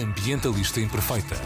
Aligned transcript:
Ambientalista 0.00 0.80
Imperfeita. 0.80 1.36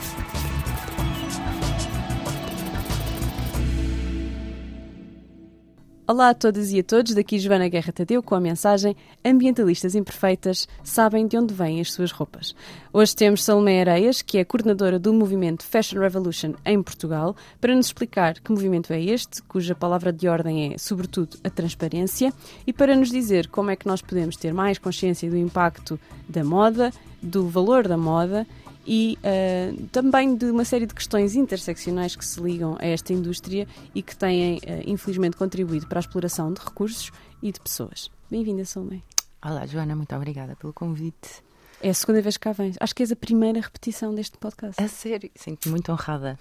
Olá 6.08 6.28
a 6.28 6.34
todas 6.34 6.70
e 6.70 6.78
a 6.78 6.84
todos, 6.84 7.14
daqui 7.14 7.36
Joana 7.36 7.68
Guerra 7.68 7.92
Tadeu 7.92 8.22
com 8.22 8.36
a 8.36 8.40
mensagem 8.40 8.94
Ambientalistas 9.24 9.96
Imperfeitas 9.96 10.68
sabem 10.84 11.26
de 11.26 11.36
onde 11.36 11.52
vêm 11.52 11.80
as 11.80 11.92
suas 11.92 12.12
roupas. 12.12 12.54
Hoje 12.92 13.16
temos 13.16 13.42
Salomé 13.42 13.80
Areias, 13.80 14.22
que 14.22 14.38
é 14.38 14.44
coordenadora 14.44 15.00
do 15.00 15.12
movimento 15.12 15.64
Fashion 15.64 15.98
Revolution 15.98 16.52
em 16.64 16.80
Portugal, 16.80 17.34
para 17.60 17.74
nos 17.74 17.86
explicar 17.86 18.34
que 18.34 18.52
movimento 18.52 18.92
é 18.92 19.02
este, 19.02 19.42
cuja 19.42 19.74
palavra 19.74 20.12
de 20.12 20.28
ordem 20.28 20.74
é, 20.74 20.78
sobretudo, 20.78 21.38
a 21.42 21.50
transparência, 21.50 22.32
e 22.64 22.72
para 22.72 22.94
nos 22.94 23.10
dizer 23.10 23.48
como 23.48 23.72
é 23.72 23.74
que 23.74 23.88
nós 23.88 24.00
podemos 24.00 24.36
ter 24.36 24.54
mais 24.54 24.78
consciência 24.78 25.28
do 25.28 25.36
impacto 25.36 25.98
da 26.28 26.44
moda, 26.44 26.92
do 27.20 27.48
valor 27.48 27.88
da 27.88 27.96
moda 27.96 28.46
e 28.86 29.18
uh, 29.18 29.86
também 29.88 30.36
de 30.36 30.46
uma 30.46 30.64
série 30.64 30.86
de 30.86 30.94
questões 30.94 31.34
interseccionais 31.34 32.14
que 32.14 32.24
se 32.24 32.40
ligam 32.40 32.76
a 32.78 32.86
esta 32.86 33.12
indústria 33.12 33.66
e 33.94 34.02
que 34.02 34.16
têm, 34.16 34.56
uh, 34.58 34.60
infelizmente, 34.86 35.36
contribuído 35.36 35.86
para 35.86 35.98
a 35.98 36.00
exploração 36.00 36.52
de 36.52 36.60
recursos 36.60 37.10
e 37.42 37.50
de 37.50 37.60
pessoas. 37.60 38.10
Bem-vinda, 38.30 38.64
Salomé. 38.64 39.02
Olá, 39.44 39.66
Joana, 39.66 39.96
muito 39.96 40.14
obrigada 40.14 40.56
pelo 40.56 40.72
convite. 40.72 41.44
É 41.80 41.90
a 41.90 41.94
segunda 41.94 42.22
vez 42.22 42.36
que 42.36 42.42
cá 42.42 42.52
vens. 42.52 42.76
Acho 42.80 42.94
que 42.94 43.02
és 43.02 43.12
a 43.12 43.16
primeira 43.16 43.60
repetição 43.60 44.14
deste 44.14 44.38
podcast. 44.38 44.82
A 44.82 44.88
sério? 44.88 45.30
Sinto-me 45.34 45.72
muito 45.72 45.92
honrada. 45.92 46.38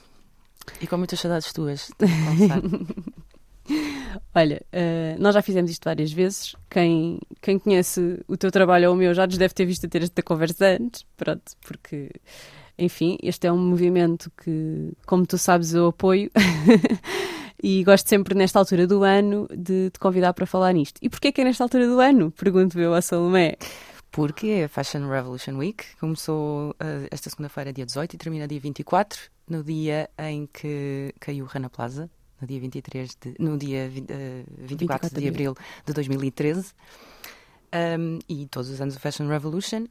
E 0.82 0.88
com 0.88 0.98
muitas 0.98 1.20
saudades 1.20 1.52
tuas. 1.52 1.92
Olha, 4.34 4.62
uh, 4.74 5.22
nós 5.22 5.34
já 5.34 5.42
fizemos 5.42 5.72
isto 5.72 5.84
várias 5.86 6.12
vezes. 6.12 6.56
Quem, 6.70 7.20
quem 7.42 7.58
conhece 7.58 8.20
o 8.28 8.38
teu 8.38 8.52
trabalho 8.52 8.90
ou 8.90 8.96
o 8.96 8.98
meu 8.98 9.14
já 9.14 9.26
nos 9.26 9.38
deve 9.38 9.54
ter 9.54 9.66
visto 9.66 9.86
a 9.86 9.90
ter 9.90 10.04
esta 10.04 10.22
conversa 10.22 10.78
antes. 10.80 11.06
Pronto, 11.18 11.54
porque, 11.66 12.12
enfim, 12.78 13.18
este 13.24 13.48
é 13.48 13.52
um 13.52 13.58
movimento 13.58 14.32
que, 14.44 14.94
como 15.06 15.26
tu 15.26 15.38
sabes, 15.38 15.74
eu 15.74 15.88
apoio. 15.88 16.30
e 17.62 17.84
gosto 17.84 18.08
sempre, 18.08 18.36
nesta 18.36 18.60
altura 18.60 18.86
do 18.86 19.04
ano, 19.04 19.48
de 19.56 19.90
te 19.90 20.00
convidar 20.00 20.34
para 20.34 20.46
falar 20.46 20.74
nisto. 20.74 21.00
E 21.02 21.10
porquê 21.10 21.32
que 21.32 21.42
é 21.42 21.44
nesta 21.44 21.64
altura 21.64 21.88
do 21.88 22.00
ano? 22.00 22.32
Pergunto 22.32 22.80
eu 22.80 22.94
a 22.94 23.02
Salomé. 23.02 23.56
Porque 24.12 24.64
a 24.66 24.70
Fashion 24.70 25.10
Revolution 25.10 25.58
Week 25.58 25.84
começou 26.00 26.70
uh, 26.72 27.08
esta 27.12 27.30
segunda-feira, 27.30 27.74
dia 27.74 27.86
18, 27.86 28.14
e 28.14 28.18
termina 28.18 28.48
dia 28.48 28.60
24, 28.62 29.20
no 29.50 29.62
dia 29.62 30.10
em 30.18 30.48
que 30.48 31.14
caiu 31.20 31.46
Rana 31.46 31.70
Plaza, 31.70 32.10
no 32.40 32.48
dia 32.48 32.60
23 32.60 33.18
de, 33.20 33.36
no 33.40 33.58
dia 33.58 33.86
uh, 33.88 34.46
24, 34.58 34.68
24 34.68 35.22
de 35.22 35.28
abril 35.28 35.56
de 35.86 35.94
2013. 35.94 36.74
Um, 38.00 38.20
e 38.30 38.48
todos 38.48 38.70
os 38.70 38.80
anos 38.80 38.96
o 38.96 39.00
Fashion 39.00 39.28
Revolution 39.28 39.86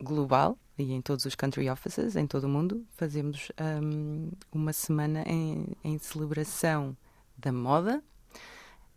global 0.00 0.58
e 0.76 0.92
em 0.92 1.00
todos 1.00 1.24
os 1.24 1.34
country 1.34 1.70
offices 1.70 2.16
em 2.16 2.26
todo 2.26 2.44
o 2.44 2.48
mundo 2.48 2.84
fazemos 2.96 3.50
um, 3.82 4.30
uma 4.52 4.72
semana 4.72 5.22
em, 5.26 5.66
em 5.84 5.98
celebração 5.98 6.96
da 7.38 7.52
moda, 7.52 8.02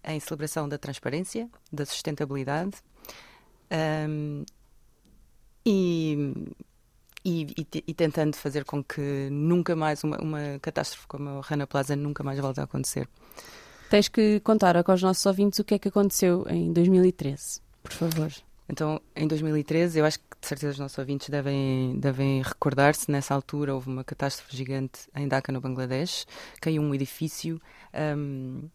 em 0.03 0.19
celebração 0.19 0.67
da 0.67 0.77
transparência, 0.77 1.49
da 1.71 1.85
sustentabilidade 1.85 2.77
um, 4.09 4.43
e 5.65 6.33
e, 7.25 7.47
e, 7.57 7.83
e, 7.87 7.93
tentando 7.93 8.35
fazer 8.37 8.63
com 8.63 8.83
que 8.83 9.27
nunca 9.31 9.75
mais 9.75 10.03
uma, 10.03 10.17
uma 10.21 10.39
catástrofe 10.61 11.07
como 11.07 11.39
a 11.39 11.41
Rana 11.41 11.65
Plaza 11.65 11.95
nunca 11.95 12.23
mais 12.23 12.39
volte 12.39 12.59
a 12.59 12.63
acontecer. 12.63 13.09
Tens 13.89 14.07
que 14.07 14.39
contar 14.41 14.81
com 14.83 14.93
os 14.93 15.01
nossos 15.01 15.25
ouvintes 15.25 15.57
o 15.57 15.63
que 15.63 15.73
é 15.73 15.79
que 15.79 15.87
aconteceu 15.87 16.45
em 16.47 16.71
2013, 16.71 17.61
por 17.81 17.91
favor. 17.91 18.31
Então, 18.67 18.99
em 19.15 19.27
2013, 19.27 19.99
eu 19.99 20.05
acho 20.05 20.19
que 20.19 20.25
de 20.41 20.47
certeza 20.47 20.73
os 20.73 20.79
nossos 20.79 20.97
ouvintes 20.97 21.29
devem, 21.29 21.97
devem 21.99 22.41
recordar-se, 22.41 23.11
nessa 23.11 23.33
altura 23.33 23.73
houve 23.73 23.89
uma 23.89 24.03
catástrofe 24.03 24.55
gigante 24.55 25.01
em 25.15 25.27
Dhaka, 25.27 25.51
no 25.51 25.61
Bangladesh, 25.61 26.25
caiu 26.59 26.81
um 26.81 26.93
edifício 26.93 27.61
um, 28.17 28.67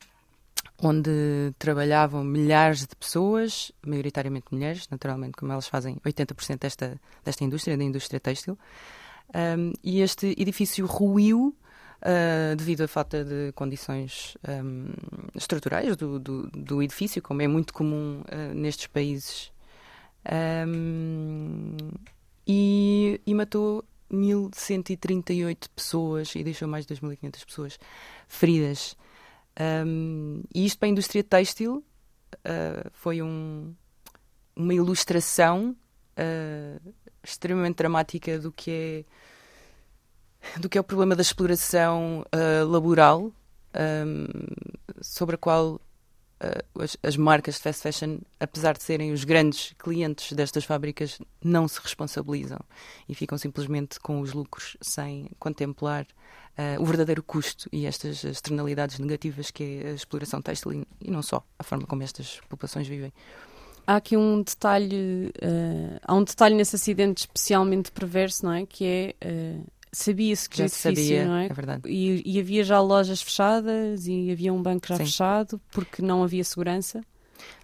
onde 0.83 1.55
trabalhavam 1.59 2.25
milhares 2.25 2.87
de 2.87 2.97
pessoas, 2.97 3.71
maioritariamente 3.87 4.47
mulheres, 4.51 4.89
naturalmente, 4.91 5.33
como 5.33 5.53
elas 5.53 5.69
fazem 5.69 5.97
80% 5.97 6.59
desta, 6.59 7.01
desta 7.25 7.45
indústria, 7.45 7.77
da 7.77 7.85
indústria 7.85 8.19
têxtil. 8.19 8.59
Um, 9.35 9.73
e 9.85 10.01
este 10.01 10.35
edifício 10.39 10.87
ruiu 10.87 11.55
uh, 12.01 12.57
devido 12.57 12.83
à 12.83 12.89
falta 12.89 13.25
de 13.25 13.53
condições 13.53 14.37
um, 14.49 14.89
estruturais 15.35 15.97
do, 15.97 16.19
do, 16.19 16.51
do, 16.51 16.83
edifício, 16.83 17.23
como 17.23 17.43
é 17.43 17.47
muito 17.47 17.73
comum 17.73 18.23
uh, 18.23 18.55
nestes 18.55 18.87
países. 18.87 19.53
Um, 20.67 21.77
e, 22.47 23.21
e 23.27 23.35
matou 23.35 23.85
1.138 24.11 25.69
pessoas 25.75 26.35
e 26.35 26.43
deixou 26.43 26.67
mais 26.67 26.87
de 26.87 26.95
2.500 26.95 27.47
pessoas 27.47 27.79
feridas. 28.27 28.97
Um, 29.61 30.43
e 30.55 30.65
isto 30.65 30.79
para 30.79 30.89
a 30.89 30.91
indústria 30.91 31.23
têxtil 31.23 31.85
uh, 32.35 32.91
foi 32.93 33.21
um, 33.21 33.75
uma 34.57 34.73
ilustração 34.73 35.77
uh, 36.17 36.95
extremamente 37.23 37.77
dramática 37.77 38.39
do 38.39 38.51
que 38.51 38.71
é 38.71 40.59
do 40.59 40.71
que 40.71 40.79
é 40.79 40.81
o 40.81 40.85
problema 40.85 41.15
da 41.15 41.21
exploração 41.21 42.25
uh, 42.35 42.67
laboral 42.67 43.31
um, 44.07 44.27
sobre 45.03 45.35
a 45.35 45.39
qual 45.39 45.79
as, 46.79 46.97
as, 47.03 47.19
marcas 47.19 47.57
de 47.57 47.61
fast 47.61 47.83
fashion, 47.83 48.21
apesar 48.41 48.75
de 48.75 48.83
serem 48.83 49.13
os 49.13 49.25
grandes 49.25 49.75
clientes 49.79 50.33
destas 50.33 50.65
fábricas, 50.65 51.19
não 51.45 51.69
se 51.69 51.79
responsabilizam 51.79 52.59
e 53.07 53.15
ficam 53.15 53.37
simplesmente 53.37 54.01
com 54.01 54.23
os 54.23 54.33
lucros 54.33 54.79
sem 54.81 55.29
contemplar 55.39 56.07
uh, 56.59 56.81
o 56.81 56.85
verdadeiro 56.85 57.23
custo 57.23 57.69
e 57.73 57.87
estas 57.87 58.25
externalidades 58.25 58.99
negativas 58.99 59.51
que 59.51 59.83
é 59.83 59.91
a 59.91 59.95
exploração 59.95 60.41
têxtil 60.41 60.85
e, 61.01 61.11
não 61.11 61.23
só, 61.23 61.45
a 61.59 61.63
forma 61.63 61.87
como 61.87 62.03
estas 62.03 62.41
populações 62.49 62.87
vivem. 62.87 63.13
Há 63.87 63.97
aqui 63.97 64.17
um 64.17 64.43
detalhe, 64.43 65.33
uh, 65.43 66.01
há 66.03 66.15
um 66.15 66.23
detalhe 66.23 66.55
nesse 66.55 66.77
acidente 66.77 67.21
especialmente 67.21 67.91
perverso, 67.91 68.45
não 68.45 68.53
é? 68.53 68.67
Que 68.67 69.15
é 69.21 69.61
sabia-se 69.93 70.49
que 70.49 70.59
já 70.59 70.69
se 70.69 70.77
sabia, 70.77 71.25
não 71.25 71.37
é? 71.37 71.47
é 71.47 71.53
verdade. 71.53 71.89
E, 71.89 72.23
e, 72.25 72.39
havia 72.39 72.63
já 72.63 72.81
lojas 72.81 73.21
fechadas 73.21 74.07
e 74.07 74.31
havia 74.31 74.53
um 74.53 74.63
banco 74.63 74.87
já 74.87 74.97
Sim. 74.97 75.05
fechado 75.05 75.61
porque 75.73 76.01
não 76.01 76.23
havia 76.23 76.45
segurança. 76.45 77.01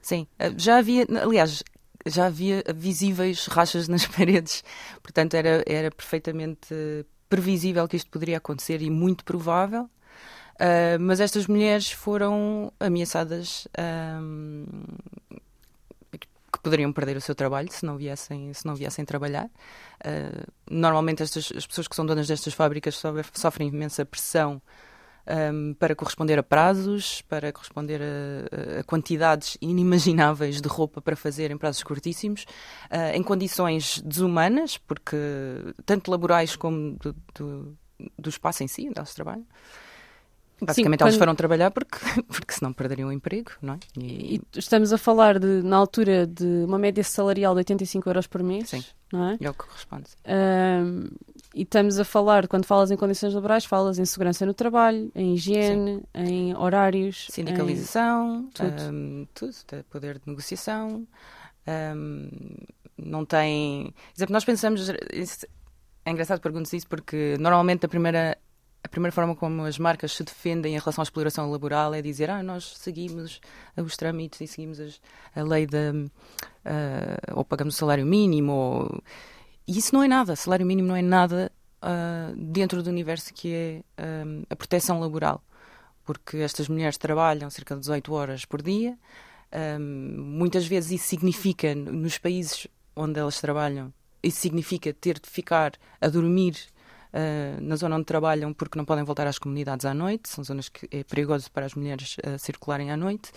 Sim, 0.03 0.27
já 0.57 0.79
havia, 0.79 1.07
aliás, 1.23 1.63
já 2.07 2.27
havia 2.27 2.63
visíveis 2.75 3.47
rachas 3.47 3.89
nas 3.89 4.07
paredes, 4.09 4.65
portanto 5.03 5.35
era, 5.35 5.63
era 5.67 5.91
perfeitamente 5.91 6.75
previsível 7.29 7.87
que 7.89 7.97
isto 7.97 8.11
poderia 8.11 8.39
acontecer 8.39 8.83
e 8.83 8.91
muito 8.91 9.25
provável. 9.25 9.89
Uh, 10.55 10.99
mas 11.01 11.21
estas 11.21 11.47
mulheres 11.47 11.91
foram 11.91 12.73
ameaçadas 12.81 13.69
um, 14.19 14.65
que 16.11 16.59
poderiam 16.63 16.91
perder 16.93 17.17
o 17.19 17.21
seu 17.21 17.35
trabalho 17.35 17.71
se 17.71 17.85
não 17.85 17.99
viessem, 17.99 18.55
se 18.55 18.65
não 18.65 18.75
viessem 18.75 19.05
trabalhar. 19.05 19.47
Uh, 20.01 20.51
normalmente 20.71 21.23
estas, 21.23 21.53
as 21.55 21.67
pessoas 21.67 21.87
que 21.87 21.95
são 21.95 22.07
donas 22.07 22.27
destas 22.27 22.55
fábricas 22.55 23.01
sofrem 23.35 23.69
imensa 23.69 24.05
pressão 24.07 24.63
um, 25.27 25.75
para 25.75 25.95
corresponder 25.95 26.39
a 26.39 26.43
prazos, 26.43 27.23
para 27.23 27.53
corresponder 27.53 28.01
a, 28.03 28.81
a, 28.81 28.85
quantidades 28.85 29.57
inimagináveis 29.63 30.61
de 30.61 30.69
roupa 30.69 31.01
para 31.01 31.17
fazer 31.17 31.51
em 31.51 31.59
prazos 31.59 31.83
curtíssimos, 31.83 32.45
uh, 32.91 33.15
em 33.15 33.23
condições 33.23 34.01
desumanas, 34.03 34.79
porque 34.79 35.17
tanto 35.85 36.11
laborais 36.11 36.57
como 36.57 36.97
do, 36.97 37.15
do, 37.35 37.77
do 38.19 38.29
espaço 38.29 38.63
em 38.63 38.69
si, 38.69 38.89
onde 38.89 38.99
elas 38.99 39.15
trabalham. 39.15 39.47
Basicamente 40.61 41.01
Sim, 41.01 41.05
elas 41.05 41.17
foram 41.17 41.35
trabalhar 41.35 41.71
porque, 41.71 41.99
porque 42.29 42.55
senão 42.55 42.73
perderiam 42.73 43.11
o 43.11 43.13
emprego, 43.13 43.51
não 43.61 43.75
é? 43.75 43.79
E... 43.99 44.37
e... 44.37 44.43
estamos 44.59 44.93
a 44.93 44.99
falar 44.99 45.39
de, 45.39 45.63
na 45.63 45.77
altura 45.77 46.27
de 46.27 46.65
uma 46.65 46.79
média 46.79 47.05
salarial 47.05 47.53
de 47.55 47.59
85 47.59 48.09
euros 48.09 48.27
por 48.27 48.43
mês, 48.43 48.71
Sim. 48.71 48.83
não 49.13 49.31
é? 49.31 49.37
É 49.39 49.51
o 49.51 49.53
que 49.53 49.67
corresponde. 49.67 50.09
Um, 50.27 51.09
e 51.57 51.63
estamos 51.63 51.99
a 51.99 52.05
falar, 52.05 52.47
quando 52.47 52.67
falas 52.67 52.91
em 52.91 52.97
condições 52.99 53.33
laborais, 53.33 53.65
falas 53.65 53.99
em 53.99 54.05
segurança 54.05 54.45
no 54.45 54.53
trabalho, 54.53 55.11
em 55.15 55.33
higiene, 55.33 56.03
Sim. 56.15 56.23
em 56.23 56.55
horários. 56.55 57.29
Sindicalização, 57.31 58.41
em... 58.41 58.51
tudo. 58.51 58.83
Um, 58.93 59.27
tudo, 59.33 59.55
poder 59.89 60.19
de 60.19 60.29
negociação. 60.29 61.09
Um, 61.67 62.29
não 62.99 63.25
tem... 63.25 63.95
Exemplo, 64.15 64.35
nós 64.35 64.45
pensamos... 64.45 64.91
É 66.05 66.11
engraçado 66.11 66.43
perguntar 66.43 66.77
isso 66.77 66.87
porque 66.87 67.37
normalmente 67.41 67.87
a 67.87 67.89
primeira 67.89 68.37
a 68.85 68.89
primeira 68.89 69.11
forma 69.11 69.35
como 69.35 69.65
as 69.65 69.79
marcas 69.79 70.13
se 70.13 70.23
defendem 70.23 70.77
em 70.77 70.79
relação 70.79 71.03
à 71.03 71.05
exploração 71.05 71.51
laboral 71.51 71.93
é 71.93 72.01
dizer 72.01 72.31
ah, 72.31 72.41
nós 72.43 72.73
seguimos 72.77 73.41
os 73.77 73.97
trâmites 73.97 74.41
e 74.41 74.47
seguimos 74.47 74.79
as, 74.79 75.01
a 75.35 75.43
lei 75.43 75.67
da. 75.67 75.91
Uh, 75.91 77.35
ou 77.35 77.45
pagamos 77.45 77.75
o 77.75 77.79
salário 77.79 78.07
mínimo. 78.07 78.53
Ou... 78.53 79.03
E 79.66 79.78
isso 79.78 79.95
não 79.95 80.03
é 80.03 80.09
nada. 80.09 80.36
Salário 80.36 80.65
mínimo 80.65 80.89
não 80.89 80.97
é 80.97 81.03
nada 81.03 81.51
uh, 81.83 82.36
dentro 82.36 82.83
do 82.83 82.91
universo 82.91 83.33
que 83.34 83.53
é 83.53 83.83
um, 84.24 84.42
a 84.48 84.57
proteção 84.57 85.01
laboral. 85.01 85.42
Porque 86.04 86.39
estas 86.39 86.68
mulheres 86.68 86.97
trabalham 86.97 87.51
cerca 87.51 87.74
de 87.74 87.80
18 87.80 88.13
horas 88.13 88.45
por 88.45 88.63
dia. 88.63 88.97
Um, 89.53 90.39
muitas 90.39 90.66
vezes 90.66 90.92
isso 90.92 91.09
significa, 91.09 91.74
nos 91.74 92.18
países 92.18 92.66
onde 92.95 93.18
elas 93.18 93.41
trabalham, 93.41 93.92
isso 94.22 94.41
significa 94.41 94.92
ter 94.92 95.18
de 95.18 95.28
ficar 95.28 95.72
a 96.01 96.09
dormir 96.09 96.57
uh, 97.12 97.60
na 97.60 97.77
zona 97.77 97.97
onde 97.97 98.04
trabalham 98.04 98.53
porque 98.53 98.78
não 98.78 98.84
podem 98.84 99.04
voltar 99.04 99.27
às 99.27 99.39
comunidades 99.39 99.84
à 99.84 99.92
noite, 99.92 100.28
são 100.28 100.42
zonas 100.45 100.69
que 100.69 100.89
é 100.91 101.04
perigoso 101.04 101.51
para 101.51 101.66
as 101.66 101.74
mulheres 101.74 102.16
uh, 102.19 102.39
circularem 102.39 102.91
à 102.91 102.97
noite. 102.97 103.30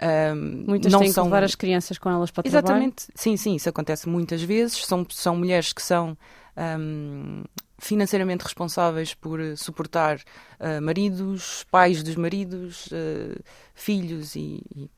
Um, 0.00 0.64
Muitas 0.66 0.92
não 0.92 1.00
têm 1.00 1.10
são... 1.10 1.24
que 1.24 1.30
levar 1.30 1.44
as 1.44 1.54
crianças 1.54 1.98
com 1.98 2.08
elas 2.08 2.30
para 2.30 2.46
Exatamente. 2.46 2.66
trabalho. 2.66 2.84
Exatamente, 2.84 3.20
sim, 3.20 3.36
sim, 3.36 3.56
isso 3.56 3.68
acontece 3.68 4.08
muitas 4.08 4.42
vezes. 4.42 4.84
São, 4.86 5.04
são 5.10 5.36
mulheres 5.36 5.72
que 5.72 5.82
são 5.82 6.16
um, 6.56 7.42
financeiramente 7.78 8.44
responsáveis 8.44 9.14
por 9.14 9.40
suportar 9.56 10.18
uh, 10.60 10.80
maridos, 10.80 11.64
pais 11.70 12.02
dos 12.02 12.16
maridos, 12.16 12.86
uh, 12.86 13.42
filhos 13.74 14.36
e, 14.36 14.62
e, 14.74 14.90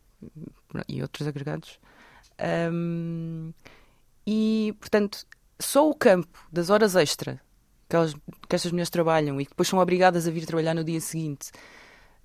e, 0.89 1.03
outros 1.03 1.27
agregados. 1.27 1.79
Um, 2.73 3.53
e, 4.27 4.75
portanto, 4.79 5.27
só 5.59 5.89
o 5.89 5.95
campo 5.95 6.47
das 6.53 6.71
horas 6.71 6.95
extra 6.95 7.41
que, 7.89 7.97
elas, 7.97 8.15
que 8.49 8.55
estas 8.55 8.71
mulheres 8.71 8.91
trabalham 8.91 9.41
e 9.41 9.45
que 9.45 9.51
depois 9.51 9.69
são 9.69 9.79
obrigadas 9.79 10.29
a 10.29 10.31
vir 10.31 10.47
trabalhar 10.47 10.75
no 10.75 10.85
dia 10.85 11.01
seguinte 11.01 11.51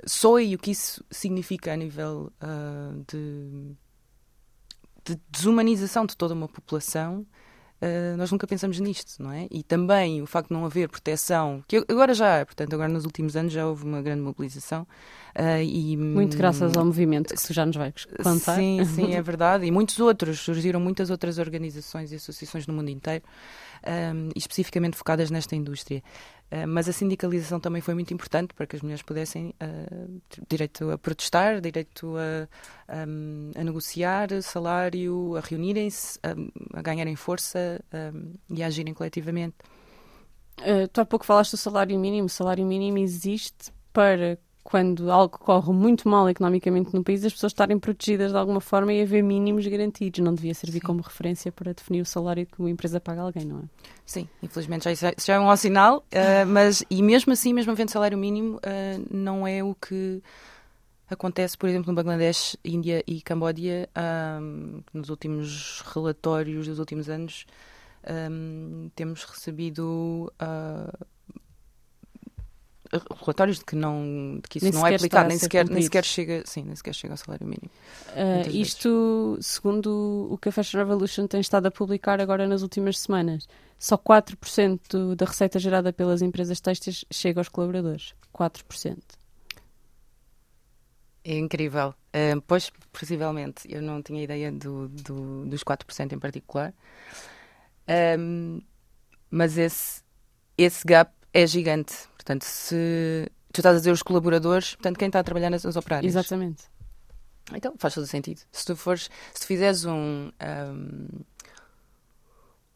soe 0.05 0.55
o 0.55 0.59
que 0.59 0.71
isso 0.71 1.03
significa 1.09 1.73
a 1.73 1.75
nível 1.75 2.31
uh, 2.41 3.05
de, 3.07 3.75
de, 5.05 5.21
desumanização 5.29 6.05
de 6.05 6.17
toda 6.17 6.33
uma 6.33 6.47
população, 6.47 7.25
uh, 7.81 8.17
nós 8.17 8.31
nunca 8.31 8.47
pensamos 8.47 8.79
nisto, 8.79 9.21
não 9.21 9.31
é? 9.31 9.47
E 9.51 9.63
também 9.63 10.21
o 10.21 10.25
facto 10.25 10.49
de 10.49 10.53
não 10.53 10.65
haver 10.65 10.89
proteção, 10.89 11.63
que 11.67 11.77
agora 11.87 12.13
já 12.13 12.41
há, 12.41 12.45
portanto, 12.45 12.73
agora 12.73 12.89
nos 12.89 13.05
últimos 13.05 13.35
anos 13.35 13.53
já 13.53 13.65
houve 13.65 13.83
uma 13.83 14.01
grande 14.01 14.21
mobilização. 14.21 14.87
Uh, 15.37 15.61
e, 15.61 15.97
Muito 15.97 16.37
graças 16.37 16.77
ao 16.77 16.85
movimento 16.85 17.35
que 17.35 17.53
já 17.53 17.65
nos 17.65 17.75
vai 17.75 17.93
contar. 18.23 18.55
Sim, 18.55 18.85
sim, 18.95 19.13
é 19.15 19.21
verdade. 19.21 19.65
E 19.65 19.71
muitos 19.71 19.99
outros, 19.99 20.39
surgiram 20.39 20.79
muitas 20.79 21.09
outras 21.09 21.37
organizações 21.37 22.13
e 22.13 22.15
associações 22.15 22.65
no 22.65 22.73
mundo 22.73 22.89
inteiro, 22.89 23.21
um, 23.85 24.29
especificamente 24.33 24.95
focadas 24.95 25.29
nesta 25.29 25.53
indústria. 25.53 26.01
Uh, 26.49 26.65
mas 26.65 26.87
a 26.87 26.93
sindicalização 26.93 27.59
também 27.59 27.81
foi 27.81 27.93
muito 27.93 28.13
importante 28.13 28.53
para 28.53 28.65
que 28.65 28.77
as 28.77 28.81
mulheres 28.81 29.01
pudessem 29.01 29.53
uh, 29.61 30.21
direito 30.47 30.89
a 30.89 30.97
protestar, 30.97 31.59
direito 31.59 32.15
a, 32.17 33.05
um, 33.05 33.51
a 33.55 33.63
negociar 33.63 34.41
salário, 34.41 35.35
a 35.35 35.41
reunirem-se, 35.41 36.17
a, 36.23 36.79
a, 36.79 36.81
ganharem 36.81 37.17
força 37.17 37.83
um, 37.93 38.35
e 38.55 38.63
a 38.63 38.67
agirem 38.67 38.93
coletivamente. 38.93 39.55
Uh, 40.61 40.87
tu 40.93 41.01
há 41.01 41.05
pouco 41.05 41.25
falaste 41.25 41.51
do 41.51 41.57
salário 41.57 41.99
mínimo. 41.99 42.27
O 42.27 42.29
salário 42.29 42.65
mínimo 42.65 42.99
existe 42.99 43.73
para 43.91 44.37
quando 44.65 45.11
algo 45.11 45.37
corre 45.37 45.71
muito 45.71 46.09
mal 46.09 46.27
economicamente 46.27 46.91
no 46.91 47.03
país, 47.03 47.23
as 47.23 47.31
pessoas 47.31 47.51
estarem 47.51 47.77
protegidas 47.77 48.31
de 48.31 48.37
alguma 48.37 48.59
forma 48.59 48.91
e 48.91 48.99
haver 48.99 49.21
mínimos 49.21 49.67
garantidos. 49.67 50.21
Não 50.21 50.33
devia 50.33 50.55
servir 50.55 50.79
Sim. 50.79 50.87
como 50.87 51.01
referência 51.01 51.51
para 51.51 51.71
definir 51.71 52.01
o 52.01 52.05
salário 52.05 52.47
que 52.47 52.59
uma 52.59 52.71
empresa 52.71 52.99
paga 52.99 53.21
a 53.21 53.25
alguém, 53.25 53.45
não 53.45 53.59
é? 53.59 53.61
Sim, 54.03 54.27
infelizmente 54.41 54.85
já, 54.85 54.91
isso 54.91 55.27
já 55.27 55.35
é 55.35 55.39
um 55.39 55.45
mau 55.45 55.55
sinal, 55.55 55.99
uh, 55.99 56.45
mas 56.49 56.83
e 56.89 57.03
mesmo 57.03 57.31
assim, 57.31 57.53
mesmo 57.53 57.73
havendo 57.73 57.91
salário 57.91 58.17
mínimo, 58.17 58.57
uh, 58.57 59.07
não 59.15 59.45
é 59.45 59.63
o 59.63 59.75
que 59.75 60.19
acontece, 61.07 61.55
por 61.55 61.69
exemplo, 61.69 61.91
no 61.91 61.95
Bangladesh, 61.95 62.57
Índia 62.65 63.03
e 63.05 63.21
Camboja, 63.21 63.87
um, 64.41 64.81
nos 64.91 65.09
últimos 65.09 65.83
relatórios 65.93 66.67
dos 66.67 66.79
últimos 66.79 67.07
anos, 67.07 67.45
um, 68.31 68.89
temos 68.95 69.23
recebido 69.25 70.33
uh, 70.41 71.05
relatórios 73.19 73.59
de 73.59 73.65
que 73.65 73.75
não 73.75 74.39
de 74.41 74.49
que 74.49 74.57
isso 74.57 74.65
nem 74.65 74.73
não 74.73 74.87
é 74.87 74.95
aplicado 74.95 75.27
nem 75.27 75.37
sequer 75.37 75.69
nem 75.69 75.81
sequer 75.81 76.05
chega 76.05 76.43
sim 76.45 76.63
nem 76.63 76.75
sequer 76.75 76.93
chega 76.93 77.13
ao 77.13 77.17
salário 77.17 77.45
mínimo 77.45 77.69
uh, 78.11 78.49
isto 78.49 79.33
vezes. 79.35 79.47
segundo 79.47 80.27
o 80.31 80.37
que 80.37 80.49
a 80.49 80.51
Fashion 80.51 80.79
Revolution 80.79 81.27
tem 81.27 81.39
estado 81.39 81.65
a 81.67 81.71
publicar 81.71 82.19
agora 82.21 82.47
nas 82.47 82.61
últimas 82.61 82.99
semanas 82.99 83.47
só 83.77 83.97
4% 83.97 85.15
da 85.15 85.25
receita 85.25 85.59
gerada 85.59 85.91
pelas 85.91 86.21
empresas 86.21 86.61
têxteis 86.61 87.03
chega 87.11 87.41
aos 87.41 87.49
colaboradores. 87.49 88.15
4% 88.33 88.97
é 91.25 91.37
incrível. 91.37 91.89
Uh, 92.13 92.39
pois 92.47 92.71
possivelmente. 92.93 93.67
Eu 93.67 93.81
não 93.81 94.01
tinha 94.01 94.23
ideia 94.23 94.51
do, 94.51 94.87
do, 94.87 95.45
dos 95.45 95.63
4% 95.63 96.13
em 96.13 96.19
particular. 96.19 96.73
Um, 98.19 98.61
mas 99.29 99.57
esse 99.57 100.05
esse 100.57 100.85
gap 100.85 101.11
é 101.35 101.45
gigante 101.45 101.93
Portanto, 102.25 102.43
se 102.43 103.31
tu 103.53 103.59
estás 103.59 103.75
a 103.75 103.77
dizer 103.77 103.91
os 103.91 104.01
colaboradores, 104.01 104.73
portanto, 104.73 104.97
quem 104.97 105.05
está 105.05 105.19
a 105.19 105.23
trabalhar 105.23 105.51
nas, 105.51 105.63
nas 105.63 105.75
operárias. 105.75 106.11
Exatamente. 106.11 106.63
Então, 107.53 107.75
faz 107.77 107.93
todo 107.93 108.07
sentido. 108.07 108.41
Se 108.51 108.65
tu 108.65 108.75
fores, 108.75 109.11
se 109.31 109.41
tu 109.41 109.45
fizeres 109.45 109.85
um, 109.85 110.31
um, 110.41 111.07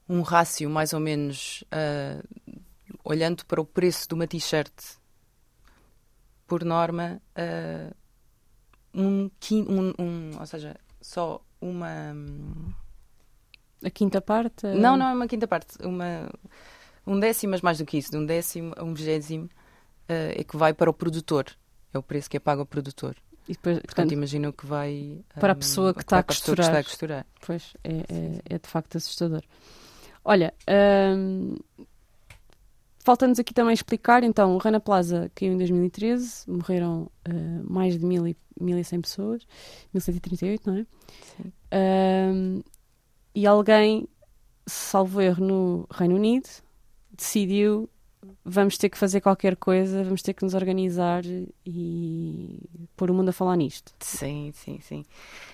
um 0.08 0.22
rácio 0.22 0.70
mais 0.70 0.94
ou 0.94 1.00
menos 1.00 1.64
uh, 1.74 2.24
olhando 3.04 3.44
para 3.48 3.60
o 3.60 3.66
preço 3.66 4.08
de 4.08 4.14
uma 4.14 4.28
t-shirt, 4.28 4.72
por 6.46 6.64
norma, 6.64 7.20
uh, 7.36 7.96
um, 8.94 9.32
um, 9.52 9.94
um, 9.98 10.40
ou 10.40 10.46
seja, 10.46 10.76
só 11.02 11.44
uma. 11.60 12.14
A 13.84 13.90
quinta 13.90 14.22
parte? 14.22 14.68
Não, 14.68 14.96
não 14.96 15.08
é 15.08 15.14
uma 15.14 15.28
quinta 15.28 15.48
parte. 15.48 15.76
Uma 15.84 16.30
um 17.10 17.20
décimo, 17.20 17.52
mas 17.52 17.62
mais 17.62 17.78
do 17.80 17.86
que 17.86 17.98
isso, 17.98 18.12
de 18.12 18.18
um 18.18 18.26
décimo 18.26 18.74
a 18.78 18.84
um 18.84 18.94
vigésimo, 18.94 19.46
uh, 19.46 20.32
é 20.36 20.44
que 20.44 20.56
vai 20.56 20.74
para 20.74 20.90
o 20.90 20.94
produtor. 20.94 21.46
É 21.94 21.98
o 21.98 22.04
preço 22.04 22.30
que 22.30 22.38
é 22.38 22.40
pago 22.40 22.62
ao 22.62 22.66
produtor. 22.66 23.16
E 23.48 23.54
depois, 23.54 23.78
portanto, 23.78 23.88
portanto 23.88 24.12
imagino 24.12 24.54
que 24.54 24.66
vai 24.68 25.20
para 25.40 25.54
a 25.54 25.56
hum, 25.56 25.60
pessoa 25.60 25.94
que, 25.94 26.02
está, 26.02 26.20
a 26.20 26.24
costurar. 26.24 26.56
que 26.58 26.62
está 26.62 26.80
a 26.80 26.84
costurar. 26.84 27.26
Pois, 27.46 27.74
é, 27.84 27.94
é, 27.94 28.42
é 28.56 28.60
de 28.60 28.70
facto 28.70 28.96
assustador. 28.96 29.42
Olha, 30.24 30.54
hum, 31.18 31.56
falta-nos 33.00 33.40
aqui 33.40 33.56
também 33.56 33.74
explicar, 33.74 34.24
então, 34.24 34.54
o 34.54 34.60
Rana 34.60 34.80
Plaza 34.80 35.32
caiu 35.34 35.54
em 35.54 35.58
2013, 35.58 36.44
morreram 36.48 37.10
uh, 37.28 37.64
mais 37.68 37.98
de 37.98 38.06
1.100 38.06 39.02
pessoas, 39.02 39.48
1.138, 39.96 40.60
não 40.66 40.78
é? 40.78 40.86
Sim. 41.36 41.54
Um, 41.74 42.64
e 43.34 43.48
alguém, 43.48 44.08
salvo 44.68 45.22
erro, 45.22 45.44
no 45.44 45.88
Reino 45.90 46.16
Unido, 46.16 46.50
decidiu 47.20 47.90
vamos 48.44 48.78
ter 48.78 48.90
que 48.90 48.98
fazer 48.98 49.22
qualquer 49.22 49.56
coisa, 49.56 50.04
vamos 50.04 50.22
ter 50.22 50.34
que 50.34 50.44
nos 50.44 50.54
organizar 50.54 51.24
e 51.66 52.60
pôr 52.98 53.10
o 53.10 53.14
mundo 53.14 53.30
a 53.30 53.34
falar 53.34 53.56
nisto. 53.56 53.94
Sim, 54.00 54.52
sim, 54.54 54.80
sim. 54.82 55.06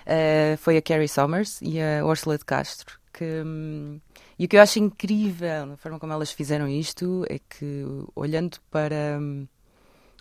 Uh, 0.02 0.56
foi 0.58 0.76
a 0.76 0.82
Carrie 0.82 1.08
Somers 1.08 1.60
e 1.62 1.80
a 1.80 2.04
Ursula 2.04 2.36
de 2.36 2.44
Castro 2.44 2.98
que. 3.16 3.24
Um, 3.24 4.00
e 4.38 4.44
o 4.44 4.48
que 4.48 4.56
eu 4.58 4.60
acho 4.60 4.78
incrível 4.78 5.64
na 5.64 5.76
forma 5.78 5.98
como 5.98 6.12
elas 6.12 6.30
fizeram 6.30 6.68
isto 6.68 7.24
é 7.26 7.38
que, 7.38 7.84
olhando 8.14 8.58
para, 8.70 9.18
um, 9.18 9.48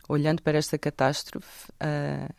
olhando 0.07 0.41
para 0.41 0.57
esta 0.57 0.77
catástrofe, 0.77 1.69
uh, 1.71 2.33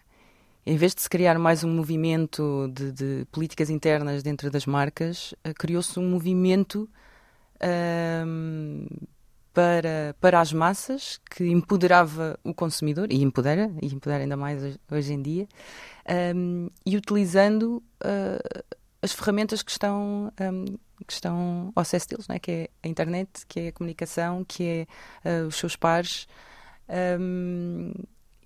em 0.64 0.76
vez 0.78 0.94
de 0.94 1.02
se 1.02 1.10
criar 1.10 1.38
mais 1.38 1.62
um 1.62 1.70
movimento 1.70 2.72
de, 2.72 2.92
de 2.92 3.26
políticas 3.30 3.68
internas 3.68 4.22
dentro 4.22 4.50
das 4.50 4.64
marcas, 4.64 5.32
uh, 5.46 5.52
criou-se 5.54 5.98
um 5.98 6.08
movimento 6.08 6.88
um, 8.26 8.86
para, 9.52 10.14
para 10.20 10.40
as 10.40 10.52
massas, 10.52 11.18
que 11.30 11.44
empoderava 11.46 12.38
o 12.44 12.52
consumidor, 12.52 13.10
e 13.10 13.22
empodera, 13.22 13.72
e 13.80 13.86
empodera 13.86 14.22
ainda 14.22 14.36
mais 14.36 14.78
hoje, 14.90 15.12
em 15.12 15.22
dia, 15.22 15.48
um, 16.34 16.68
e 16.84 16.96
utilizando 16.96 17.82
uh, 18.04 18.76
as 19.00 19.12
ferramentas 19.12 19.62
que 19.62 19.70
estão, 19.70 20.30
um, 20.40 20.64
que 21.06 21.12
estão 21.12 21.72
ao 21.74 21.80
acesso 21.80 22.08
deles, 22.08 22.26
é? 22.28 22.38
que 22.38 22.50
é 22.50 22.70
a 22.82 22.88
internet, 22.88 23.46
que 23.48 23.60
é 23.60 23.68
a 23.68 23.72
comunicação, 23.72 24.44
que 24.44 24.86
é 25.24 25.42
uh, 25.42 25.46
os 25.46 25.56
seus 25.56 25.74
pares. 25.74 26.26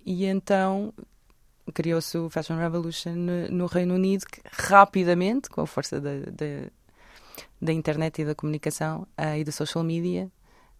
E 0.03 0.25
então 0.25 0.93
criou-se 1.73 2.17
o 2.17 2.29
Fashion 2.29 2.57
Revolution 2.57 3.15
no, 3.15 3.49
no, 3.49 3.65
Reino 3.65 3.95
Unido, 3.95 4.25
que 4.25 4.41
rapidamente, 4.51 5.49
com 5.49 5.61
a 5.61 5.67
força 5.67 5.99
da, 5.99 6.19
da, 6.31 6.69
da 7.61 7.71
internet 7.71 8.21
e 8.21 8.25
da 8.25 8.35
comunicação 8.35 9.07
uh, 9.19 9.35
e 9.37 9.43
da 9.43 9.51
social 9.51 9.83
media 9.83 10.31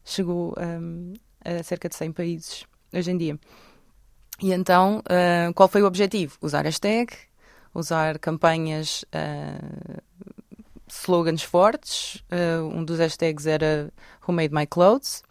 chegou 0.04 0.56
um, 0.58 1.14
a 1.44 1.64
cerca 1.64 1.88
de 1.88 1.96
100 1.96 2.12
países 2.12 2.66
hoje 2.94 3.12
em 3.12 3.18
dia. 3.18 3.40
E 4.42 4.52
então, 4.52 5.00
uh, 5.00 5.54
qual 5.54 5.70
foi 5.70 5.84
o 5.84 5.86
objetivo? 5.86 6.38
Usar 6.42 6.64
hashtag, 6.64 7.14
usar 7.74 8.18
campanhas, 8.18 9.06
uh, 9.14 10.02
slogans 10.88 11.44
fortes. 11.44 12.24
um 12.74 12.84
dos 12.84 13.00
hashtags 13.00 13.46
era 13.46 13.94
Who 14.28 14.34
Made 14.34 14.54
My 14.54 14.68
Clothes, 14.68 15.24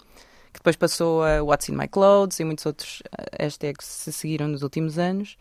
que 0.52 0.60
depois 0.60 0.76
passou 0.76 1.22
a 1.22 1.42
What's 1.42 1.68
in 1.68 1.76
My 1.76 1.86
Clothes 1.86 2.40
e 2.40 2.44
muitos 2.44 2.64
outros 2.64 3.02
hashtags 3.38 3.84
se 3.86 4.12
seguiram 4.12 4.48
nos 4.48 4.62
últimos 4.62 4.98
anos 4.98 5.36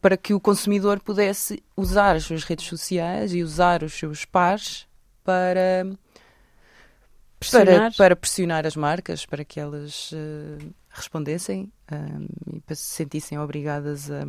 para 0.00 0.16
que 0.16 0.34
o 0.34 0.40
consumidor 0.40 1.00
pudesse 1.00 1.62
usar 1.76 2.16
as 2.16 2.24
suas 2.24 2.44
redes 2.44 2.66
sociais 2.66 3.34
e 3.34 3.42
usar 3.42 3.82
os 3.82 3.92
seus 3.92 4.24
pares 4.24 4.86
para 5.22 5.86
pressionar. 7.38 7.76
Para, 7.76 7.90
para 7.92 8.16
pressionar 8.16 8.66
as 8.66 8.76
marcas 8.76 9.26
para 9.26 9.44
que 9.44 9.60
elas 9.60 10.12
uh, 10.12 10.74
respondessem 10.90 11.70
um, 11.92 12.56
e 12.56 12.60
para 12.60 12.74
se 12.74 12.84
sentissem 12.84 13.38
obrigadas 13.38 14.10
a, 14.10 14.22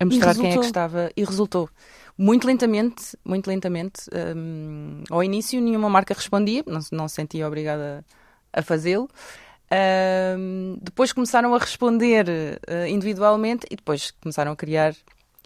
a 0.00 0.04
mostrar 0.04 0.34
quem 0.34 0.52
é 0.52 0.58
que 0.58 0.64
estava 0.64 1.10
e 1.16 1.24
resultou. 1.24 1.68
Muito 2.16 2.46
lentamente, 2.46 3.16
muito 3.24 3.48
lentamente. 3.48 4.08
hum, 4.36 5.02
ao 5.10 5.22
início 5.22 5.60
nenhuma 5.60 5.90
marca 5.90 6.14
respondia, 6.14 6.62
não, 6.66 6.80
não 6.92 7.08
se 7.08 7.16
sentia 7.16 7.46
obrigada 7.46 8.04
a 8.52 8.62
fazê-lo. 8.62 9.08
Hum, 10.38 10.78
depois 10.80 11.12
começaram 11.12 11.54
a 11.54 11.58
responder 11.58 12.26
eh, 12.66 12.88
individualmente 12.88 13.66
e 13.70 13.76
depois 13.76 14.10
começaram 14.12 14.52
a 14.52 14.56
criar, 14.56 14.94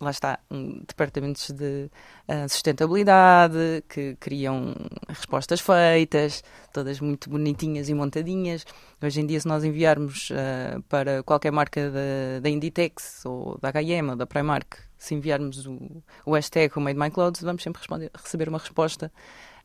lá 0.00 0.10
está, 0.10 0.38
um, 0.50 0.80
departamentos 0.86 1.50
de 1.50 1.90
ah, 2.26 2.46
sustentabilidade 2.48 3.82
que 3.88 4.16
criam 4.20 4.74
respostas 5.08 5.60
feitas, 5.60 6.42
todas 6.72 7.00
muito 7.00 7.30
bonitinhas 7.30 7.88
e 7.88 7.94
montadinhas. 7.94 8.64
Hoje 9.02 9.20
em 9.20 9.26
dia, 9.26 9.40
se 9.40 9.48
nós 9.48 9.64
enviarmos 9.64 10.30
ah, 10.32 10.80
para 10.88 11.22
qualquer 11.22 11.50
marca 11.52 11.90
da, 11.90 12.40
da 12.42 12.48
Inditex 12.50 13.24
ou 13.24 13.58
da 13.60 13.68
H&M 13.68 14.10
ou 14.10 14.16
da 14.16 14.26
Primark, 14.26 14.76
se 14.98 15.14
enviarmos 15.14 15.64
o, 15.66 16.02
o 16.26 16.34
hashtag 16.34 16.76
o 16.76 16.80
Made 16.80 16.98
My 16.98 17.10
Clothes, 17.10 17.42
vamos 17.42 17.62
sempre 17.62 17.78
responder- 17.80 18.10
receber 18.14 18.48
uma 18.48 18.58
resposta 18.58 19.10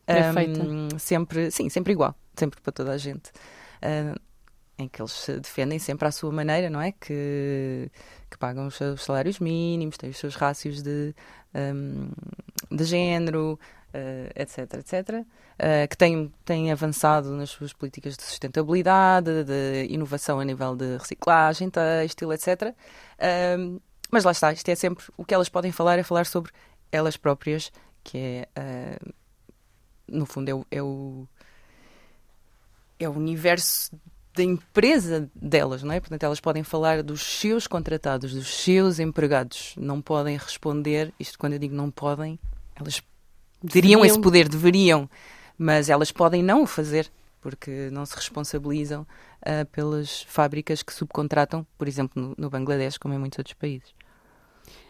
Perfeita. 0.06 0.62
ahm, 0.62 0.88
sempre, 0.98 1.50
sim, 1.50 1.68
sempre 1.68 1.92
igual, 1.92 2.14
sempre 2.36 2.60
para 2.60 2.72
toda 2.72 2.92
a 2.92 2.98
gente. 2.98 3.30
Ah, 3.82 4.14
em 4.78 4.88
que 4.88 5.00
eles 5.00 5.12
se 5.12 5.38
defendem 5.38 5.78
sempre 5.78 6.08
à 6.08 6.12
sua 6.12 6.32
maneira, 6.32 6.68
não 6.68 6.80
é? 6.80 6.92
Que, 6.92 7.90
que 8.30 8.36
pagam 8.38 8.66
os 8.66 8.74
seus 8.74 9.04
salários 9.04 9.38
mínimos, 9.38 9.96
têm 9.96 10.10
os 10.10 10.18
seus 10.18 10.34
rácios 10.34 10.82
de, 10.82 11.14
ahm, 11.54 12.10
de 12.70 12.84
género, 12.84 13.58
ah, 13.94 14.30
etc, 14.34 14.74
etc. 14.74 15.24
ah, 15.58 15.86
que 15.88 15.96
têm, 15.96 16.32
têm 16.44 16.72
avançado 16.72 17.30
nas 17.30 17.50
suas 17.50 17.72
políticas 17.72 18.16
de 18.16 18.22
sustentabilidade, 18.24 19.44
de 19.44 19.86
inovação 19.88 20.40
a 20.40 20.44
nível 20.44 20.74
de 20.74 20.96
reciclagem, 20.96 21.70
têxtil, 21.70 22.32
etc. 22.32 22.74
Ahm, 23.20 23.78
mas 24.10 24.24
lá 24.24 24.32
está, 24.32 24.52
isto 24.52 24.68
é 24.68 24.74
sempre 24.74 25.04
o 25.16 25.24
que 25.24 25.34
elas 25.34 25.48
podem 25.48 25.72
falar, 25.72 25.98
é 25.98 26.02
falar 26.02 26.26
sobre 26.26 26.52
elas 26.90 27.16
próprias, 27.16 27.72
que 28.02 28.18
é, 28.18 28.48
ah, 28.56 29.12
no 30.08 30.26
fundo, 30.26 30.48
é 30.48 30.54
o, 30.54 30.66
é 30.70 30.82
o, 30.82 31.28
é 32.98 33.08
o 33.08 33.12
universo 33.12 33.90
da 34.34 34.42
empresa 34.42 35.30
delas, 35.34 35.82
não 35.82 35.92
é? 35.92 36.00
Portanto, 36.00 36.22
elas 36.24 36.40
podem 36.40 36.64
falar 36.64 37.02
dos 37.02 37.22
seus 37.22 37.66
contratados, 37.66 38.34
dos 38.34 38.48
seus 38.48 38.98
empregados. 38.98 39.74
Não 39.76 40.02
podem 40.02 40.36
responder, 40.36 41.14
isto 41.18 41.38
quando 41.38 41.52
eu 41.52 41.58
digo 41.58 41.74
não 41.74 41.90
podem, 41.90 42.38
elas 42.74 42.96
teriam 43.70 44.00
Deveriam. 44.00 44.04
esse 44.04 44.20
poder, 44.20 44.48
deveriam, 44.48 45.08
mas 45.56 45.88
elas 45.88 46.10
podem 46.10 46.42
não 46.42 46.64
o 46.64 46.66
fazer, 46.66 47.10
porque 47.40 47.88
não 47.92 48.04
se 48.04 48.16
responsabilizam 48.16 49.06
ah, 49.40 49.64
pelas 49.70 50.22
fábricas 50.22 50.82
que 50.82 50.92
subcontratam, 50.92 51.64
por 51.78 51.86
exemplo, 51.86 52.20
no, 52.20 52.34
no 52.36 52.50
Bangladesh, 52.50 52.98
como 52.98 53.14
em 53.14 53.18
muitos 53.18 53.38
outros 53.38 53.54
países. 53.54 53.94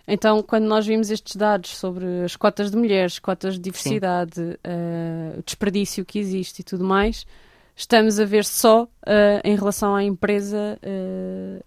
Então, 0.06 0.42
quando 0.42 0.64
nós 0.64 0.86
vimos 0.86 1.10
estes 1.10 1.36
dados 1.36 1.76
sobre 1.76 2.04
as 2.24 2.36
cotas 2.36 2.70
de 2.70 2.76
mulheres, 2.76 3.18
cotas 3.18 3.54
de 3.54 3.60
diversidade, 3.60 4.58
eh, 4.62 5.36
o 5.38 5.42
desperdício 5.42 6.04
que 6.04 6.18
existe 6.18 6.60
e 6.60 6.62
tudo 6.62 6.84
mais, 6.84 7.26
estamos 7.76 8.18
a 8.20 8.24
ver 8.24 8.44
só 8.44 8.86
eh, 9.06 9.40
em 9.44 9.56
relação 9.56 9.94
à 9.94 10.02
empresa, 10.04 10.78
eh, 10.82 11.62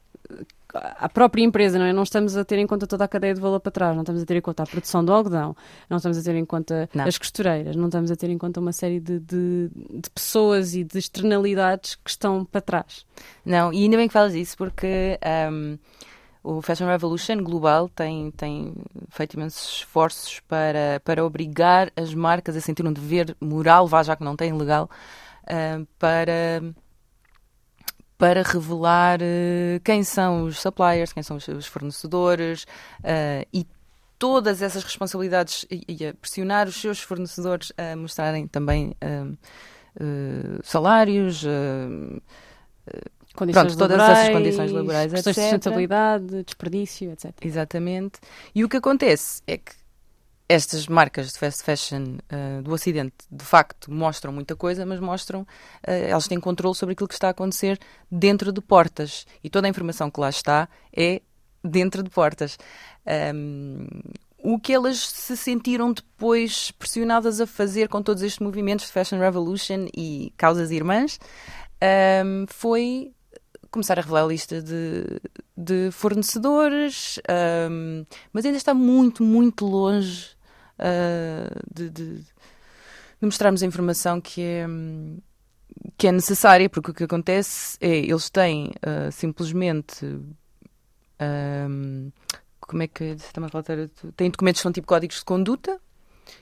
à 0.73 1.07
própria 1.09 1.43
empresa, 1.43 1.79
não 1.79 1.85
é? 1.85 1.93
Não 1.93 2.03
estamos 2.03 2.35
a 2.37 2.43
ter 2.45 2.59
em 2.59 2.67
conta 2.67 2.85
toda 2.85 3.03
a 3.03 3.07
cadeia 3.07 3.33
de 3.33 3.41
valor 3.41 3.59
para 3.59 3.71
trás, 3.71 3.95
não 3.95 4.03
estamos 4.03 4.21
a 4.21 4.25
ter 4.25 4.35
em 4.35 4.41
conta 4.41 4.63
a 4.63 4.65
produção 4.65 5.03
do 5.03 5.11
algodão, 5.13 5.55
não 5.89 5.97
estamos 5.97 6.17
a 6.17 6.23
ter 6.23 6.35
em 6.35 6.45
conta 6.45 6.89
Não. 6.93 7.05
as 7.05 7.17
costureiras, 7.17 7.75
não 7.75 7.85
estamos 7.85 8.11
a 8.11 8.15
ter 8.15 8.29
em 8.29 8.37
conta 8.37 8.59
uma 8.59 8.73
série 8.73 8.99
de, 8.99 9.19
de- 9.19 9.69
de 9.73 10.09
pessoas 10.13 10.75
e 10.75 10.83
de 10.83 10.97
externalidades 10.99 11.95
que 11.95 12.09
estão 12.09 12.43
para 12.45 12.61
trás. 12.61 13.05
Não, 13.45 13.71
e 13.73 13.83
ainda 13.83 13.97
bem 13.97 14.07
que 14.07 14.13
falas 14.13 14.33
isso, 14.35 14.57
porque 14.57 15.17
ahm, 15.23 15.77
o 16.43 16.61
Fashion 16.61 16.87
Revolution 16.87 17.37
global 17.43 17.89
tem, 17.89 18.29
tem 18.31 18.73
feito 19.09 19.33
imensos 19.33 19.77
esforços 19.79 20.41
para, 20.47 21.01
para 21.03 21.25
obrigar 21.25 21.91
as 21.95 22.13
marcas 22.13 22.55
a 22.55 22.61
sentir 22.61 22.85
um 22.85 22.93
dever 22.93 23.35
moral, 23.41 23.87
vá 23.87 24.03
já 24.03 24.15
que 24.15 24.23
não 24.23 24.35
tem 24.35 24.53
legal, 24.53 24.89
ahm, 25.49 25.85
para, 25.97 26.61
para 28.17 28.43
revelar 28.43 29.19
eh, 29.21 29.79
quem 29.83 30.03
são 30.03 30.43
os 30.43 30.59
suppliers, 30.59 31.13
quem 31.13 31.23
são 31.23 31.37
os, 31.37 31.47
os 31.47 31.65
fornecedores 31.65 32.65
ah, 33.03 33.45
e 33.53 33.65
todas 34.19 34.61
essas 34.61 34.83
responsabilidades 34.83 35.65
e, 35.69 35.83
e 35.87 36.07
a 36.07 36.13
pressionar 36.13 36.67
os 36.67 36.75
seus 36.75 36.99
fornecedores 37.01 37.71
a 37.77 37.95
mostrarem 37.95 38.47
também 38.47 38.95
eh, 39.01 39.25
salários, 40.63 41.43
Condições 43.37 43.75
Pronto, 43.75 43.77
todas 43.77 44.01
essas 44.01 44.29
condições 44.29 44.71
laborais, 44.71 45.13
questões 45.13 45.35
de 45.35 45.41
etc. 45.41 45.51
sustentabilidade, 45.51 46.43
desperdício, 46.43 47.11
etc. 47.11 47.31
Exatamente. 47.39 48.19
E 48.55 48.63
o 48.63 48.69
que 48.69 48.77
acontece 48.77 49.43
é 49.45 49.57
que 49.57 49.73
estas 50.49 50.87
marcas 50.87 51.33
de 51.33 51.39
fast 51.39 51.63
fashion 51.63 52.17
ah, 52.29 52.61
do 52.61 52.71
Ocidente, 52.71 53.15
de 53.29 53.43
facto, 53.43 53.91
mostram 53.91 54.31
muita 54.31 54.55
coisa, 54.55 54.85
mas 54.85 54.99
mostram, 54.99 55.45
ah, 55.85 55.91
elas 55.91 56.27
têm 56.27 56.39
controle 56.39 56.75
sobre 56.75 56.93
aquilo 56.93 57.07
que 57.07 57.13
está 57.13 57.27
a 57.27 57.31
acontecer 57.31 57.79
dentro 58.09 58.51
de 58.51 58.61
portas. 58.61 59.25
E 59.43 59.49
toda 59.49 59.67
a 59.67 59.69
informação 59.69 60.09
que 60.09 60.19
lá 60.19 60.29
está 60.29 60.69
é 60.95 61.21
dentro 61.63 62.01
de 62.01 62.09
portas. 62.09 62.57
Ahm, 63.05 63.87
o 64.43 64.59
que 64.59 64.71
elas 64.71 64.99
se 64.99 65.35
sentiram 65.35 65.91
depois 65.91 66.71
pressionadas 66.71 67.41
a 67.41 67.47
fazer 67.47 67.89
com 67.89 68.01
todos 68.01 68.23
estes 68.23 68.39
movimentos 68.39 68.85
de 68.85 68.91
Fashion 68.91 69.19
Revolution 69.19 69.87
e 69.95 70.31
causas 70.37 70.71
irmãs 70.71 71.19
ahm, 71.81 72.45
foi 72.47 73.11
começar 73.69 73.99
a 73.99 74.01
revelar 74.01 74.23
a 74.23 74.27
lista 74.27 74.61
de, 74.61 75.03
de 75.55 75.91
fornecedores, 75.91 77.19
ahm, 77.27 78.05
mas 78.31 78.45
ainda 78.45 78.57
está 78.57 78.73
muito, 78.73 79.23
muito 79.23 79.65
longe 79.65 80.36
ah, 80.79 81.49
de, 81.73 81.89
de- 81.89 82.17
de 83.19 83.25
mostrarmos 83.25 83.63
a 83.63 83.65
informação 83.65 84.21
que 84.21 84.41
é, 84.41 84.67
que 85.97 86.07
é 86.07 86.11
necessária, 86.11 86.69
porque 86.69 86.91
o 86.91 86.93
que 86.93 87.03
acontece 87.03 87.77
é 87.81 87.97
eles 87.97 88.29
têm 88.29 88.71
ah, 88.81 89.11
simplesmente. 89.11 90.05
ahm, 91.19 92.09
como 92.59 92.83
é 92.83 92.87
que 92.87 93.03
está-me 93.05 93.47
a 93.47 93.49
faltar? 93.49 93.77
Têm 94.15 94.29
documentos 94.29 94.59
que 94.59 94.63
são 94.63 94.71
tipo 94.71 94.87
códigos 94.87 95.19
de 95.19 95.25
conduta 95.25 95.79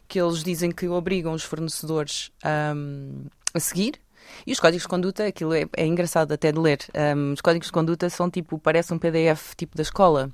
que 0.08 0.20
eles 0.20 0.44
dizem 0.44 0.72
que 0.72 0.88
obrigam 0.88 1.34
os 1.34 1.44
fornecedores 1.44 2.32
ahm, 2.44 3.28
a 3.54 3.60
seguir. 3.60 4.02
E 4.46 4.52
os 4.52 4.60
códigos 4.60 4.84
de 4.84 4.88
conduta, 4.88 5.26
aquilo 5.26 5.54
é, 5.54 5.66
é 5.76 5.86
engraçado 5.86 6.32
até 6.32 6.52
de 6.52 6.60
ler. 6.60 6.80
Ahm, 6.94 7.34
os 7.34 7.42
códigos 7.42 7.68
de 7.68 7.72
conduta 7.74 8.10
são 8.10 8.30
tipo, 8.30 8.58
parece 8.60 8.94
um 8.94 8.98
PDF 9.00 9.56
tipo 9.56 9.76
da 9.76 9.82
escola, 9.84 10.30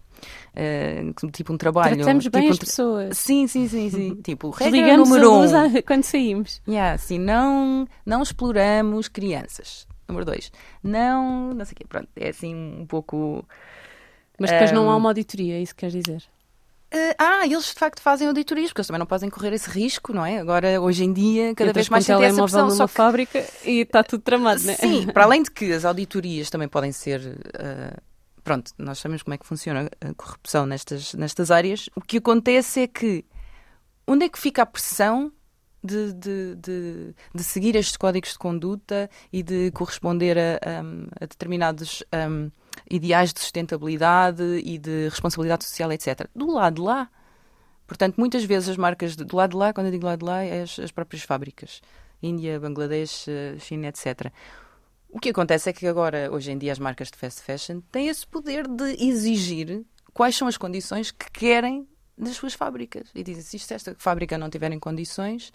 Ah, 0.55 1.29
tipo 1.31 1.53
um 1.53 1.57
trabalho. 1.57 1.95
Tratamos 1.97 2.27
bem 2.27 2.41
tipo 2.41 2.51
as 2.51 2.55
um 2.55 2.59
tra- 2.59 2.65
pessoas. 2.67 3.17
Sim, 3.17 3.47
sim, 3.47 3.67
sim, 3.67 3.89
sim. 3.89 4.15
tipo, 4.23 4.49
regra 4.51 4.97
número 4.97 5.31
um. 5.33 5.77
a- 5.77 5.81
quando 5.81 6.03
saímos. 6.03 6.61
Yeah, 6.67 6.93
assim, 6.95 7.17
não, 7.19 7.87
não 8.05 8.21
exploramos 8.21 9.07
crianças. 9.07 9.87
Número 10.07 10.25
dois. 10.25 10.51
Não, 10.83 11.53
não 11.53 11.63
sei 11.65 11.73
o 11.73 11.75
quê. 11.75 11.85
Pronto, 11.87 12.09
é 12.15 12.29
assim 12.29 12.53
um 12.53 12.85
pouco. 12.85 13.45
Mas 14.37 14.49
depois 14.51 14.71
não 14.71 14.89
há 14.89 14.95
uma 14.95 15.09
auditoria, 15.09 15.55
é 15.57 15.61
isso 15.61 15.73
que 15.75 15.79
queres 15.81 16.03
dizer? 16.03 16.23
Eh, 16.93 17.15
ah, 17.17 17.45
eles 17.45 17.65
de 17.67 17.73
facto 17.79 18.01
fazem 18.01 18.27
auditorias, 18.27 18.69
porque 18.69 18.81
eles 18.81 18.87
também 18.87 18.99
não 18.99 19.05
podem 19.05 19.29
correr 19.29 19.53
esse 19.53 19.69
risco, 19.69 20.11
não 20.13 20.25
é? 20.25 20.39
Agora, 20.39 20.81
hoje 20.81 21.05
em 21.05 21.13
dia, 21.13 21.55
cada 21.55 21.71
vez 21.71 21.87
mais 21.87 22.05
sentem 22.05 22.25
essa 22.25 22.41
pressão. 22.43 22.67
numa 22.69 22.87
que, 22.87 22.93
fábrica 22.93 23.45
e 23.63 23.79
está 23.81 24.03
tudo 24.03 24.21
tramado, 24.21 24.61
não 24.63 24.71
é? 24.73 24.75
sim, 24.75 25.07
para 25.13 25.23
além 25.23 25.41
de 25.41 25.51
que 25.51 25.71
as 25.71 25.85
auditorias 25.85 26.49
também 26.49 26.67
podem 26.67 26.91
ser. 26.91 27.21
eh, 27.57 27.95
pronto, 28.43 28.71
nós 28.77 28.99
sabemos 28.99 29.23
como 29.23 29.33
é 29.33 29.37
que 29.37 29.45
funciona 29.45 29.89
a 30.01 30.13
corrupção 30.15 30.65
nestas, 30.65 31.13
nestas 31.13 31.49
áreas. 31.49 31.89
O 31.95 32.01
que 32.01 32.17
acontece 32.17 32.81
é 32.81 32.87
que 32.87 33.23
onde 34.05 34.25
é 34.25 34.29
que 34.29 34.37
fica 34.39 34.63
a 34.63 34.65
pressão 34.65 35.31
de, 35.83 36.11
de, 36.13 36.55
de, 36.55 37.15
de 37.33 37.43
seguir 37.43 37.75
estes 37.77 37.95
códigos 37.95 38.33
de 38.33 38.37
conduta 38.37 39.09
e 39.31 39.41
de 39.41 39.71
corresponder 39.71 40.37
a, 40.37 40.55
a- 40.55 41.23
a 41.23 41.25
determinados 41.25 42.03
um, 42.29 42.51
ideais 42.89 43.33
de 43.33 43.39
sustentabilidade 43.39 44.43
e 44.63 44.77
de 44.77 45.09
responsabilidade 45.09 45.63
social, 45.65 45.91
etc. 45.91 46.27
Do 46.35 46.51
lado 46.51 46.75
de 46.75 46.81
lá. 46.81 47.09
Portanto, 47.87 48.15
muitas 48.17 48.43
vezes 48.43 48.69
as 48.69 48.77
marcas 48.77 49.15
de- 49.15 49.23
do 49.25 49.35
lado 49.35 49.51
de 49.51 49.57
lá, 49.57 49.73
quando 49.73 49.87
eu 49.87 49.91
digo 49.91 50.05
lado 50.05 50.19
de 50.19 50.25
lá, 50.25 50.43
é 50.43 50.61
as, 50.61 50.79
as 50.79 50.91
próprias 50.91 51.23
fábricas. 51.23 51.81
Índia, 52.23 52.59
Bangladesh, 52.59 53.27
eh, 53.27 53.57
China, 53.59 53.87
etc. 53.87 54.31
O 55.09 55.19
que 55.19 55.29
acontece 55.29 55.69
é 55.69 55.73
que 55.73 55.85
agora, 55.87 56.29
hoje 56.31 56.51
em 56.51 56.57
dia, 56.57 56.71
as 56.71 56.79
marcas 56.79 57.09
de 57.09 57.17
fast 57.17 57.41
fashion 57.41 57.81
têm 57.91 58.07
esse 58.07 58.25
poder 58.25 58.65
de 58.67 59.03
exigir 59.03 59.83
quais 60.13 60.35
são 60.35 60.47
as 60.47 60.55
condições 60.57 61.11
que 61.11 61.29
querem 61.31 61.87
das 62.17 62.35
suas 62.35 62.53
fábricas. 62.53 63.09
E 63.13 63.23
dizem, 63.23 63.59
se 63.59 63.73
esta 63.73 63.95
fábrica 63.97 64.37
não 64.37 64.49
tiver 64.49 64.71
em 64.71 64.79
condições, 64.79 65.51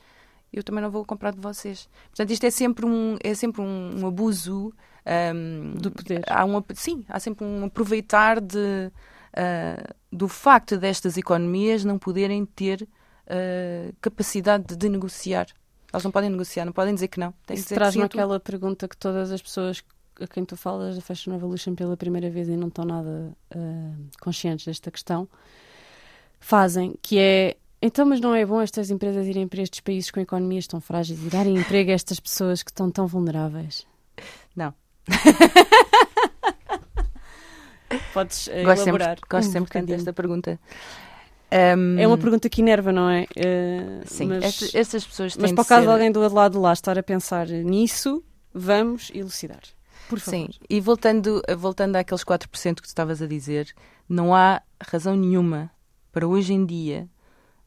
eu 0.52 0.62
também 0.62 0.82
não 0.82 0.90
vou 0.90 1.04
comprar 1.04 1.32
de 1.32 1.40
vocês. 1.40 1.88
Portanto, 2.08 2.30
isto 2.30 2.44
é 2.44 2.50
sempre 2.50 2.84
um, 2.84 3.16
é 3.22 3.34
sempre 3.34 3.62
um, 3.62 4.00
um 4.00 4.06
abuso 4.06 4.74
ahm, 5.06 5.74
Do 5.76 5.90
poder. 5.90 6.22
Há 6.28 6.44
um, 6.44 6.62
sim, 6.74 7.04
há 7.08 7.20
sempre 7.20 7.44
um 7.44 7.64
aproveitar 7.64 8.40
de, 8.40 8.90
ah, 9.34 9.94
do 10.12 10.28
facto 10.28 10.76
destas 10.76 11.16
economias 11.16 11.84
não 11.84 11.98
poderem 11.98 12.44
ter 12.44 12.88
ah, 13.28 13.92
capacidade 14.00 14.76
de 14.76 14.88
negociar. 14.88 15.46
Elas 15.92 16.04
não 16.04 16.10
podem 16.10 16.30
negociar, 16.30 16.64
não 16.64 16.72
podem 16.72 16.94
dizer 16.94 17.08
que 17.08 17.20
não. 17.20 17.32
Têm 17.46 17.56
Isso 17.56 17.74
traz-me 17.74 18.02
aquela 18.02 18.40
pergunta 18.40 18.88
que 18.88 18.96
todas 18.96 19.30
as 19.32 19.40
pessoas 19.40 19.82
a 20.20 20.26
quem 20.26 20.44
tu 20.44 20.56
falas 20.56 20.96
da 20.96 21.02
Fashion 21.02 21.32
Revolution 21.32 21.74
pela 21.74 21.96
primeira 21.96 22.30
vez 22.30 22.48
e 22.48 22.56
não 22.56 22.68
estão 22.68 22.84
nada 22.84 23.32
ah, 23.54 23.94
conscientes 24.20 24.66
desta 24.66 24.90
questão 24.90 25.28
fazem, 26.40 26.94
que 27.02 27.18
é 27.18 27.56
então, 27.80 28.06
mas 28.06 28.20
não 28.20 28.34
é 28.34 28.44
bom 28.44 28.60
estas 28.60 28.90
empresas 28.90 29.26
irem 29.26 29.46
para 29.46 29.62
estes 29.62 29.80
países 29.80 30.10
com 30.10 30.18
economias 30.18 30.66
tão 30.66 30.80
frágeis 30.80 31.22
e 31.22 31.28
darem 31.28 31.56
emprego 31.56 31.90
a 31.90 31.94
estas 31.94 32.18
pessoas 32.18 32.62
que 32.62 32.70
estão 32.70 32.90
tão 32.90 33.06
vulneráveis? 33.06 33.86
Não. 34.54 34.74
Podes 38.12 38.48
uh, 38.48 38.64
Gosto 38.64 38.82
elaborar. 38.88 39.16
sempre, 39.16 39.28
gosto 39.30 39.48
um 39.48 39.52
sempre 39.52 39.68
bocadinho. 39.68 39.96
desta 39.96 40.12
pergunta. 40.12 40.58
Um, 41.78 41.98
É 41.98 42.06
uma 42.06 42.18
pergunta 42.18 42.48
que 42.48 42.60
enerva, 42.60 42.90
não 42.92 43.08
é? 43.08 43.22
Uh, 43.36 44.02
Sim, 44.06 44.26
mas, 44.26 44.44
esta- 44.44 44.78
estas 44.78 45.06
pessoas 45.06 45.34
têm 45.36 45.42
mas 45.42 45.52
o 45.52 45.56
caso 45.56 45.68
ser- 45.68 45.82
de 45.86 45.92
alguém 45.92 46.10
do 46.10 46.20
outro 46.20 46.34
lado 46.34 46.52
de 46.52 46.58
lá 46.58 46.72
estar 46.72 46.98
a 46.98 47.02
pensar 47.02 47.46
nisso, 47.46 48.24
vamos 48.52 49.10
elucidar. 49.14 49.60
Por 50.08 50.18
favor. 50.18 50.36
Sim, 50.38 50.48
e 50.68 50.80
voltando, 50.80 51.40
voltando 51.56 51.96
àqueles 51.96 52.24
4% 52.24 52.76
que 52.76 52.82
tu 52.82 52.86
estavas 52.86 53.22
a 53.22 53.26
dizer, 53.26 53.72
não 54.08 54.34
há 54.34 54.60
razão 54.80 55.14
nenhuma 55.16 55.70
para 56.12 56.26
hoje 56.26 56.52
em 56.54 56.64
dia 56.66 57.08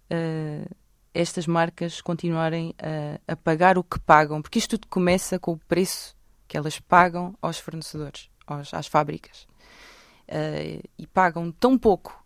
eh, 0.10 0.66
estas 1.14 1.48
marcas 1.48 2.02
continuarem 2.02 2.74
a, 2.82 3.34
a 3.34 3.36
pagar 3.36 3.78
o 3.78 3.84
que 3.84 4.00
pagam, 4.00 4.42
porque 4.42 4.60
isto 4.60 4.78
tudo 4.78 4.88
começa 4.90 5.38
com 5.40 5.54
o 5.54 5.58
preço 5.68 6.16
que 6.50 6.58
elas 6.58 6.80
pagam 6.80 7.34
aos 7.42 7.60
fornecedores, 7.60 8.30
aos- 8.46 8.74
às 8.74 8.88
fábricas. 8.88 9.48
Eh, 10.28 10.82
e 10.98 11.08
pagam 11.08 11.52
tão 11.52 11.78
pouco 11.78 12.22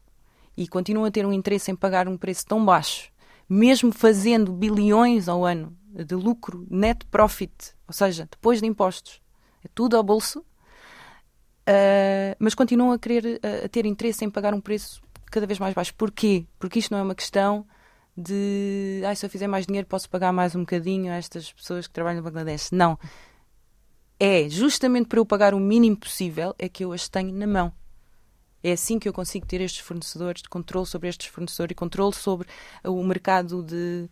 e 0.58 0.68
continuam 0.68 1.06
a 1.06 1.12
ter 1.12 1.26
um 1.26 1.34
interesse 1.34 1.70
em 1.70 1.76
pagar 1.76 2.08
um 2.08 2.18
preço 2.18 2.46
tão 2.46 2.64
baixo, 2.66 3.12
mesmo 3.48 3.92
fazendo 3.92 4.52
bilhões 4.54 5.28
ao 5.28 5.46
ano 5.46 5.78
de 5.90 6.16
lucro, 6.16 6.66
net 6.70 7.06
profit, 7.08 7.76
ou 7.88 7.94
seja, 7.94 8.28
depois 8.32 8.60
de 8.62 8.66
impostos, 8.66 9.22
é 9.64 9.68
tudo 9.76 9.96
ao 9.98 10.04
bolso, 10.04 10.40
uh, 10.40 12.36
mas 12.40 12.56
continuam 12.56 12.92
a 12.92 13.00
querer 13.00 13.40
uh, 13.44 13.66
a 13.66 13.70
ter 13.70 13.86
interesse 13.86 14.26
em 14.26 14.30
pagar 14.30 14.54
um 14.54 14.62
preço 14.62 15.02
cada 15.30 15.46
vez 15.46 15.60
mais 15.60 15.74
baixo. 15.74 15.94
Porquê? 15.96 16.46
Porque 16.58 16.80
isto 16.80 16.92
não 16.92 17.00
é 17.00 17.04
uma 17.04 17.16
questão 17.16 17.66
de 18.16 19.02
ah, 19.06 19.16
se 19.16 19.26
eu 19.26 19.30
fizer 19.30 19.48
mais 19.48 19.66
dinheiro 19.66 19.88
posso 19.88 20.10
pagar 20.10 20.32
mais 20.32 20.56
um 20.56 20.60
bocadinho 20.60 21.12
a 21.12 21.16
estas 21.16 21.52
pessoas 21.52 21.88
que 21.88 21.94
trabalham 21.94 22.18
no 22.18 22.24
Bangladesh. 22.24 22.72
Não. 22.72 22.98
É 24.26 24.48
justamente 24.48 25.08
para 25.08 25.20
eu 25.20 25.26
pagar 25.26 25.54
o 25.54 25.60
mínimo 25.60 25.98
possível 25.98 26.56
é 26.58 26.70
que 26.70 26.86
eu 26.86 26.94
as 26.94 27.10
tenho 27.10 27.34
na 27.34 27.46
mão. 27.46 27.74
É 28.64 28.72
assim 28.72 28.98
que 28.98 29.10
eu 29.10 29.12
consigo 29.12 29.46
ter 29.46 29.60
estes 29.60 29.82
fornecedores, 29.82 30.42
de 30.42 30.48
controle 30.48 30.86
sobre 30.86 31.10
estes 31.10 31.28
fornecedores 31.28 31.74
e 31.74 31.76
controle 31.76 32.14
sobre 32.14 32.48
o 32.86 33.04
mercado 33.04 33.62
de, 33.62 34.10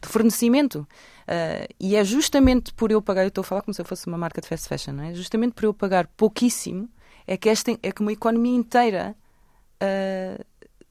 de 0.00 0.08
fornecimento. 0.08 0.88
Uh, 1.28 1.68
e 1.78 1.96
é 1.96 2.02
justamente 2.02 2.72
por 2.72 2.90
eu 2.90 3.02
pagar, 3.02 3.24
eu 3.24 3.28
estou 3.28 3.42
a 3.42 3.44
falar 3.44 3.60
como 3.60 3.74
se 3.74 3.82
eu 3.82 3.84
fosse 3.84 4.06
uma 4.06 4.16
marca 4.16 4.40
de 4.40 4.48
fast 4.48 4.66
fashion, 4.66 4.94
não 4.94 5.04
é? 5.04 5.12
Justamente 5.12 5.52
por 5.52 5.64
eu 5.64 5.74
pagar 5.74 6.06
pouquíssimo 6.16 6.88
é 7.26 7.36
que, 7.36 7.50
esta, 7.50 7.72
é 7.82 7.92
que 7.92 8.00
uma 8.00 8.14
economia 8.14 8.56
inteira 8.56 9.14
uh, 9.82 10.42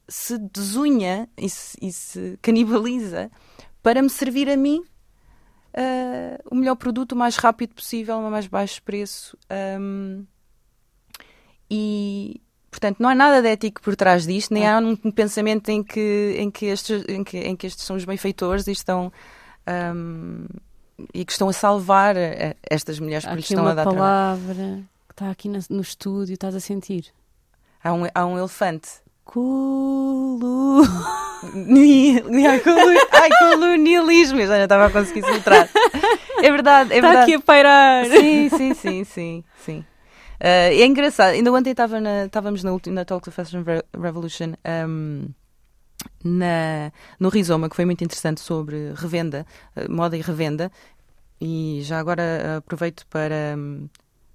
se 0.07 0.37
desunha 0.37 1.27
e 1.35 1.49
se, 1.49 1.75
e 1.81 1.91
se 1.91 2.37
canibaliza 2.43 3.31
para 3.81 4.03
me 4.03 4.09
servir 4.11 4.47
a 4.51 4.55
mim 4.55 4.83
uh, 5.73 6.41
o 6.49 6.55
melhor 6.55 6.75
produto 6.75 7.13
o 7.13 7.15
mais 7.15 7.35
rápido 7.35 7.73
possível, 7.73 8.15
a 8.15 8.29
mais 8.29 8.47
baixo 8.47 8.81
preço. 8.83 9.37
Um, 9.79 10.25
e, 11.69 12.41
portanto, 12.69 12.97
não 12.99 13.09
há 13.09 13.15
nada 13.15 13.41
de 13.41 13.47
ético 13.47 13.81
por 13.81 13.95
trás 13.95 14.25
disto, 14.25 14.53
nem 14.53 14.67
há 14.67 14.77
um, 14.79 14.95
pensamento 15.11 15.69
em 15.69 15.83
que, 15.83 16.35
em, 16.37 16.51
que 16.51 16.65
estes, 16.65 17.03
em, 17.07 17.23
que, 17.23 17.37
em 17.37 17.55
que 17.55 17.67
estes 17.67 17.85
são 17.85 17.95
os 17.95 18.05
benfeitores 18.05 18.67
e 18.67 18.71
estão. 18.71 19.11
Um, 19.67 20.45
e 21.13 21.25
que 21.25 21.31
estão 21.31 21.49
a 21.49 21.53
salvar 21.53 22.15
estas 22.61 22.99
mulheres 22.99 23.25
porque 23.25 23.37
lhes 23.37 23.49
estão 23.49 23.65
a 23.65 23.73
dar 23.73 23.83
trabalho. 23.83 23.97
palavra 23.97 24.83
que 25.07 25.13
está 25.13 25.31
aqui 25.31 25.49
no, 25.49 25.81
estúdio, 25.81 26.33
estás 26.33 26.55
a 26.55 26.59
sentir. 26.59 27.07
Há 27.83 27.91
um, 27.91 28.03
há 28.13 28.25
um 28.25 28.37
elefante. 28.37 28.89
Culu. 29.25 30.83
Ai, 31.43 32.59
colo- 32.59 33.07
Ai, 33.11 33.29
colonialismo! 33.39 34.39
Eu 34.39 34.47
já 34.47 34.55
não 34.57 34.63
estava 34.63 34.85
a 34.85 34.89
conseguir 34.91 35.23
filtrar. 35.23 35.69
É 36.41 36.51
verdade, 36.51 36.93
é 36.93 36.97
Está 36.97 37.07
verdade. 37.07 37.31
aqui 37.31 37.33
a 37.35 37.39
pairar. 37.45 38.05
Sim, 38.05 38.49
sim, 38.49 38.73
sim, 38.73 39.03
sim, 39.03 39.43
sim. 39.65 39.85
Ah, 40.39 40.69
é 40.73 40.85
engraçado. 40.85 41.33
Ainda 41.33 41.51
ontem 41.51 41.71
estava 41.71 41.99
na- 41.99 42.25
estávamos 42.25 42.63
na 42.63 42.71
última 42.71 42.95
na 42.95 43.05
Talk 43.05 43.23
to 43.23 43.31
Fashion 43.31 43.63
Re- 43.63 43.83
Revolution 43.99 44.53
ahm, 44.63 45.27
na, 46.23 46.91
no 47.19 47.29
Rizoma, 47.29 47.69
que 47.69 47.75
foi 47.75 47.85
muito 47.85 48.03
interessante 48.03 48.41
sobre 48.41 48.93
revenda, 48.95 49.45
ah, 49.75 49.85
moda 49.89 50.17
e 50.17 50.21
revenda. 50.21 50.71
E 51.39 51.79
já 51.83 51.99
agora 51.99 52.57
aproveito 52.57 53.05
para, 53.07 53.55
hum, 53.57 53.87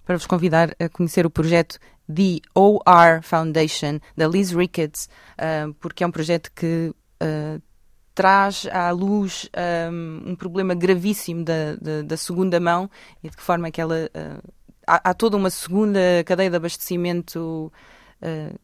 para 0.04 0.16
vos 0.16 0.26
convidar 0.26 0.74
a 0.78 0.88
conhecer 0.88 1.24
o 1.26 1.30
projeto 1.30 1.78
The 2.12 2.40
OR 2.54 3.22
Foundation, 3.22 4.00
da 4.16 4.28
Liz 4.28 4.52
Ricketts, 4.52 5.08
ah, 5.38 5.72
porque 5.80 6.04
é 6.04 6.06
um 6.06 6.10
projeto 6.10 6.50
que 6.54 6.92
ah, 7.20 7.60
traz 8.16 8.66
à 8.72 8.90
luz 8.90 9.48
um, 9.92 10.30
um 10.30 10.34
problema 10.34 10.74
gravíssimo 10.74 11.44
da, 11.44 11.76
da, 11.76 12.02
da 12.02 12.16
segunda 12.16 12.58
mão 12.58 12.90
e 13.22 13.28
de 13.28 13.36
que 13.36 13.42
forma 13.42 13.68
é 13.68 13.70
que 13.70 13.80
ela. 13.80 14.10
uh, 14.14 14.52
há, 14.86 15.10
há 15.10 15.14
toda 15.14 15.36
uma 15.36 15.50
segunda 15.50 16.00
cadeia 16.24 16.48
de 16.48 16.56
abastecimento 16.56 17.70
uh, 18.22 18.58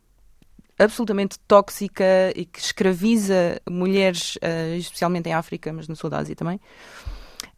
absolutamente 0.78 1.38
tóxica 1.40 2.32
e 2.34 2.46
que 2.46 2.60
escraviza 2.60 3.60
mulheres, 3.68 4.36
uh, 4.36 4.74
especialmente 4.76 5.28
em 5.28 5.34
África, 5.34 5.70
mas 5.70 5.86
no 5.86 5.94
sul 5.94 6.08
da 6.08 6.18
Ásia 6.18 6.34
também. 6.34 6.56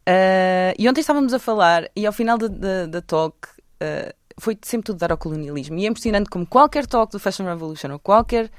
Uh, 0.09 0.75
e 0.77 0.89
ontem 0.89 1.01
estávamos 1.01 1.33
a 1.33 1.39
falar, 1.39 1.89
e 1.95 2.05
ao 2.05 2.13
final 2.13 2.37
da 2.37 3.01
talk. 3.03 3.49
uh, 3.81 4.24
foi 4.37 4.59
sempre 4.63 4.87
tudo 4.87 4.99
dar 4.99 5.13
ao 5.13 5.19
colonialismo. 5.19 5.79
E 5.79 5.87
é 5.87 5.89
impressionante 5.89 6.31
como 6.31 6.47
qualquer 6.47 6.87
talk 6.87 7.13
do 7.13 7.19
Fashion 7.19 7.45
Revolution 7.45 7.93
ou 7.93 7.99
qualquer 7.99 8.51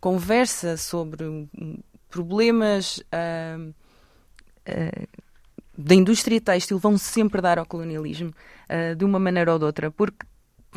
conversa 0.00 0.76
sobre 0.76 1.24
um, 1.24 1.48
problemas 2.08 3.02
ahm, 3.12 3.72
ah, 4.66 5.06
da 5.76 5.94
indústria 5.94 6.40
têxtil 6.40 6.78
vão 6.78 6.98
sempre 6.98 7.40
dar 7.40 7.58
ao 7.58 7.66
colonialismo 7.66 8.32
ah, 8.68 8.94
de 8.94 9.04
uma 9.04 9.18
maneira 9.18 9.52
ou 9.52 9.58
de 9.58 9.64
outra, 9.64 9.90
porque 9.90 10.26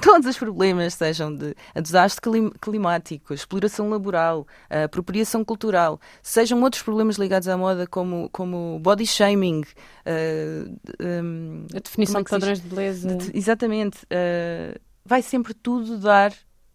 todos 0.01 0.27
os 0.27 0.37
problemas, 0.37 0.93
sejam 0.95 1.33
de 1.35 1.55
desastre 1.81 2.21
clim- 2.21 2.51
climático, 2.61 3.33
exploração 3.33 3.89
laboral, 3.89 4.45
apropriação 4.69 5.45
cultural, 5.45 5.99
sejam 6.21 6.61
outros 6.61 6.81
problemas 6.83 7.15
ligados 7.17 7.47
à 7.47 7.55
moda, 7.57 7.85
como, 7.87 8.29
como 8.31 8.79
body 8.81 9.05
shaming, 9.07 9.63
ah, 10.05 10.71
ahm, 10.99 11.65
A 11.75 11.79
definição 11.79 12.19
é 12.19 12.23
de 12.23 12.29
diz? 12.29 12.31
padrões 12.31 12.61
de 12.61 12.67
beleza. 12.67 13.15
de- 13.15 13.37
exatamente. 13.37 13.97
uh, 14.05 14.79
vai 15.05 15.21
sempre 15.21 15.53
tudo 15.53 15.97
dar 15.97 16.31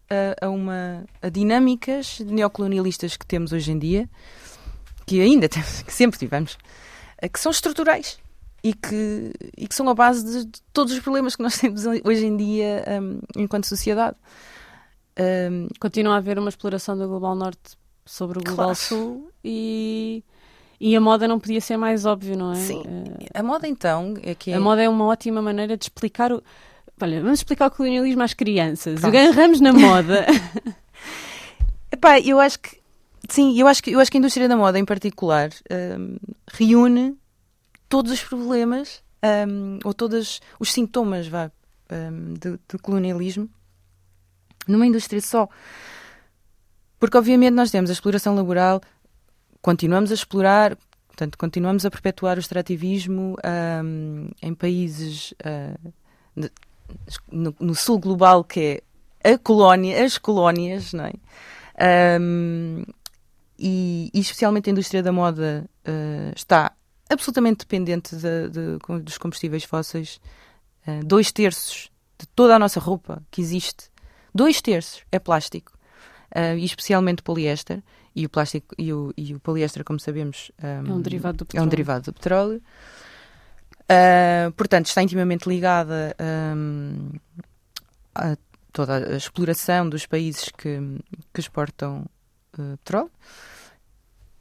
a, 0.09 0.45
a 0.45 0.49
uma 0.49 1.05
a 1.21 1.29
dinâmicas 1.29 2.19
neocolonialistas 2.21 3.15
que 3.17 3.25
temos 3.25 3.51
hoje 3.53 3.71
em 3.71 3.79
dia, 3.79 4.09
que 5.05 5.21
ainda 5.21 5.47
temos, 5.49 5.81
que 5.83 5.93
sempre 5.93 6.17
tivemos, 6.19 6.57
uh, 7.23 7.29
que 7.31 7.39
são 7.39 7.51
estruturais 7.51 8.19
e 8.67 8.73
que, 8.73 9.31
e 9.57 9.65
que 9.65 9.73
são 9.73 9.87
a 9.87 9.93
base 9.93 10.25
de, 10.25 10.45
de 10.45 10.61
todos 10.73 10.91
os 10.91 10.99
problemas 10.99 11.37
que 11.37 11.41
nós 11.41 11.55
temos 11.57 11.85
hoje 11.85 12.25
em 12.25 12.35
dia 12.35 12.83
um, 13.01 13.19
enquanto 13.37 13.65
sociedade. 13.65 14.17
Um, 15.17 15.69
Continua 15.79 16.15
a 16.15 16.17
haver 16.17 16.37
uma 16.37 16.49
exploração 16.49 16.97
do 16.97 17.07
Global 17.07 17.33
Norte 17.33 17.77
sobre 18.05 18.39
o 18.39 18.43
Global 18.43 18.65
Claro. 18.65 18.75
Sul 18.75 19.31
e, 19.41 20.21
e 20.81 20.95
a 20.97 20.99
moda 20.99 21.29
não 21.29 21.39
podia 21.39 21.61
ser 21.61 21.77
mais 21.77 22.05
óbvio, 22.05 22.37
não 22.37 22.51
é? 22.51 22.55
Sim. 22.55 22.83
Eh, 23.21 23.39
a 23.39 23.41
moda 23.41 23.67
então 23.69 24.15
é 24.21 24.35
que 24.35 24.51
é, 24.51 24.55
A 24.55 24.59
moda 24.59 24.81
é 24.81 24.89
uma 24.89 25.05
ótima 25.05 25.41
maneira 25.41 25.77
de 25.77 25.85
explicar 25.85 26.33
o. 26.33 26.43
Olha, 26.99 27.21
vamos 27.21 27.39
explicar 27.39 27.67
o 27.67 27.71
colonialismo 27.71 28.21
às 28.21 28.33
crianças. 28.33 28.99
Pronto. 28.99 29.15
Agarramos 29.15 29.61
na 29.61 29.71
moda. 29.71 30.25
Epá, 31.89 32.19
eu 32.19 32.37
acho 32.37 32.59
que 32.59 32.77
sim, 33.29 33.57
eu 33.57 33.65
acho 33.67 33.81
que 33.81 33.91
eu 33.91 33.99
acho 33.99 34.11
que 34.11 34.17
a 34.17 34.19
indústria 34.19 34.47
da 34.49 34.57
moda 34.57 34.77
em 34.77 34.85
particular 34.85 35.51
hum, 35.71 36.17
reúne 36.51 37.17
todos 37.89 38.11
os 38.11 38.23
problemas 38.23 39.03
hum, 39.47 39.79
ou 39.83 39.93
todos 39.93 40.41
os 40.59 40.71
sintomas 40.71 41.27
vá, 41.27 41.51
hum, 41.91 42.33
do, 42.35 42.59
do 42.67 42.79
colonialismo 42.79 43.49
numa 44.67 44.85
indústria 44.85 45.21
só. 45.21 45.47
Porque 46.99 47.17
obviamente 47.17 47.53
nós 47.53 47.71
temos 47.71 47.89
a 47.89 47.93
exploração 47.93 48.35
laboral, 48.35 48.81
continuamos 49.61 50.11
a 50.11 50.15
explorar, 50.15 50.77
portanto, 51.07 51.37
continuamos 51.37 51.85
a 51.85 51.91
perpetuar 51.91 52.37
o 52.37 52.39
extrativismo 52.39 53.37
hum, 53.83 54.29
em 54.41 54.53
países 54.53 55.33
de- 56.35 56.51
no, 57.31 57.55
no 57.59 57.75
sul 57.75 57.99
global 57.99 58.43
que 58.43 58.81
é 59.23 59.33
a 59.33 59.37
colónia, 59.37 60.03
as 60.03 60.17
colónias, 60.17 60.93
não 60.93 61.05
é? 61.05 61.13
Um, 62.19 62.83
e, 63.59 64.09
e 64.13 64.19
especialmente 64.19 64.69
a 64.69 64.71
indústria 64.71 65.03
da 65.03 65.11
moda 65.11 65.69
uh, 65.87 66.31
está 66.35 66.71
absolutamente 67.09 67.59
dependente 67.59 68.15
de- 68.15 68.49
de- 68.49 68.99
dos 69.03 69.17
combustíveis 69.17 69.63
fósseis. 69.63 70.19
Uh, 70.87 71.03
dois 71.05 71.31
terços 71.31 71.89
de 72.19 72.25
toda 72.35 72.55
a 72.55 72.59
nossa 72.59 72.79
roupa 72.79 73.21
que 73.29 73.41
existe, 73.41 73.89
dois 74.33 74.61
terços 74.61 75.03
é 75.11 75.19
plástico, 75.19 75.73
uh, 76.35 76.57
e 76.57 76.63
especialmente 76.65 77.21
poliéster. 77.21 77.81
E 78.15 78.25
o 78.25 78.29
plástico 78.29 78.73
e 78.79 78.91
o, 78.91 79.13
e 79.15 79.35
o 79.35 79.39
poliéster, 79.39 79.83
como 79.83 79.99
sabemos, 79.99 80.51
É 80.57 80.79
um 80.79 80.99
derivado 81.01 81.37
do 81.37 81.41
é 81.41 81.45
um 81.45 81.47
petróleo. 81.47 81.69
derivado 81.69 82.05
do 82.05 82.13
petróleo. 82.13 82.61
Uh, 83.83 84.51
portanto, 84.53 84.87
está 84.87 85.01
intimamente 85.03 85.47
ligada 85.47 86.15
um, 86.55 87.11
a 88.15 88.35
toda 88.73 89.13
a 89.13 89.15
exploração 89.15 89.87
dos 89.87 90.05
países 90.05 90.49
que, 90.57 90.79
que 91.33 91.39
exportam 91.39 92.05
petróleo. 92.51 93.11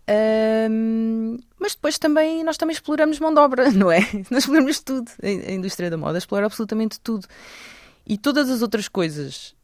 Um, 0.09 1.39
mas 1.59 1.75
depois 1.75 1.99
também 1.99 2.45
nós 2.45 2.57
também 2.57 2.73
exploramos 2.73 3.19
mão 3.19 3.35
de 3.35 3.41
obra, 3.41 3.71
não 3.73 3.91
é? 3.91 4.01
Nós 4.31 4.45
exploramos 4.45 4.81
tudo. 4.81 5.11
A 5.23 5.53
indústria 5.53 5.91
da 5.91 5.97
moda 5.97 6.19
explora 6.19 6.47
absolutamente 6.47 7.01
tudo. 7.01 7.27
E 8.07 8.17
todas 8.17 8.49
as 8.49 8.63
outras 8.63 8.87
coisas 8.87 9.55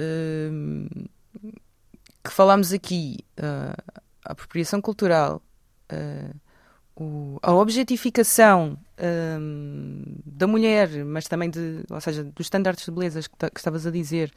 um, 0.00 0.86
que 2.22 2.30
falámos 2.30 2.72
aqui, 2.72 3.18
uh, 3.38 3.94
a 4.24 4.32
apropriação 4.32 4.80
cultural, 4.80 5.42
uh, 5.92 6.34
o, 6.96 7.38
a 7.42 7.52
objetificação 7.52 8.78
um, 9.40 10.02
da 10.24 10.46
mulher, 10.46 11.04
mas 11.04 11.26
também 11.26 11.50
de, 11.50 11.84
ou 11.90 12.00
seja, 12.00 12.24
dos 12.24 12.46
estándares 12.46 12.84
de 12.84 12.90
beleza 12.90 13.20
que, 13.20 13.50
que 13.50 13.60
estavas 13.60 13.86
a 13.86 13.90
dizer, 13.90 14.32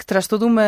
que 0.00 0.06
traz 0.06 0.26
toda 0.26 0.46
uma 0.46 0.62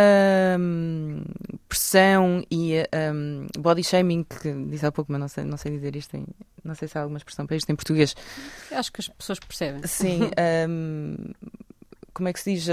hum, 0.61 1.23
pressão 1.67 2.45
e 2.51 2.75
um, 3.15 3.47
body 3.59 3.83
shaming, 3.83 4.25
que 4.25 4.53
disse 4.69 4.85
há 4.85 4.93
pouco, 4.93 5.11
mas 5.11 5.19
não 5.23 5.27
sei, 5.27 5.45
não 5.45 5.57
sei 5.57 5.73
dizer 5.73 5.97
isto, 5.97 6.15
em, 6.19 6.27
não 6.63 6.75
sei 6.75 6.87
se 6.87 6.99
há 6.99 7.01
alguma 7.01 7.17
expressão 7.17 7.47
para 7.47 7.57
isto 7.57 7.73
em 7.73 7.75
português. 7.75 8.15
Acho 8.71 8.93
que 8.93 9.01
as 9.01 9.09
pessoas 9.09 9.39
percebem. 9.39 9.87
Sim. 9.87 10.31
um, 10.69 11.17
como 12.13 12.29
é 12.29 12.33
que 12.35 12.41
se 12.41 12.53
diz? 12.53 12.67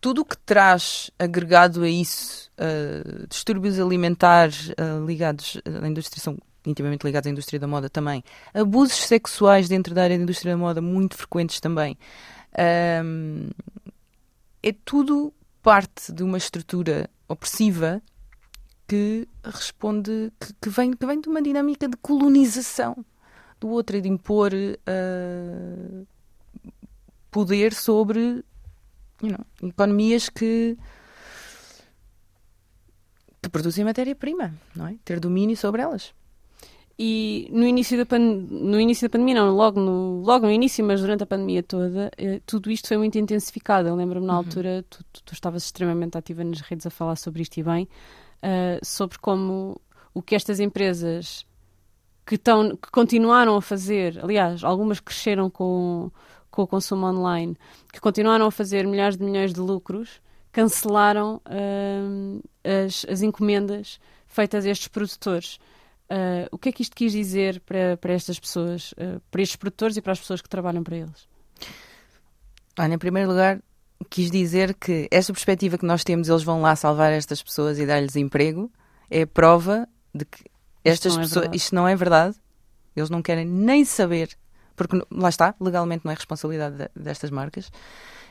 tudo 0.00 0.22
o 0.22 0.24
que 0.24 0.36
traz 0.38 1.12
agregado 1.16 1.84
a 1.84 1.88
isso, 1.88 2.50
uh, 2.58 3.28
distúrbios 3.28 3.78
alimentares 3.78 4.70
uh, 4.70 5.06
ligados 5.06 5.58
à 5.80 5.86
indústria, 5.86 6.20
são 6.20 6.36
intimamente 6.66 7.04
ligados 7.04 7.28
à 7.28 7.30
indústria 7.30 7.60
da 7.60 7.68
moda 7.68 7.88
também, 7.88 8.24
abusos 8.52 8.96
sexuais 8.96 9.68
dentro 9.68 9.94
da 9.94 10.02
área 10.02 10.16
da 10.18 10.24
indústria 10.24 10.54
da 10.54 10.58
moda 10.58 10.80
muito 10.80 11.16
frequentes 11.16 11.60
também. 11.60 11.96
É 14.62 14.72
tudo 14.84 15.32
parte 15.62 16.12
de 16.12 16.22
uma 16.22 16.38
estrutura 16.38 17.08
opressiva 17.28 18.02
que 18.88 19.28
responde, 19.44 20.32
que, 20.40 20.52
que, 20.60 20.68
vem, 20.68 20.92
que 20.92 21.06
vem 21.06 21.20
de 21.20 21.28
uma 21.28 21.40
dinâmica 21.40 21.86
de 21.86 21.96
colonização 21.96 23.04
do 23.60 23.68
outro 23.68 23.96
e 23.96 24.00
de 24.00 24.08
impor 24.08 24.52
uh, 24.52 26.06
poder 27.30 27.72
sobre 27.72 28.44
you 29.22 29.28
know, 29.28 29.46
economias 29.62 30.28
que, 30.28 30.76
que 33.40 33.48
produzem 33.48 33.84
matéria-prima, 33.84 34.54
não 34.74 34.88
é? 34.88 34.96
Ter 35.04 35.20
domínio 35.20 35.56
sobre 35.56 35.82
elas. 35.82 36.12
E 37.02 37.48
no 37.50 37.66
início 37.66 37.96
da, 37.96 38.04
pan... 38.04 38.18
no 38.18 38.78
início 38.78 39.08
da 39.08 39.10
pandemia, 39.10 39.36
não, 39.36 39.56
logo 39.56 39.80
no, 39.80 40.20
logo 40.20 40.44
no 40.44 40.52
início, 40.52 40.84
mas 40.84 41.00
durante 41.00 41.22
a 41.22 41.26
pandemia 41.26 41.62
toda, 41.62 42.10
eh, 42.18 42.42
tudo 42.44 42.70
isto 42.70 42.88
foi 42.88 42.98
muito 42.98 43.16
intensificado. 43.16 43.88
Eu 43.88 43.94
lembro-me 43.94 44.26
na 44.26 44.34
uhum. 44.34 44.38
altura, 44.40 44.84
tu, 44.90 45.02
tu, 45.10 45.22
tu, 45.24 45.32
estavas 45.32 45.64
extremamente 45.64 46.18
ativa 46.18 46.44
nas 46.44 46.60
redes 46.60 46.84
a 46.84 46.90
falar 46.90 47.16
sobre 47.16 47.40
isto 47.40 47.56
e 47.56 47.62
bem, 47.62 47.88
uh, 48.42 48.84
sobre 48.84 49.18
como 49.18 49.80
o 50.12 50.20
que 50.20 50.34
estas 50.34 50.60
empresas 50.60 51.46
que, 52.26 52.36
tão, 52.36 52.76
que 52.76 52.90
continuaram 52.90 53.56
a 53.56 53.62
fazer, 53.62 54.22
aliás, 54.22 54.62
algumas 54.62 55.00
cresceram 55.00 55.48
com, 55.48 56.10
com 56.50 56.62
o 56.64 56.66
consumo 56.66 57.06
online, 57.06 57.56
que 57.90 57.98
continuaram 57.98 58.44
a 58.44 58.50
fazer 58.50 58.86
milhares 58.86 59.16
de 59.16 59.24
milhões 59.24 59.54
de 59.54 59.60
lucros, 59.60 60.20
cancelaram 60.52 61.40
uh, 61.46 62.42
as, 62.62 63.06
as 63.08 63.22
encomendas 63.22 63.98
feitas 64.26 64.66
a 64.66 64.68
estes 64.68 64.88
produtores. 64.88 65.58
Uh, 66.10 66.48
o 66.50 66.58
que 66.58 66.70
é 66.70 66.72
que 66.72 66.82
isto 66.82 66.96
quis 66.96 67.12
dizer 67.12 67.60
para, 67.60 67.96
para 67.96 68.12
estas 68.12 68.40
pessoas, 68.40 68.92
uh, 68.92 69.20
para 69.30 69.42
estes 69.42 69.54
produtores 69.54 69.96
e 69.96 70.02
para 70.02 70.12
as 70.12 70.18
pessoas 70.18 70.42
que 70.42 70.48
trabalham 70.48 70.82
para 70.82 70.96
eles? 70.96 71.28
Olha, 72.76 72.94
em 72.94 72.98
primeiro 72.98 73.28
lugar, 73.28 73.62
quis 74.08 74.28
dizer 74.28 74.74
que 74.74 75.06
esta 75.10 75.32
perspectiva 75.32 75.78
que 75.78 75.86
nós 75.86 76.02
temos, 76.02 76.28
eles 76.28 76.42
vão 76.42 76.60
lá 76.60 76.74
salvar 76.74 77.12
estas 77.12 77.40
pessoas 77.40 77.78
e 77.78 77.86
dar-lhes 77.86 78.16
emprego, 78.16 78.70
é 79.08 79.24
prova 79.24 79.88
de 80.12 80.24
que 80.24 80.44
estas 80.84 81.12
isto 81.12 81.20
pessoas, 81.20 81.46
é 81.46 81.56
isto 81.56 81.74
não 81.74 81.86
é 81.86 81.94
verdade. 81.94 82.36
Eles 82.96 83.08
não 83.08 83.22
querem 83.22 83.46
nem 83.46 83.84
saber, 83.84 84.36
porque 84.74 85.00
lá 85.12 85.28
está, 85.28 85.54
legalmente 85.60 86.04
não 86.04 86.10
é 86.10 86.14
responsabilidade 86.14 86.76
de, 86.76 86.88
destas 86.96 87.30
marcas. 87.30 87.70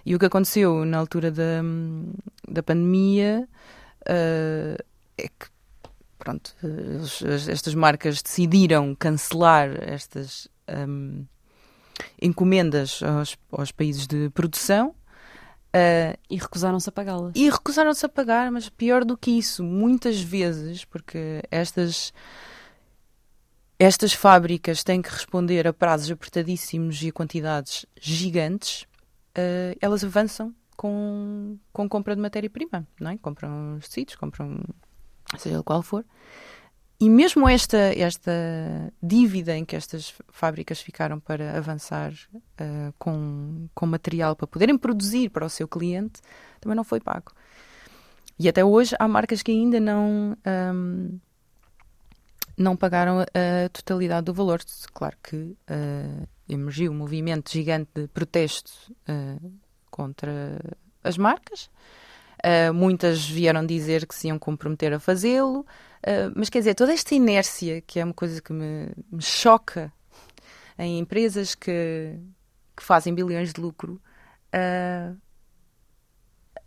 E 0.05 0.15
o 0.15 0.19
que 0.19 0.25
aconteceu 0.25 0.83
na 0.83 0.97
altura 0.97 1.31
da, 1.31 1.61
da 2.47 2.61
pandemia 2.61 3.47
uh, 4.01 4.83
é 5.17 5.27
que 5.27 5.47
pronto, 6.19 6.53
estas 7.49 7.73
marcas 7.73 8.21
decidiram 8.21 8.93
cancelar 8.93 9.69
estas 9.81 10.47
um, 10.69 11.25
encomendas 12.21 13.01
aos, 13.01 13.37
aos, 13.51 13.71
países 13.71 14.05
de 14.05 14.29
produção. 14.29 14.93
Uh, 15.69 16.17
e 16.29 16.35
recusaram-se 16.35 16.89
a 16.89 16.91
pagá-las. 16.91 17.31
E 17.35 17.49
recusaram-se 17.49 18.05
a 18.05 18.09
pagar, 18.09 18.51
mas 18.51 18.69
pior 18.69 19.05
do 19.05 19.15
que 19.15 19.31
isso, 19.31 19.63
muitas 19.63 20.19
vezes, 20.19 20.83
porque 20.83 21.43
estas, 21.51 22.11
estas 23.77 24.11
fábricas 24.11 24.83
têm 24.83 25.01
que 25.01 25.09
responder 25.09 25.67
a 25.67 25.73
prazos 25.73 26.09
apertadíssimos 26.09 27.01
e 27.03 27.09
a 27.09 27.11
quantidades 27.11 27.85
gigantes, 27.99 28.81
uh, 29.37 29.77
elas 29.79 30.03
avançam 30.03 30.53
com, 30.75 31.57
com 31.71 31.87
compra 31.87 32.15
de 32.15 32.21
matéria-prima, 32.21 32.87
não 32.99 33.11
é? 33.11 33.17
Compram 33.17 33.77
tecidos, 33.79 34.15
compram 34.15 34.63
seja 35.37 35.63
qual 35.63 35.81
for. 35.81 36.05
E 37.01 37.09
mesmo 37.09 37.47
esta, 37.47 37.77
esta 37.77 38.31
dívida 39.01 39.55
em 39.55 39.63
que 39.63 39.75
estas 39.75 40.13
fábricas 40.27 40.81
ficaram 40.81 41.17
para 41.17 41.57
avançar 41.57 42.11
uh, 42.33 42.93
com, 42.99 43.69
com 43.73 43.85
material 43.85 44.35
para 44.35 44.45
poderem 44.45 44.77
produzir 44.77 45.29
para 45.29 45.45
o 45.45 45.49
seu 45.49 45.65
cliente, 45.65 46.21
também 46.59 46.75
não 46.75 46.83
foi 46.83 46.99
pago. 46.99 47.31
E 48.37 48.49
até 48.49 48.65
hoje 48.65 48.95
há 48.99 49.07
marcas 49.07 49.41
que 49.41 49.51
ainda 49.51 49.79
não, 49.79 50.35
um, 50.73 51.19
não 52.57 52.75
pagaram 52.75 53.21
a 53.21 53.69
totalidade 53.69 54.25
do 54.25 54.33
valor. 54.33 54.61
Claro 54.93 55.17
que 55.23 55.35
uh, 55.37 56.27
emergiu 56.49 56.91
um 56.91 56.95
movimento 56.95 57.49
gigante 57.51 57.89
de 57.95 58.07
protesto 58.09 58.71
uh, 59.09 59.51
contra 59.89 60.59
as 61.01 61.17
marcas. 61.17 61.69
Uh, 62.39 62.73
muitas 62.73 63.27
vieram 63.27 63.65
dizer 63.65 64.07
que 64.07 64.15
se 64.15 64.27
iam 64.27 64.39
comprometer 64.39 64.93
a 64.93 64.99
fazê-lo, 64.99 65.59
uh, 65.59 66.31
mas 66.35 66.49
quer 66.49 66.59
dizer, 66.59 66.73
toda 66.73 66.93
esta 66.93 67.13
inércia, 67.13 67.81
que 67.81 67.99
é 67.99 68.05
uma 68.05 68.13
coisa 68.13 68.41
que 68.41 68.53
me, 68.53 68.89
me 69.11 69.21
choca 69.21 69.91
em 70.77 70.99
empresas 70.99 71.53
que, 71.53 72.17
que, 72.77 72.81
fazem 72.83 73.13
bilhões 73.13 73.51
de 73.51 73.59
lucro, 73.59 74.01
uh, 74.55 75.17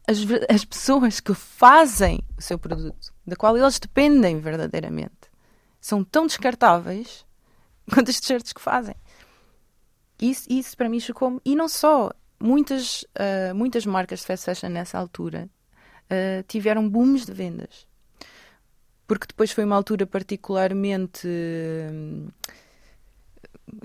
as, 0.06 0.18
as 0.54 0.64
pessoas 0.66 1.20
que 1.20 1.32
fazem 1.32 2.20
o 2.36 2.42
seu 2.42 2.58
produto, 2.58 3.14
da 3.26 3.34
qual 3.34 3.56
eles 3.56 3.78
dependem 3.78 4.40
verdadeiramente, 4.40 5.32
são 5.80 6.04
tão 6.04 6.26
descartáveis 6.26 7.24
quanto 7.90 8.10
as 8.10 8.20
t-shirts 8.20 8.52
que 8.52 8.60
fazem. 8.60 8.94
Isso, 10.20 10.46
isso 10.50 10.76
para 10.76 10.88
mim 10.88 11.00
chocou-me. 11.00 11.40
E 11.44 11.56
não 11.56 11.66
só. 11.66 12.12
Muitas, 12.38 13.02
uh, 13.02 13.54
muitas 13.54 13.86
marcas 13.86 14.20
de 14.20 14.26
fast 14.26 14.44
fashion 14.44 14.68
nessa 14.68 14.98
altura 14.98 15.48
uh, 16.12 16.42
tiveram 16.46 16.88
booms 16.88 17.24
de 17.24 17.32
vendas. 17.32 17.86
Porque 19.06 19.26
depois 19.26 19.50
foi 19.50 19.64
uma 19.64 19.76
altura 19.76 20.06
particularmente. 20.06 21.26
Uh, 21.26 22.30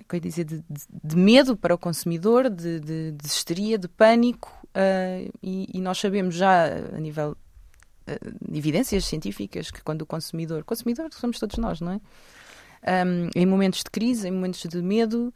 que 0.08 0.20
dizer, 0.20 0.44
de, 0.44 0.58
de, 0.70 0.86
de, 1.04 1.16
medo 1.16 1.56
para 1.56 1.74
o 1.74 1.78
consumidor, 1.78 2.50
de, 2.50 2.80
de, 2.80 3.12
de 3.12 3.26
histeria, 3.26 3.78
de 3.78 3.88
pânico, 3.88 4.52
uh, 4.68 5.32
e, 5.42 5.70
e, 5.74 5.82
nós 5.82 5.98
sabemos 5.98 6.36
já 6.36 6.66
a 6.66 7.00
nível 7.00 7.32
uh, 7.32 8.52
de 8.52 8.58
evidências 8.58 9.06
científicas 9.06 9.72
que 9.72 9.82
quando 9.82 10.02
o 10.02 10.06
consumidor, 10.06 10.64
consumidor 10.64 11.10
somos 11.14 11.40
todos 11.40 11.58
nós, 11.58 11.80
não 11.80 11.94
é? 11.94 13.06
Um, 13.06 13.30
em 13.36 13.46
momentos 13.46 13.80
de 13.80 13.90
crise, 13.90 14.28
em 14.28 14.32
momentos 14.32 14.62
de 14.62 14.82
medo, 14.82 15.34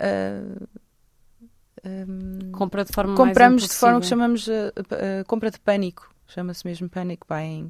uh, 0.00 0.68
um, 1.84 2.52
compra 2.52 2.84
de 2.84 2.92
forma 2.92 3.14
compramos 3.14 3.68
de 3.68 3.74
forma 3.74 4.00
que 4.00 4.06
chamamos 4.06 4.48
compra 5.26 5.50
de 5.50 5.60
pânico 5.60 6.13
chama-se 6.26 6.66
mesmo 6.66 6.88
panic 6.88 7.22
buying. 7.28 7.68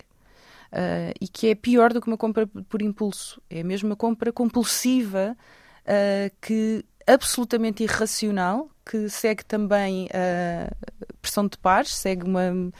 Uh, 0.72 1.14
e 1.20 1.28
que 1.28 1.48
é 1.48 1.54
pior 1.54 1.92
do 1.92 2.00
que 2.00 2.08
uma 2.08 2.16
compra 2.16 2.46
por 2.46 2.82
impulso. 2.82 3.40
É 3.48 3.62
mesmo 3.62 3.90
uma 3.90 3.96
compra 3.96 4.32
compulsiva 4.32 5.36
uh, 5.82 6.36
que 6.40 6.84
absolutamente 7.06 7.82
irracional, 7.82 8.68
que 8.84 9.08
segue 9.08 9.44
também 9.44 10.08
a 10.12 10.72
uh, 10.72 11.14
pressão 11.22 11.46
de 11.46 11.56
pares, 11.58 11.94
segue 11.94 12.24
uma. 12.24 12.72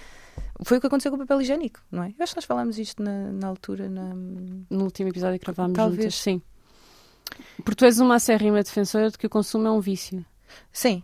Foi 0.64 0.78
o 0.78 0.80
que 0.80 0.86
aconteceu 0.86 1.10
com 1.12 1.16
o 1.16 1.20
papel 1.20 1.40
higiênico, 1.40 1.80
não 1.90 2.02
é? 2.02 2.08
Eu 2.08 2.22
acho 2.22 2.32
que 2.32 2.38
nós 2.38 2.44
falámos 2.44 2.78
isto 2.78 3.02
na, 3.02 3.30
na 3.30 3.46
altura, 3.48 3.88
na... 3.88 4.12
no 4.14 4.84
último 4.84 5.08
episódio 5.08 5.38
que 5.38 5.44
gravámos 5.44 5.76
Talvez. 5.76 5.98
juntas. 5.98 6.14
Sim. 6.16 6.42
Porque 7.56 7.76
tu 7.76 7.84
és 7.84 7.98
uma 7.98 8.16
acérrima 8.16 8.62
defensora 8.62 9.10
de 9.10 9.18
que 9.18 9.26
o 9.26 9.30
consumo 9.30 9.66
é 9.66 9.70
um 9.70 9.80
vício. 9.80 10.24
Sim. 10.72 11.02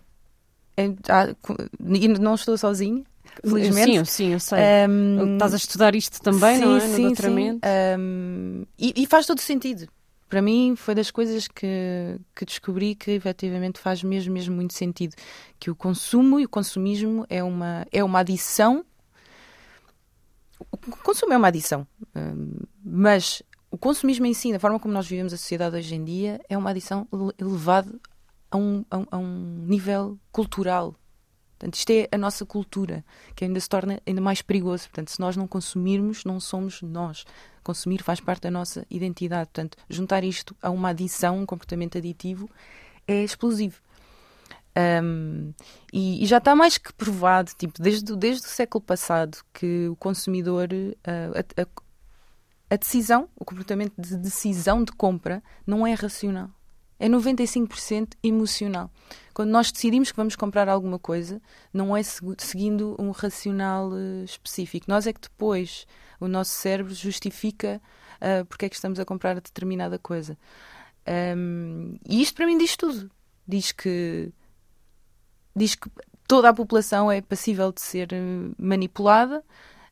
É, 0.77 0.87
há, 1.09 1.35
e 1.81 2.09
não 2.09 2.35
estou 2.35 2.57
sozinha 2.57 3.05
felizmente. 3.45 3.99
Sim, 3.99 4.05
sim, 4.05 4.33
eu 4.33 4.41
sei. 4.41 4.59
Um, 4.89 5.35
Estás 5.35 5.55
a 5.55 5.57
estudar 5.57 5.95
isto 5.95 6.21
também, 6.21 6.57
sim, 6.57 6.65
não 6.65 6.77
é? 6.77 6.87
No 6.87 6.95
sim, 6.97 7.03
doutoramento. 7.03 7.61
Sim. 7.67 8.01
Um, 8.01 8.67
e, 8.79 9.03
e, 9.03 9.07
faz 9.07 9.27
todo 9.27 9.41
sentido. 9.41 9.89
Para 10.29 10.41
mim, 10.41 10.75
foi 10.77 10.95
das 10.95 11.11
coisas 11.11 11.49
que, 11.49 12.21
que 12.37 12.45
descobri 12.45 12.95
que 12.95 13.11
efetivamente 13.13 13.81
faz 13.81 14.03
mesmo, 14.03 14.33
mesmo 14.33 14.55
muito 14.55 14.75
sentido. 14.75 15.15
Que 15.59 15.71
o 15.71 15.75
consumo 15.75 16.39
e 16.39 16.45
o 16.45 16.49
consumismo 16.49 17.27
é 17.29 17.43
uma, 17.43 17.87
é 17.91 18.05
uma 18.05 18.21
adição. 18.21 18.85
O 20.59 20.97
consumo 21.03 21.33
é 21.33 21.37
uma 21.37 21.49
adição, 21.49 21.87
um, 22.15 22.53
mas 22.85 23.43
o 23.71 23.79
consumismo 23.79 24.27
em 24.27 24.35
si, 24.35 24.53
da 24.53 24.59
forma 24.59 24.79
como 24.79 24.93
nós 24.93 25.07
vivemos 25.07 25.33
a 25.33 25.37
sociedade 25.37 25.77
hoje 25.77 25.95
em 25.95 26.05
dia, 26.05 26.41
é 26.49 26.59
uma 26.59 26.71
adição 26.71 27.07
elevada 27.39 27.93
a 28.51 28.57
um, 28.57 28.85
a, 28.91 28.97
a 29.13 29.19
um 29.19 29.65
nível 29.67 30.19
cultural. 30.33 30.95
Portanto, 31.61 31.75
isto 31.75 31.91
é 31.91 32.09
a 32.11 32.17
nossa 32.17 32.47
cultura, 32.47 33.05
que 33.37 33.45
ainda 33.45 33.61
se 33.61 33.69
torna 33.69 34.01
ainda 34.07 34.21
mais 34.23 34.41
perigoso. 34.41 34.85
Portanto, 34.85 35.11
se 35.11 35.21
nós 35.21 35.37
não 35.37 35.47
consumirmos, 35.47 36.25
não 36.25 36.41
somos 36.41 36.81
nós. 36.81 37.27
Consumir 37.63 38.03
faz 38.03 38.19
parte 38.19 38.45
da 38.45 38.51
nossa 38.51 38.87
identidade. 38.89 39.51
Portanto, 39.53 39.77
juntar 39.87 40.25
isto 40.25 40.57
a 40.63 40.71
uma 40.71 40.89
adição, 40.89 41.39
um 41.39 41.45
comportamento 41.45 41.99
aditivo, 41.99 42.49
é 43.07 43.23
explosivo. 43.23 43.79
Um, 45.05 45.53
e, 45.93 46.25
e, 46.25 46.27
já 46.27 46.39
está 46.39 46.57
mais 46.57 46.79
que 46.79 46.95
provado, 46.95 47.51
tipo, 47.59 47.75
desde, 47.83 48.17
desde 48.17 48.47
o 48.47 48.49
século 48.49 48.83
passado, 48.83 49.37
que 49.53 49.87
o 49.89 49.97
consumidor, 49.97 50.69
uh, 50.73 51.39
a, 51.59 51.63
a, 51.63 51.67
a 52.71 52.77
decisão, 52.77 53.29
o 53.37 53.45
comportamento 53.45 53.93
de 53.99 54.17
decisão 54.17 54.83
de 54.83 54.93
compra 54.93 55.43
não 55.67 55.87
é 55.87 55.93
racional 55.93 56.49
é 57.01 57.09
95% 57.09 58.13
emocional. 58.23 58.91
Quando 59.33 59.49
nós 59.49 59.73
decidimos 59.73 60.11
que 60.11 60.17
vamos 60.17 60.37
comprar 60.37 60.69
alguma 60.69 60.99
coisa, 60.99 61.41
não 61.73 61.97
é 61.97 62.03
seguindo 62.03 62.95
um 62.99 63.11
racional 63.11 63.89
uh, 63.89 64.23
específico. 64.23 64.85
Nós 64.87 65.07
é 65.07 65.13
que 65.13 65.23
depois 65.23 65.87
o 66.21 66.29
nosso 66.29 66.51
cérebro 66.51 66.95
justifica 66.95 67.81
uh, 68.17 68.45
porque 68.45 68.67
é 68.67 68.69
que 68.69 68.75
estamos 68.75 69.01
a 69.01 69.05
comprar 69.05 69.35
determinada 69.35 69.99
coisa. 69.99 70.37
Um, 71.37 71.97
e 72.07 72.21
isto 72.21 72.35
para 72.35 72.47
mim 72.47 72.59
diz 72.59 72.77
tudo. 72.77 73.11
Diz 73.49 73.73
que 73.73 74.31
diz 75.57 75.75
que 75.75 75.91
toda 76.29 76.51
a 76.51 76.55
população 76.55 77.11
é 77.11 77.21
passível 77.21 77.73
de 77.73 77.81
ser 77.81 78.13
eh, 78.13 78.21
manipulada 78.57 79.43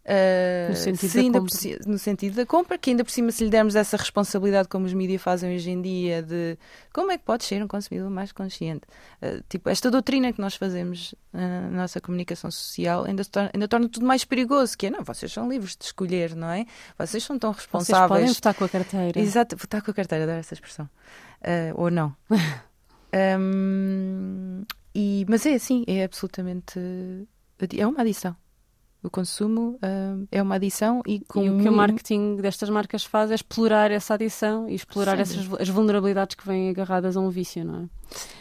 Uh, 0.09 0.71
no, 0.71 0.75
sentido 0.75 1.47
no, 1.87 1.99
sentido 1.99 2.37
da 2.37 2.47
compra, 2.47 2.79
que 2.79 2.89
ainda 2.89 3.05
por 3.05 3.11
cima, 3.11 3.31
se 3.31 3.45
lhe 3.45 3.51
dermos 3.51 3.77
essa 3.77 3.95
responsabilidade, 3.95 4.67
como 4.67 4.87
os 4.87 4.95
mídias 4.95 5.21
fazem 5.21 5.55
hoje 5.55 5.71
em 5.71 5.83
dia, 5.83 6.23
de 6.23 6.57
como 6.95 7.13
é 7.13 7.19
que 7.19 7.25
pode 7.25 7.45
ser 7.45 7.63
um 7.63 7.69
consumidor 7.69 8.09
mais 8.09 8.33
consciente. 8.33 8.87
Uh, 9.21 9.45
tipo, 9.51 9.69
esta 9.69 9.91
doutrina 9.91 10.33
que 10.33 10.41
nós 10.41 10.55
fazemos 10.55 11.13
uh, 11.35 11.37
na 11.37 11.83
nossa 11.83 12.01
comunicação 12.01 12.51
social 12.51 13.05
ainda, 13.05 13.23
torna, 13.23 13.51
ainda 13.53 13.69
torna 13.69 13.87
tudo 13.87 14.07
mais 14.07 14.25
perigoso, 14.25 14.79
que 14.79 14.87
é, 14.87 14.91
não, 14.91 15.05
vocês 15.05 15.31
são 15.31 15.47
livres 15.47 15.77
de 15.77 15.85
escolher, 15.85 16.35
não 16.35 16.49
é? 16.49 16.65
Vocês 16.99 17.23
são 17.23 17.39
tão 17.39 17.53
responsáveis. 17.53 18.09
Vocês 18.09 18.09
podem 18.09 18.35
votar 18.35 18.55
com 18.55 18.65
a 18.65 18.69
carteira. 18.71 19.21
Exato, 19.21 19.57
votar 19.59 19.83
com 19.83 19.91
a 19.91 19.95
carteira, 19.95 20.27
dar 20.27 20.39
essa 20.39 20.55
expressão. 20.55 20.89
ou 21.75 21.91
não. 21.91 22.17
um, 23.39 24.65
e, 24.95 25.27
mas 25.29 25.45
é 25.45 25.53
assim, 25.53 25.85
é 25.87 26.03
absolutamente. 26.03 26.81
É 27.77 27.87
uma 27.87 28.01
adição. 28.01 28.35
O 29.09 29.11
consumo 29.11 29.79
uh, 29.83 30.29
é 30.31 30.43
uma 30.43 30.57
adição 30.57 31.01
e, 31.07 31.21
com 31.21 31.43
e 31.43 31.49
o 31.49 31.59
que 31.63 31.67
o 31.67 31.73
marketing 31.73 32.37
destas 32.37 32.69
marcas 32.69 33.07
faz 33.07 33.31
é 33.31 33.35
explorar 33.35 33.91
essa 33.91 34.13
adição 34.13 34.69
e 34.69 34.75
explorar 34.75 35.19
essas, 35.19 35.51
as 35.59 35.69
vulnerabilidades 35.71 36.37
que 36.37 36.47
vêm 36.47 36.69
agarradas 36.69 37.17
a 37.17 37.21
um 37.21 37.31
vício, 37.31 37.65
não 37.65 37.89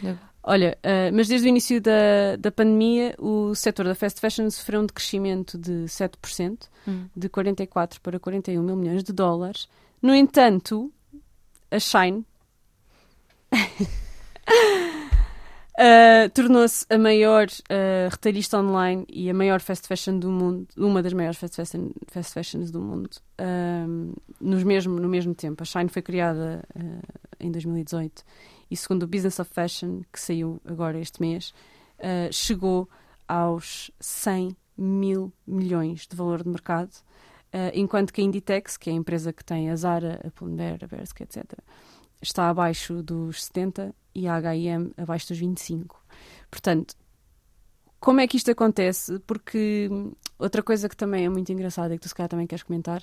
é? 0.04 0.14
Olha, 0.42 0.76
uh, 0.84 1.16
mas 1.16 1.26
desde 1.26 1.46
o 1.46 1.48
início 1.48 1.80
da, 1.80 2.36
da 2.38 2.52
pandemia, 2.52 3.14
o 3.18 3.54
setor 3.54 3.86
da 3.86 3.94
fast 3.94 4.20
fashion 4.20 4.50
sofreu 4.50 4.82
um 4.82 4.86
decrescimento 4.86 5.56
de 5.56 5.86
7%, 5.86 6.68
hum. 6.86 7.06
de 7.16 7.30
44 7.30 7.98
para 8.02 8.20
41 8.20 8.62
mil 8.62 8.76
milhões 8.76 9.02
de 9.02 9.14
dólares. 9.14 9.70
No 10.02 10.14
entanto, 10.14 10.92
a 11.70 11.78
Shine 11.78 12.26
Uh, 15.78 16.28
Tornou-se 16.34 16.84
a 16.90 16.98
maior 16.98 17.46
uh, 17.46 18.10
retalhista 18.10 18.58
online 18.58 19.06
e 19.08 19.30
a 19.30 19.34
maior 19.34 19.60
fast 19.60 19.86
fashion 19.86 20.18
do 20.18 20.28
mundo, 20.28 20.66
uma 20.76 21.00
das 21.00 21.12
maiores 21.12 21.38
fast, 21.38 21.54
fashion, 21.54 21.90
fast 22.08 22.34
fashions 22.34 22.72
do 22.72 22.80
mundo, 22.80 23.08
uh, 23.40 24.12
nos 24.40 24.64
mesmo, 24.64 24.98
no 24.98 25.08
mesmo 25.08 25.36
tempo. 25.36 25.62
A 25.62 25.64
Shine 25.64 25.88
foi 25.88 26.02
criada 26.02 26.64
em 27.38 27.52
2018 27.52 28.24
e, 28.68 28.76
segundo 28.76 29.04
o 29.04 29.06
Business 29.06 29.38
of 29.38 29.48
Fashion, 29.54 30.00
que 30.12 30.18
saiu 30.18 30.60
agora 30.64 30.98
este 30.98 31.20
mês, 31.20 31.54
chegou 32.32 32.88
aos 33.28 33.92
100 34.00 34.56
mil 34.76 35.32
milhões 35.46 36.08
de 36.08 36.16
valor 36.16 36.42
de 36.42 36.48
mercado, 36.48 36.90
enquanto 37.72 38.12
que 38.12 38.20
a 38.20 38.24
Inditex, 38.24 38.76
que 38.76 38.90
é 38.90 38.92
a 38.92 38.96
empresa 38.96 39.32
que 39.32 39.44
tem 39.44 39.70
a 39.70 39.76
Zara, 39.76 40.20
a 40.26 40.30
Pull&Bear, 40.30 40.78
a 40.82 40.86
Bershka, 40.86 41.22
etc., 41.22 41.44
está 42.20 42.48
abaixo 42.48 43.02
dos 43.02 43.44
70 43.44 43.94
e 44.14 44.26
a 44.26 44.34
H&M 44.36 44.92
abaixo 44.96 45.28
dos 45.28 45.38
25. 45.38 46.02
Portanto, 46.50 46.94
como 48.00 48.20
é 48.20 48.26
que 48.26 48.36
isto 48.36 48.50
acontece? 48.50 49.18
Porque 49.20 49.90
outra 50.38 50.62
coisa 50.62 50.88
que 50.88 50.96
também 50.96 51.24
é 51.24 51.28
muito 51.28 51.52
engraçada 51.52 51.94
e 51.94 51.98
que 51.98 52.02
tu 52.02 52.08
se 52.08 52.14
calhar 52.14 52.28
também 52.28 52.46
queres 52.46 52.62
comentar 52.62 53.02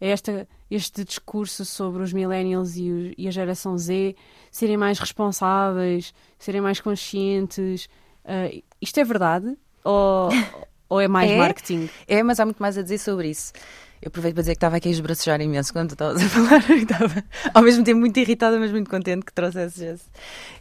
é 0.00 0.10
esta, 0.10 0.48
este 0.70 1.04
discurso 1.04 1.64
sobre 1.64 2.02
os 2.02 2.12
millennials 2.12 2.76
e, 2.76 2.90
o, 2.90 3.14
e, 3.16 3.28
a 3.28 3.30
geração 3.30 3.78
Z 3.78 4.16
serem 4.50 4.76
mais 4.76 4.98
responsáveis, 4.98 6.12
serem 6.38 6.60
mais 6.60 6.80
conscientes. 6.80 7.88
Uh, 8.24 8.62
isto 8.80 8.98
é 8.98 9.04
verdade? 9.04 9.56
Ou, 9.84 10.30
ou 10.88 11.00
é 11.00 11.08
mais 11.08 11.30
é, 11.30 11.38
marketing? 11.38 11.88
É, 12.06 12.22
mas 12.22 12.40
há 12.40 12.44
muito 12.44 12.58
mais 12.58 12.76
a 12.76 12.82
dizer 12.82 12.98
sobre 12.98 13.30
isso. 13.30 13.52
Eu 14.04 14.08
aproveito 14.08 14.34
para 14.34 14.42
dizer 14.42 14.52
que 14.52 14.58
estava 14.58 14.76
aqui 14.76 14.88
a 14.88 14.90
esbracejar 14.90 15.40
imenso 15.40 15.72
quando 15.72 15.88
tu 15.88 15.92
estavas 15.94 16.22
a 16.22 16.28
falar. 16.28 16.70
estava 16.70 17.24
ao 17.54 17.62
mesmo 17.62 17.82
tempo 17.82 18.00
muito 18.00 18.14
irritada, 18.18 18.58
mas 18.58 18.70
muito 18.70 18.90
contente 18.90 19.24
que 19.24 19.32
trouxesses 19.32 19.80
esse, 19.80 20.04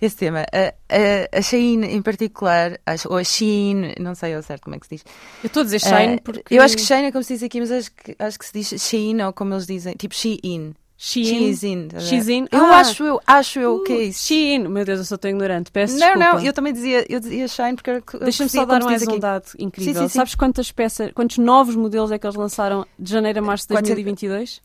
esse 0.02 0.16
tema. 0.16 0.46
A, 0.54 0.74
a, 0.90 1.40
a 1.40 1.42
Shein 1.42 1.84
em 1.84 2.02
particular, 2.02 2.80
ou 3.10 3.18
a 3.18 3.24
Shein, 3.24 3.96
não 4.00 4.16
sei 4.16 4.34
ao 4.34 4.42
certo 4.42 4.64
como 4.64 4.78
é 4.78 4.80
que 4.80 4.88
se 4.88 4.96
diz. 4.96 5.06
Eu 5.44 5.48
estou 5.48 5.60
a 5.60 5.64
dizer 5.66 5.80
Shein 5.80 6.16
uh, 6.16 6.22
porque. 6.22 6.56
Eu 6.56 6.62
acho 6.62 6.78
que 6.78 6.84
Shein 6.84 7.04
é 7.08 7.12
como 7.12 7.22
se 7.22 7.34
diz 7.34 7.44
aqui, 7.44 7.60
mas 7.60 7.70
acho 7.70 7.92
que, 7.92 8.16
acho 8.18 8.40
que 8.40 8.46
se 8.46 8.54
diz 8.54 8.82
Shein 8.82 9.22
ou 9.24 9.34
como 9.34 9.54
eles 9.54 9.68
dizem, 9.68 9.94
tipo 9.94 10.16
Shein. 10.16 10.74
Shein. 10.98 11.56
Shein. 11.56 11.90
Shein. 12.00 12.48
Eu 12.52 12.66
ah, 12.66 12.80
acho 12.80 13.04
eu, 13.04 13.20
acho 13.26 13.60
eu 13.60 13.76
uh, 13.76 13.84
que 13.84 13.94
é 13.94 14.04
isso. 14.04 14.28
Shein. 14.28 14.68
Meu 14.68 14.86
Deus, 14.86 15.00
eu 15.00 15.06
sou 15.06 15.18
tão 15.18 15.30
ignorante. 15.32 15.72
Peço 15.72 15.98
não, 15.98 16.00
desculpa. 16.00 16.34
Não, 16.34 16.46
eu 16.46 16.54
também 16.54 16.72
dizia, 16.72 17.06
eu 17.10 17.20
dizia 17.20 17.48
Shine 17.48 17.76
porque 17.76 18.18
Deixa-me 18.20 18.50
só 18.50 18.66
dar 18.66 18.82
um 18.84 19.20
dado 19.20 19.46
incrível. 19.60 19.94
Sim, 19.94 20.00
sim, 20.00 20.08
sim. 20.08 20.18
Sabes 20.18 20.36
quantas 20.36 20.72
peças, 20.72 21.12
quantos 21.14 21.38
novos 21.38 21.76
modelos 21.76 22.12
é 22.12 22.18
que 22.18 22.26
eles 22.26 22.36
lançaram 22.36 22.86
de 22.98 23.12
janeiro 23.12 23.40
a 23.40 23.42
março 23.42 23.68
de 23.68 23.74
2022? 23.74 24.62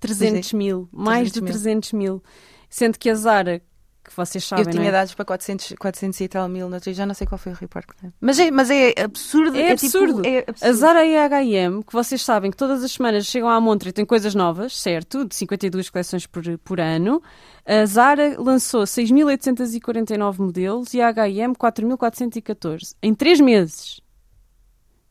300 0.00 0.52
mil. 0.52 0.88
Mais 0.92 1.30
300 1.30 1.32
de 1.32 1.40
300 1.40 1.92
mil. 1.92 2.12
mil. 2.12 2.22
Sendo 2.68 2.98
que 2.98 3.08
a 3.08 3.14
Zara, 3.14 3.62
que 4.08 4.16
vocês 4.16 4.44
sabem. 4.44 4.64
Eu 4.64 4.70
tinha 4.70 4.88
é? 4.88 4.90
dados 4.90 5.14
para 5.14 5.24
400, 5.24 5.74
400 5.78 6.20
e 6.20 6.28
tal 6.28 6.48
mil, 6.48 6.68
já 6.92 7.06
não 7.06 7.14
sei 7.14 7.26
qual 7.26 7.38
foi 7.38 7.52
o 7.52 7.54
report. 7.54 7.86
Mas 8.20 8.38
é, 8.38 8.50
mas 8.50 8.70
é 8.70 8.94
absurdo. 9.02 9.56
É, 9.56 9.72
é 9.72 9.76
tipo, 9.76 9.86
absurdo. 9.86 10.22
Tipo, 10.22 10.28
é 10.28 10.38
absurdo. 10.48 10.70
A 10.70 10.72
Zara 10.72 11.04
e 11.04 11.16
a 11.16 11.24
H&M, 11.24 11.84
que 11.84 11.92
vocês 11.92 12.22
sabem 12.22 12.50
que 12.50 12.56
todas 12.56 12.82
as 12.82 12.92
semanas 12.92 13.26
chegam 13.26 13.48
à 13.48 13.60
montra 13.60 13.88
e 13.88 13.92
têm 13.92 14.04
coisas 14.04 14.34
novas, 14.34 14.76
certo? 14.76 15.24
De 15.24 15.34
52 15.34 15.90
coleções 15.90 16.26
por, 16.26 16.42
por 16.58 16.80
ano. 16.80 17.22
A 17.64 17.84
Zara 17.86 18.34
lançou 18.40 18.82
6.849 18.84 20.38
modelos 20.38 20.94
e 20.94 21.00
a 21.00 21.08
H&M 21.08 21.54
4.414. 21.54 22.94
Em 23.02 23.14
3 23.14 23.40
meses. 23.40 24.00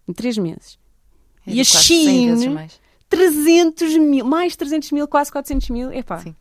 Em 0.08 0.14
3 0.14 0.38
meses. 0.40 0.80
É 1.46 1.52
e 1.52 1.62
a 1.62 1.64
Shein... 1.64 2.68
300 3.10 3.98
mil, 3.98 4.26
mais 4.26 4.56
300 4.56 4.92
mil, 4.92 5.08
quase 5.08 5.32
400 5.32 5.70
mil. 5.70 5.92
Epá. 5.92 6.20
Sim. 6.20 6.36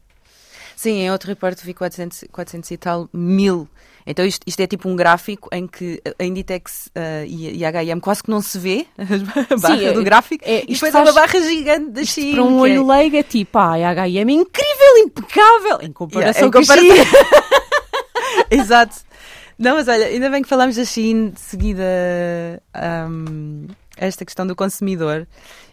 Sim, 0.77 0.99
em 1.01 1.11
outro 1.11 1.29
repórter 1.29 1.65
vi 1.65 1.73
400, 1.73 2.25
400 2.31 2.71
e 2.71 2.77
tal 2.77 3.09
mil. 3.11 3.67
Então 4.07 4.25
isto, 4.25 4.43
isto 4.47 4.61
é 4.61 4.67
tipo 4.67 4.89
um 4.89 4.95
gráfico 4.95 5.49
em 5.51 5.67
que 5.67 6.01
a 6.19 6.23
Inditex 6.23 6.89
uh, 6.89 7.27
e, 7.27 7.59
e, 7.59 7.65
a 7.65 7.69
H&M 7.71 8.01
quase 8.01 8.23
que 8.23 8.31
não 8.31 8.43
se 8.43 8.59
vê 8.59 8.87
a 8.97 9.57
barra 9.57 9.77
Sim, 9.79 9.93
do 9.95 10.01
é, 10.01 10.05
gráfico 10.05 10.45
é, 10.47 10.63
e 10.63 10.75
depois 10.75 10.93
faz, 10.93 10.95
é 10.95 10.99
uma 11.01 11.13
barra 11.13 11.41
gigante 11.41 11.91
da 11.91 12.05
China. 12.05 12.35
Para 12.35 12.45
um 12.45 12.59
olho 12.61 12.93
é... 12.93 12.97
leigo 12.97 13.17
é 13.17 13.23
tipo, 13.23 13.59
ah, 13.59 13.75
a 13.75 13.91
H&M 13.91 14.33
é 14.33 14.37
incrível, 14.37 14.99
impecável, 14.99 15.79
em 15.81 15.93
comparação 15.93 16.47
yeah, 16.47 16.47
em 16.47 16.51
com 16.53 16.61
comparação... 16.61 17.41
a. 17.43 17.57
Exato. 18.55 18.97
Não, 19.59 19.77
mas 19.77 19.89
olha, 19.89 20.07
ainda 20.07 20.29
bem 20.29 20.43
que 20.43 20.49
falamos 20.49 20.77
da 20.77 20.85
China 20.85 21.31
de 21.31 21.41
seguida 21.41 21.83
um, 23.09 23.67
esta 23.97 24.25
questão 24.25 24.47
do 24.47 24.55
consumidor 24.55 25.27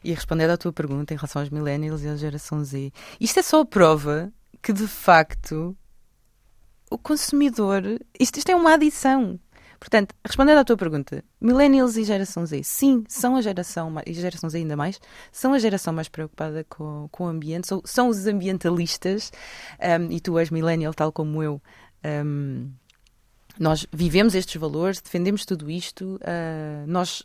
e 0.03 0.13
respondendo 0.13 0.51
à 0.51 0.57
tua 0.57 0.71
pergunta 0.71 1.13
em 1.13 1.17
relação 1.17 1.41
aos 1.41 1.49
millennials 1.49 2.01
e 2.03 2.07
à 2.07 2.15
geração 2.15 2.63
Z. 2.63 2.91
Isto 3.19 3.39
é 3.39 3.43
só 3.43 3.61
a 3.61 3.65
prova 3.65 4.31
que 4.63 4.71
de 4.71 4.87
facto 4.87 5.77
o 6.89 6.97
consumidor. 6.97 7.83
Isto, 8.17 8.37
isto 8.37 8.49
é 8.49 8.55
uma 8.55 8.73
adição. 8.73 9.39
Portanto, 9.79 10.15
respondendo 10.25 10.59
à 10.59 10.63
tua 10.63 10.77
pergunta, 10.77 11.21
Millennials 11.41 11.97
e 11.97 12.05
Geração 12.05 12.45
Z, 12.45 12.63
sim, 12.63 13.03
são 13.09 13.35
a 13.35 13.41
geração, 13.41 13.93
e 14.07 14.13
Geração 14.13 14.49
Z 14.49 14.59
ainda 14.59 14.77
mais, 14.77 14.97
são 15.29 15.53
a 15.53 15.59
geração 15.59 15.93
mais 15.93 16.07
preocupada 16.07 16.65
com, 16.69 17.09
com 17.11 17.25
o 17.25 17.27
ambiente, 17.27 17.67
são, 17.67 17.81
são 17.83 18.07
os 18.07 18.25
ambientalistas, 18.25 19.29
um, 19.99 20.09
e 20.09 20.21
tu 20.21 20.39
és 20.39 20.49
Millennial, 20.49 20.93
tal 20.93 21.11
como 21.11 21.43
eu. 21.43 21.61
Um, 22.25 22.71
nós 23.59 23.85
vivemos 23.91 24.35
estes 24.35 24.55
valores, 24.55 25.01
defendemos 25.01 25.45
tudo 25.45 25.69
isto, 25.69 26.17
uh, 26.21 26.87
nós 26.87 27.23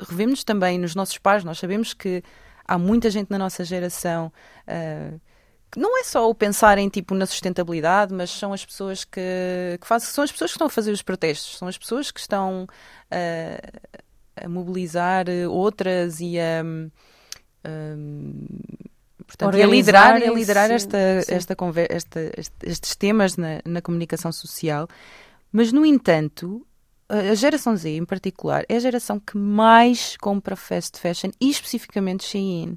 revemos 0.00 0.42
também 0.42 0.78
nos 0.78 0.96
nossos 0.96 1.18
pais, 1.18 1.44
nós 1.44 1.60
sabemos 1.60 1.94
que 1.94 2.24
há 2.66 2.76
muita 2.76 3.10
gente 3.10 3.30
na 3.30 3.38
nossa 3.38 3.64
geração. 3.64 4.32
Uh, 4.66 5.20
não 5.76 5.98
é 5.98 6.04
só 6.04 6.28
o 6.28 6.34
pensar 6.34 6.78
em 6.78 6.88
tipo 6.88 7.14
na 7.14 7.26
sustentabilidade, 7.26 8.12
mas 8.14 8.30
são 8.30 8.52
as 8.52 8.64
pessoas 8.64 9.04
que, 9.04 9.20
que 9.80 9.86
fazem, 9.86 10.08
são 10.08 10.24
as 10.24 10.30
pessoas 10.32 10.50
que 10.50 10.54
estão 10.56 10.66
a 10.66 10.70
fazer 10.70 10.92
os 10.92 11.02
protestos, 11.02 11.58
são 11.58 11.68
as 11.68 11.78
pessoas 11.78 12.10
que 12.10 12.20
estão 12.20 12.64
uh, 12.64 13.80
a 14.36 14.48
mobilizar 14.48 15.26
outras 15.50 16.20
e 16.20 16.38
a, 16.38 16.62
um, 16.64 16.90
Portanto, 19.26 19.56
e 19.56 19.62
a 19.62 19.66
liderar, 19.66 20.16
a 20.16 20.30
liderar 20.30 20.70
esta, 20.70 21.22
sim. 21.22 21.34
esta, 21.34 21.56
esta- 21.88 22.20
este- 22.36 22.66
estes 22.66 22.96
temas 22.96 23.36
na, 23.36 23.60
na 23.64 23.80
comunicação 23.80 24.30
social. 24.32 24.86
Mas, 25.50 25.72
no 25.72 25.86
entanto, 25.86 26.66
a 27.08 27.30
a 27.30 27.34
geração 27.34 27.76
Z, 27.76 27.90
em 27.96 28.04
particular, 28.04 28.64
é 28.68 28.76
a 28.76 28.80
geração 28.80 29.18
que 29.20 29.36
mais 29.38 30.16
compra 30.18 30.56
fast 30.56 30.98
fashion 30.98 31.30
e 31.40 31.50
especificamente 31.50 32.24
Shein. 32.24 32.76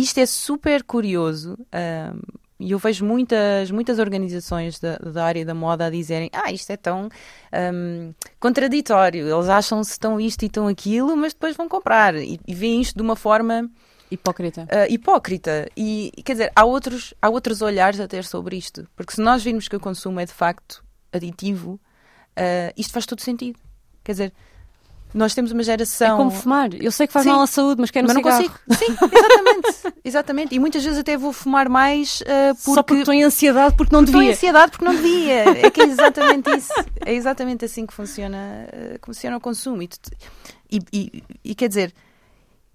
Isto 0.00 0.20
é 0.20 0.26
super 0.26 0.82
curioso 0.84 1.58
ahm, 1.72 2.20
e 2.60 2.72
eu 2.72 2.78
vejo 2.78 3.04
muitas, 3.04 3.70
muitas 3.70 3.98
organizações 3.98 4.78
da, 4.78 4.96
da 4.96 5.24
área 5.24 5.44
da 5.44 5.54
moda 5.54 5.86
a 5.86 5.90
dizerem 5.90 6.30
ah, 6.32 6.52
isto 6.52 6.70
é 6.70 6.76
tão 6.76 7.08
ahm, 7.52 8.12
contraditório, 8.38 9.28
eles 9.28 9.48
acham-se 9.48 9.98
tão 9.98 10.20
isto 10.20 10.44
e 10.44 10.48
tão 10.48 10.68
aquilo, 10.68 11.16
mas 11.16 11.32
depois 11.32 11.56
vão 11.56 11.68
comprar 11.68 12.14
e, 12.14 12.38
e 12.46 12.54
veem 12.54 12.80
isto 12.80 12.96
de 12.96 13.02
uma 13.02 13.16
forma 13.16 13.68
Hipócrita. 14.10 14.66
ah, 14.70 14.88
hipócrita. 14.88 15.68
E, 15.76 16.12
quer 16.24 16.32
dizer, 16.32 16.52
há 16.54 16.64
outros, 16.64 17.12
há 17.20 17.28
outros 17.28 17.60
olhares 17.60 18.00
a 18.00 18.08
ter 18.08 18.24
sobre 18.24 18.56
isto. 18.56 18.88
Porque 18.96 19.12
se 19.12 19.20
nós 19.20 19.42
virmos 19.42 19.68
que 19.68 19.76
o 19.76 19.80
consumo 19.80 20.20
é 20.20 20.24
de 20.24 20.32
facto 20.32 20.82
aditivo, 21.12 21.80
ah, 22.36 22.72
isto 22.76 22.92
faz 22.92 23.04
todo 23.04 23.20
sentido. 23.20 23.58
Quer 24.02 24.12
dizer, 24.12 24.32
nós 25.14 25.34
temos 25.34 25.50
uma 25.52 25.60
É 25.62 25.64
geração. 25.64 26.16
como 26.16 26.30
fumar. 26.30 26.70
Eu 26.74 26.92
sei 26.92 27.06
que 27.06 27.12
faz 27.12 27.24
Sim. 27.24 27.30
mal 27.32 27.40
à 27.42 27.46
saúde, 27.46 27.80
mas 27.80 27.90
quero 27.90 28.06
um 28.06 28.12
mas 28.12 28.22
não 28.22 28.22
cigarro. 28.22 28.60
consigo. 28.68 28.98
Sim, 29.00 29.06
exatamente. 29.16 29.98
exatamente. 30.04 30.54
E 30.54 30.58
muitas 30.58 30.84
vezes 30.84 30.98
até 30.98 31.16
vou 31.16 31.32
fumar 31.32 31.68
mais 31.68 32.22
ah, 32.26 32.54
porque, 32.54 32.74
Só 32.74 32.82
porque 32.82 33.00
estou 33.00 33.14
em 33.14 33.24
ansiedade 33.24 33.74
porque 33.76 33.94
não 33.94 34.02
estou 34.04 34.20
em 34.20 34.26
devia. 34.26 34.34
ansiedade 34.36 34.70
porque 34.72 34.84
não 34.84 34.94
devia. 34.94 35.44
É 35.66 35.70
que 35.70 35.80
é 35.80 35.84
exatamente 35.86 36.50
isso. 36.56 36.72
É 37.04 37.12
exatamente 37.14 37.64
assim 37.64 37.86
que 37.86 37.92
funciona, 37.94 38.68
que 39.00 39.06
funciona 39.06 39.36
o 39.36 39.40
consumo. 39.40 39.82
E, 39.82 39.88
e- 40.70 40.80
e- 40.92 41.22
e 41.44 41.54
quer 41.54 41.68
dizer, 41.68 41.92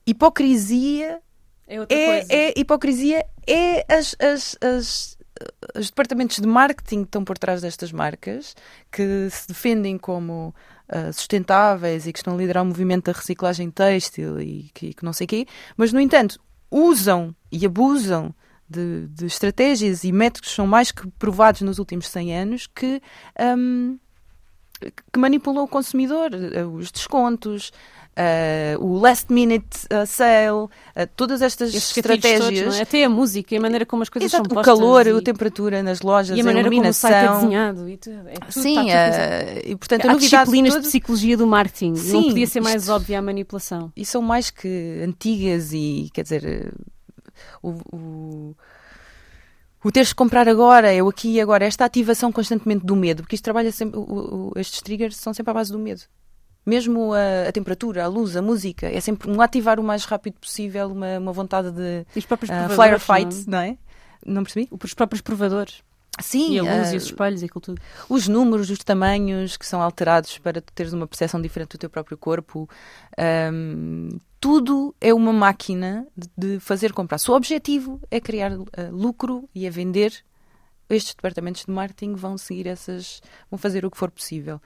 hipocrisia 0.06 1.20
É 1.68 1.80
outra 1.80 1.98
coisa. 1.98 2.28
é, 2.30 2.50
é 2.50 2.54
hipocrisia 2.60 3.26
é 3.48 3.86
as, 3.94 4.16
as, 4.20 4.58
as- 4.62 5.18
os 5.76 5.88
departamentos 5.90 6.38
de 6.40 6.48
marketing 6.48 7.00
que 7.00 7.08
estão 7.10 7.24
por 7.24 7.38
trás 7.38 7.62
destas 7.62 7.92
marcas 7.92 8.56
que 8.92 9.28
se 9.30 9.48
defendem 9.48 9.98
como 9.98 10.54
ah, 10.90 11.12
sustentáveis 11.12 12.06
e 12.06 12.14
que 12.14 12.20
estão 12.20 12.34
a 12.34 12.38
liderar 12.38 12.64
o 12.64 12.66
movimento 12.66 13.06
da 13.06 13.18
reciclagem 13.18 13.72
têxtil 13.72 14.40
e 14.42 14.70
que, 14.74 14.94
que 14.94 15.06
não 15.06 15.14
sei 15.14 15.28
quê, 15.28 15.48
mas 15.78 15.94
no 15.94 16.00
entanto 16.00 16.40
usam 16.70 17.36
e 17.52 17.66
abusam 17.66 18.34
de, 18.68 19.08
de 19.08 19.26
estratégias 19.26 20.04
e 20.04 20.12
métodos 20.12 20.50
que 20.50 20.56
são 20.56 20.66
mais 20.66 20.92
que 20.92 21.08
provados 21.12 21.62
nos 21.62 21.80
últimos 21.80 22.08
100 22.08 22.38
anos 22.38 22.68
que 22.68 23.02
ahm, 23.40 23.98
que 25.12 25.20
manipulam 25.20 25.64
o 25.64 25.68
consumidor, 25.68 26.32
eh, 26.34 26.66
os 26.66 26.92
descontos, 26.92 27.72
eh, 28.16 28.76
o 28.80 28.98
last 29.00 29.32
minute 29.34 29.66
eh, 29.90 30.06
sale, 30.06 30.68
eh, 30.96 31.06
todas 31.06 31.42
estas 31.42 31.74
Esses 31.74 31.92
gatilhos 31.96 32.18
estratégias. 32.24 32.60
todos, 32.62 32.74
não 32.76 32.80
é? 32.80 32.82
Até 32.84 33.04
a 33.04 33.10
música 33.10 33.56
e 33.56 33.58
a 33.58 33.62
maneira 33.62 33.86
como 33.86 34.04
as 34.04 34.10
coisas 34.10 34.32
Exato, 34.32 34.50
são 34.50 34.52
o 34.52 34.56
postas. 34.64 34.78
calor, 34.80 35.08
e, 35.08 35.10
a 35.12 35.22
temperatura 35.22 35.82
nas 35.82 36.02
lojas, 36.02 36.38
e 36.38 36.42
a 36.42 36.44
maneira 36.44 36.70
como 36.70 36.82
o 36.88 36.94
site 36.94 37.14
é 37.14 37.24
iluminação. 37.24 37.42
desenhado. 37.50 37.90
E 37.90 37.98
tudo, 37.98 38.16
é 38.28 38.34
tudo, 38.34 38.52
Sim, 38.52 38.76
tudo 38.76 38.90
eh, 38.90 39.62
e 39.66 39.76
portanto 39.76 40.06
a 40.06 40.10
Há 40.10 40.14
novidade 40.14 40.42
disciplinas 40.44 40.74
toda- 40.74 40.82
de 40.84 40.88
psicologia 40.90 41.38
do 41.38 41.48
marketing. 41.48 41.90
não 41.90 41.96
Sim, 41.98 42.24
podia 42.30 42.48
ser 42.48 42.62
mais 42.62 42.82
isto- 42.84 42.92
óbvia 42.94 43.20
a 43.20 43.22
manipulação. 43.22 43.92
e 43.96 44.06
são 44.06 44.22
mais 44.22 44.50
que 44.52 45.02
antigas 45.04 45.72
e 45.74 46.10
quer 46.14 46.24
dizer 46.24 46.74
o, 47.64 47.70
o, 47.92 48.56
o 49.84 49.92
teres 49.92 50.10
de 50.10 50.16
comprar 50.16 50.48
agora, 50.48 50.92
é 50.94 51.02
o 51.02 51.10
aqui 51.10 51.30
e 51.34 51.42
agora, 51.42 51.66
esta 51.66 51.84
ativação 51.84 52.32
constantemente 52.32 52.86
do 52.86 52.96
medo, 52.96 53.24
porque 53.24 53.36
isto 53.36 53.44
trabalha 53.44 53.72
sempre, 53.72 53.98
o- 54.00 54.52
o- 54.56 54.60
estes 54.60 54.82
triggers 54.82 55.16
são 55.18 55.34
sempre 55.34 55.52
à 55.52 55.54
base 55.54 55.72
do 55.72 55.80
medo. 55.80 56.02
Mesmo 56.66 57.14
a, 57.14 57.50
a 57.50 57.52
temperatura, 57.52 58.04
a 58.04 58.08
luz, 58.08 58.36
a 58.38 58.42
música, 58.42 58.88
é 58.88 59.00
sempre 59.00 59.30
um 59.30 59.42
ativar 59.42 59.80
o 59.80 59.84
mais 59.84 60.06
rápido 60.06 60.36
possível 60.40 60.88
uma, 60.88 61.20
uma 61.20 61.34
vontade 61.34 61.72
de 61.72 62.06
uh, 62.50 62.68
provadores. 62.68 63.04
firefight, 63.04 63.50
não 63.50 63.60
é? 63.60 63.68
não 63.68 63.74
é? 63.74 63.78
Não 64.26 64.44
percebi? 64.44 64.70
Os 64.72 64.94
próprios 64.94 65.22
provadores. 65.22 65.84
Sim, 66.22 66.54
e 66.54 66.60
a 66.60 66.64
luz 66.64 66.92
uh, 66.92 66.94
e 66.94 66.98
os 66.98 67.04
espelhos 67.06 67.42
e 67.42 67.46
aquilo 67.46 67.62
tudo. 67.62 67.82
os 68.08 68.28
números, 68.28 68.70
os 68.70 68.78
tamanhos 68.80 69.58
que 69.58 69.66
são 69.66 69.82
alterados 69.82 70.38
para 70.38 70.62
tu 70.62 70.72
teres 70.72 70.94
uma 70.94 71.08
percepção 71.08 71.42
diferente 71.42 71.72
do 71.72 71.78
teu 71.80 71.90
próprio 71.90 72.18
corpo. 72.18 72.70
Ahm, 73.18 74.10
tudo 74.40 74.94
é 75.02 75.14
uma 75.14 75.34
máquina 75.34 76.06
de, 76.16 76.30
de 76.38 76.60
fazer 76.60 76.94
comprar. 76.94 77.18
Se 77.18 77.32
o 77.32 77.34
objetivo 77.34 78.00
é 78.12 78.20
criar 78.20 78.52
ah, 78.52 78.90
lucro 78.92 79.50
e 79.56 79.66
é 79.66 79.70
vender, 79.70 80.14
estes 80.90 81.16
departamentos 81.16 81.66
de 81.66 81.72
marketing 81.72 82.14
vão 82.14 82.38
seguir 82.38 82.68
essas, 82.68 83.22
vão 83.50 83.58
fazer 83.58 83.86
o 83.86 83.92
que 83.92 83.98
for 83.98 84.12
possível. 84.12 84.62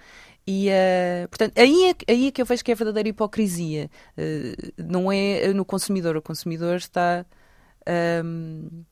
E, 0.48 0.70
ah, 0.72 1.28
portanto, 1.28 1.58
aí 1.58 1.90
é, 1.90 2.12
aí 2.12 2.28
é 2.28 2.32
que 2.32 2.42
eu 2.42 2.46
vejo 2.46 2.64
que 2.64 2.72
é 2.72 2.74
a 2.74 2.78
verdadeira 2.78 3.10
hipocrisia. 3.10 3.90
Ah, 4.18 4.72
não 4.78 5.12
é 5.12 5.54
no 5.54 5.66
consumidor. 5.66 6.16
O 6.16 6.22
consumidor 6.22 6.78
está. 6.78 7.26
ahm, 7.86 8.86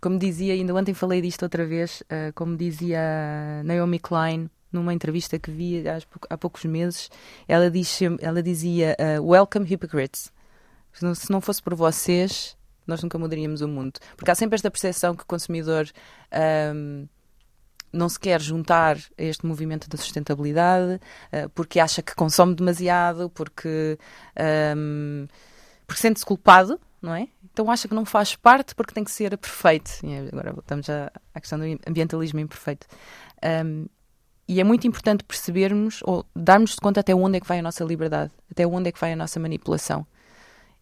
como 0.00 0.18
dizia, 0.18 0.52
ainda 0.52 0.74
ontem 0.74 0.92
falei 0.92 1.22
disto 1.22 1.44
outra 1.44 1.64
vez, 1.64 2.02
ah, 2.10 2.32
como 2.34 2.56
dizia 2.56 3.62
Naomi 3.64 3.98
Klein 3.98 4.50
numa 4.72 4.92
entrevista 4.92 5.38
que 5.38 5.50
vi 5.50 5.88
há, 5.88 5.98
há 6.30 6.36
poucos 6.36 6.64
meses, 6.64 7.08
ela, 7.46 7.70
diz, 7.70 8.00
ela 8.20 8.42
dizia 8.42 8.96
Welcome 9.22 9.66
hypocrites. 9.66 10.32
Se 10.92 11.30
não 11.30 11.40
fosse 11.40 11.62
por 11.62 11.74
vocês, 11.76 12.56
nós 12.86 13.02
nunca 13.02 13.18
mudaríamos 13.18 13.60
o 13.60 13.68
mundo. 13.68 13.98
Porque 14.16 14.30
há 14.30 14.34
sempre 14.34 14.56
esta 14.56 14.70
percepção 14.70 15.14
que 15.14 15.22
o 15.22 15.26
consumidor 15.26 15.88
ahm, 16.30 17.06
não 17.92 18.08
se 18.08 18.18
quer 18.18 18.40
juntar 18.40 18.96
a 18.96 19.22
este 19.22 19.46
movimento 19.46 19.88
da 19.88 19.96
sustentabilidade 19.96 21.00
ah, 21.32 21.48
porque 21.54 21.80
acha 21.80 22.02
que 22.02 22.14
consome 22.14 22.54
demasiado, 22.54 23.30
porque, 23.30 23.98
ahm, 24.36 25.26
porque 25.86 26.00
sente-se 26.00 26.26
culpado, 26.26 26.80
não 27.00 27.14
é? 27.14 27.28
Então 27.52 27.70
acha 27.70 27.86
que 27.86 27.94
não 27.94 28.04
faz 28.04 28.34
parte 28.36 28.74
porque 28.74 28.92
tem 28.92 29.04
que 29.04 29.10
ser 29.10 29.36
perfeito. 29.38 29.90
E 30.02 30.28
agora 30.28 30.52
voltamos 30.52 30.88
à, 30.90 31.10
à 31.34 31.40
questão 31.40 31.58
do 31.58 31.64
ambientalismo 31.88 32.40
imperfeito. 32.40 32.86
Ahm, 33.42 33.86
e 34.46 34.60
é 34.60 34.64
muito 34.64 34.86
importante 34.86 35.24
percebermos 35.24 36.00
ou 36.04 36.26
darmos 36.36 36.74
conta 36.76 37.00
até 37.00 37.14
onde 37.14 37.38
é 37.38 37.40
que 37.40 37.46
vai 37.46 37.60
a 37.60 37.62
nossa 37.62 37.82
liberdade, 37.82 38.30
até 38.50 38.66
onde 38.66 38.88
é 38.88 38.92
que 38.92 39.00
vai 39.00 39.12
a 39.12 39.16
nossa 39.16 39.40
manipulação 39.40 40.06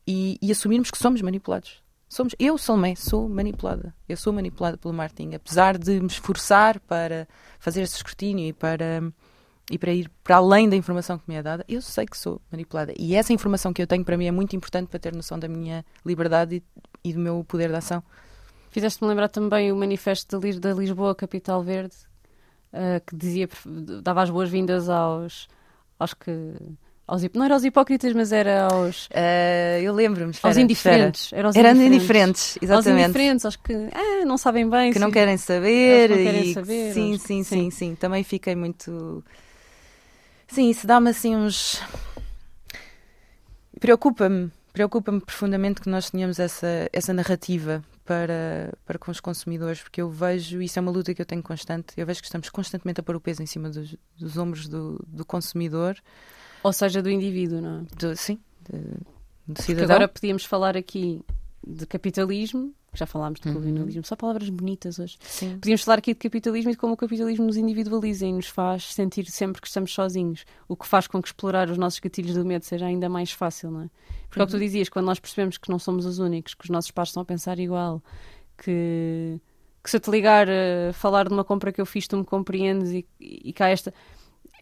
e, 0.06 0.38
e 0.42 0.50
assumirmos 0.50 0.90
que 0.90 0.98
somos 0.98 1.22
manipulados. 1.22 1.82
Somos, 2.12 2.34
eu, 2.38 2.58
Salmé, 2.58 2.94
sou 2.94 3.26
manipulada. 3.26 3.94
Eu 4.06 4.18
sou 4.18 4.34
manipulada 4.34 4.76
pelo 4.76 4.92
marketing, 4.92 5.34
apesar 5.34 5.78
de 5.78 5.98
me 5.98 6.08
esforçar 6.08 6.78
para 6.80 7.26
fazer 7.58 7.80
esse 7.80 7.96
escrutínio 7.96 8.46
e 8.46 8.52
para, 8.52 9.02
e 9.70 9.78
para 9.78 9.94
ir 9.94 10.10
para 10.22 10.36
além 10.36 10.68
da 10.68 10.76
informação 10.76 11.16
que 11.18 11.24
me 11.26 11.36
é 11.36 11.42
dada, 11.42 11.64
eu 11.66 11.80
sei 11.80 12.04
que 12.04 12.18
sou 12.18 12.38
manipulada. 12.50 12.92
E 12.98 13.14
essa 13.14 13.32
informação 13.32 13.72
que 13.72 13.80
eu 13.80 13.86
tenho 13.86 14.04
para 14.04 14.18
mim 14.18 14.26
é 14.26 14.30
muito 14.30 14.54
importante 14.54 14.88
para 14.88 14.98
ter 14.98 15.14
noção 15.14 15.38
da 15.38 15.48
minha 15.48 15.86
liberdade 16.04 16.56
e, 17.02 17.08
e 17.08 17.14
do 17.14 17.18
meu 17.18 17.42
poder 17.44 17.70
de 17.70 17.76
ação. 17.76 18.02
Fizeste-me 18.68 19.08
lembrar 19.08 19.30
também 19.30 19.72
o 19.72 19.76
manifesto 19.76 20.38
da, 20.38 20.46
Lis- 20.46 20.60
da 20.60 20.74
Lisboa 20.74 21.14
Capital 21.14 21.62
Verde, 21.62 21.96
ah, 22.74 23.00
que 23.06 23.16
dizia, 23.16 23.48
dava 24.02 24.20
as 24.20 24.28
boas-vindas 24.28 24.90
aos, 24.90 25.48
aos 25.98 26.12
que. 26.12 26.30
Aos, 27.06 27.22
não 27.34 27.44
era 27.44 27.54
aos 27.54 27.64
hipócritas, 27.64 28.12
mas 28.14 28.32
era 28.32 28.68
aos, 28.72 29.08
Ah, 29.12 29.78
eu 29.80 29.92
lembro-me, 29.92 30.32
aos 30.42 30.56
indiferentes. 30.56 31.32
Era 31.32 31.48
aos 31.48 31.56
Eram 31.56 31.70
indiferentes. 31.72 31.96
indiferentes, 31.96 32.56
Aos 32.56 32.62
exatamente. 32.62 33.04
indiferentes, 33.04 33.44
aos 33.44 33.56
que 33.56 33.72
ah, 33.92 34.24
não 34.24 34.38
sabem 34.38 34.68
bem. 34.70 34.92
que 34.92 34.98
não 34.98 35.10
querem 35.10 35.36
saber. 35.36 36.10
Não 36.10 36.16
querem 36.16 36.50
e... 36.50 36.54
saber, 36.54 36.94
Sim, 36.94 37.18
sim, 37.18 37.18
sim. 37.18 37.44
sim, 37.44 37.70
sim. 37.70 37.94
Também 37.96 38.22
fiquei 38.22 38.54
muito. 38.54 39.22
Sim, 40.46 40.70
isso 40.70 40.86
dá-me 40.86 41.10
assim 41.10 41.34
uns. 41.34 41.82
Preocupa-me, 43.80 44.50
preocupa-me 44.72 45.20
profundamente 45.20 45.80
que 45.80 45.88
nós 45.88 46.08
tenhamos 46.10 46.38
essa, 46.38 46.88
essa 46.92 47.12
narrativa 47.12 47.82
para, 48.04 48.72
para 48.86 48.98
com 48.98 49.10
os 49.10 49.18
consumidores, 49.18 49.82
porque 49.82 50.00
eu 50.00 50.08
vejo, 50.08 50.62
isso 50.62 50.78
é 50.78 50.82
uma 50.82 50.92
luta 50.92 51.12
que 51.14 51.20
eu 51.20 51.26
tenho 51.26 51.42
constante, 51.42 51.86
eu 51.96 52.06
vejo 52.06 52.20
que 52.20 52.26
estamos 52.26 52.48
constantemente 52.48 53.00
a 53.00 53.02
pôr 53.02 53.16
o 53.16 53.20
peso 53.20 53.42
em 53.42 53.46
cima 53.46 53.70
dos, 53.70 53.96
dos 54.16 54.36
ombros 54.36 54.68
do, 54.68 55.02
do 55.08 55.24
consumidor, 55.24 55.96
Ou 56.62 56.72
seja, 56.72 57.02
do 57.02 57.10
indivíduo, 57.10 57.60
não 57.60 57.80
é? 57.80 57.82
do, 57.96 58.16
sim, 58.16 58.38
de- 58.70 58.78
do 58.78 59.54
Porque 59.54 59.62
cidadão. 59.62 59.96
agora 59.96 60.08
podíamos 60.08 60.44
falar 60.44 60.76
aqui 60.76 61.20
de 61.66 61.86
capitalismo, 61.86 62.72
já 62.94 63.06
falámos 63.06 63.40
de 63.40 63.48
Uhum. 63.48 63.54
colonialismo, 63.54 64.04
só 64.04 64.14
palavras 64.14 64.48
bonitas 64.50 64.98
hoje. 64.98 65.16
Sim. 65.20 65.54
Podíamos 65.58 65.82
falar 65.82 65.98
aqui 65.98 66.12
de 66.12 66.18
capitalismo 66.20 66.70
e 66.70 66.74
de 66.74 66.78
como 66.78 66.92
o 66.92 66.96
capitalismo 66.96 67.46
nos 67.46 67.56
individualiza 67.56 68.26
e 68.26 68.32
nos 68.32 68.46
faz 68.48 68.92
sentir 68.92 69.26
sempre 69.30 69.60
que 69.62 69.66
estamos 69.66 69.92
sozinhos, 69.94 70.44
o 70.68 70.76
que 70.76 70.86
faz 70.86 71.06
com 71.06 71.20
que 71.22 71.28
explorar 71.28 71.70
os 71.70 71.78
nossos 71.78 71.98
gatilhos 72.00 72.34
do 72.34 72.44
medo 72.44 72.64
seja 72.64 72.84
ainda 72.86 73.08
mais 73.08 73.32
fácil, 73.32 73.70
não 73.70 73.82
é? 73.82 73.90
Porque 74.28 74.40
é 74.40 74.44
o 74.44 74.46
que 74.46 74.52
tu 74.52 74.56
Uhum. 74.56 74.60
dizias, 74.62 74.88
quando 74.88 75.06
nós 75.06 75.18
percebemos 75.18 75.56
que 75.58 75.70
não 75.70 75.78
somos 75.78 76.04
os 76.06 76.18
únicos, 76.18 76.54
que 76.54 76.64
os 76.64 76.70
nossos 76.70 76.90
pais 76.90 77.08
estão 77.08 77.22
a 77.22 77.26
pensar 77.26 77.58
igual, 77.58 78.02
que, 78.58 79.40
que 79.82 79.90
se 79.90 79.96
eu 79.96 80.00
te 80.00 80.10
ligar 80.10 80.48
a 80.48 80.92
falar 80.92 81.28
de 81.28 81.34
uma 81.34 81.44
compra 81.44 81.72
que 81.72 81.80
eu 81.80 81.86
fiz, 81.86 82.06
tu 82.06 82.16
me 82.16 82.24
compreendes 82.24 82.90
e, 82.92 83.06
e 83.20 83.52
cá 83.52 83.68
esta, 83.68 83.92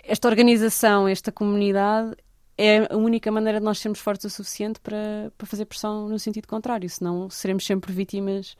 esta 0.04 0.28
organização, 0.28 1.08
esta 1.08 1.30
comunidade 1.30 2.14
é 2.56 2.92
a 2.92 2.96
única 2.96 3.30
maneira 3.32 3.58
de 3.58 3.64
nós 3.64 3.78
sermos 3.78 4.00
fortes 4.00 4.26
o 4.26 4.30
suficiente 4.30 4.80
para, 4.80 5.32
para 5.36 5.46
fazer 5.46 5.64
pressão 5.64 6.08
no 6.08 6.18
sentido 6.18 6.46
contrário, 6.46 6.88
senão 6.88 7.30
seremos 7.30 7.64
sempre 7.64 7.92
vítimas 7.92 8.56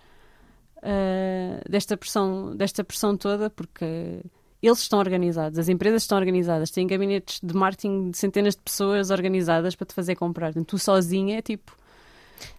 ah, 0.83 1.61
desta, 1.69 1.97
pressão, 1.97 2.57
desta 2.57 2.83
pressão 2.83 3.17
toda, 3.17 3.51
porque 3.51 4.23
eles 4.63 4.79
estão 4.79 4.99
organizados, 4.99 5.59
as 5.59 5.69
empresas 5.69 6.03
estão 6.03 6.19
organizadas, 6.19 6.71
têm 6.71 6.87
gabinetes 6.87 7.41
de 7.43 7.55
marketing 7.55 8.11
de 8.11 8.19
centenas 8.19 8.55
de 8.55 8.63
pessoas 8.63 9.11
organizadas 9.11 9.75
para 9.75 9.87
te 9.87 9.95
fazer 9.95 10.17
comprar. 10.17 10.49
Portanto, 10.49 10.69
tu 10.69 10.79
sozinha 10.79 11.39
é 11.39 11.43
tipo. 11.43 11.77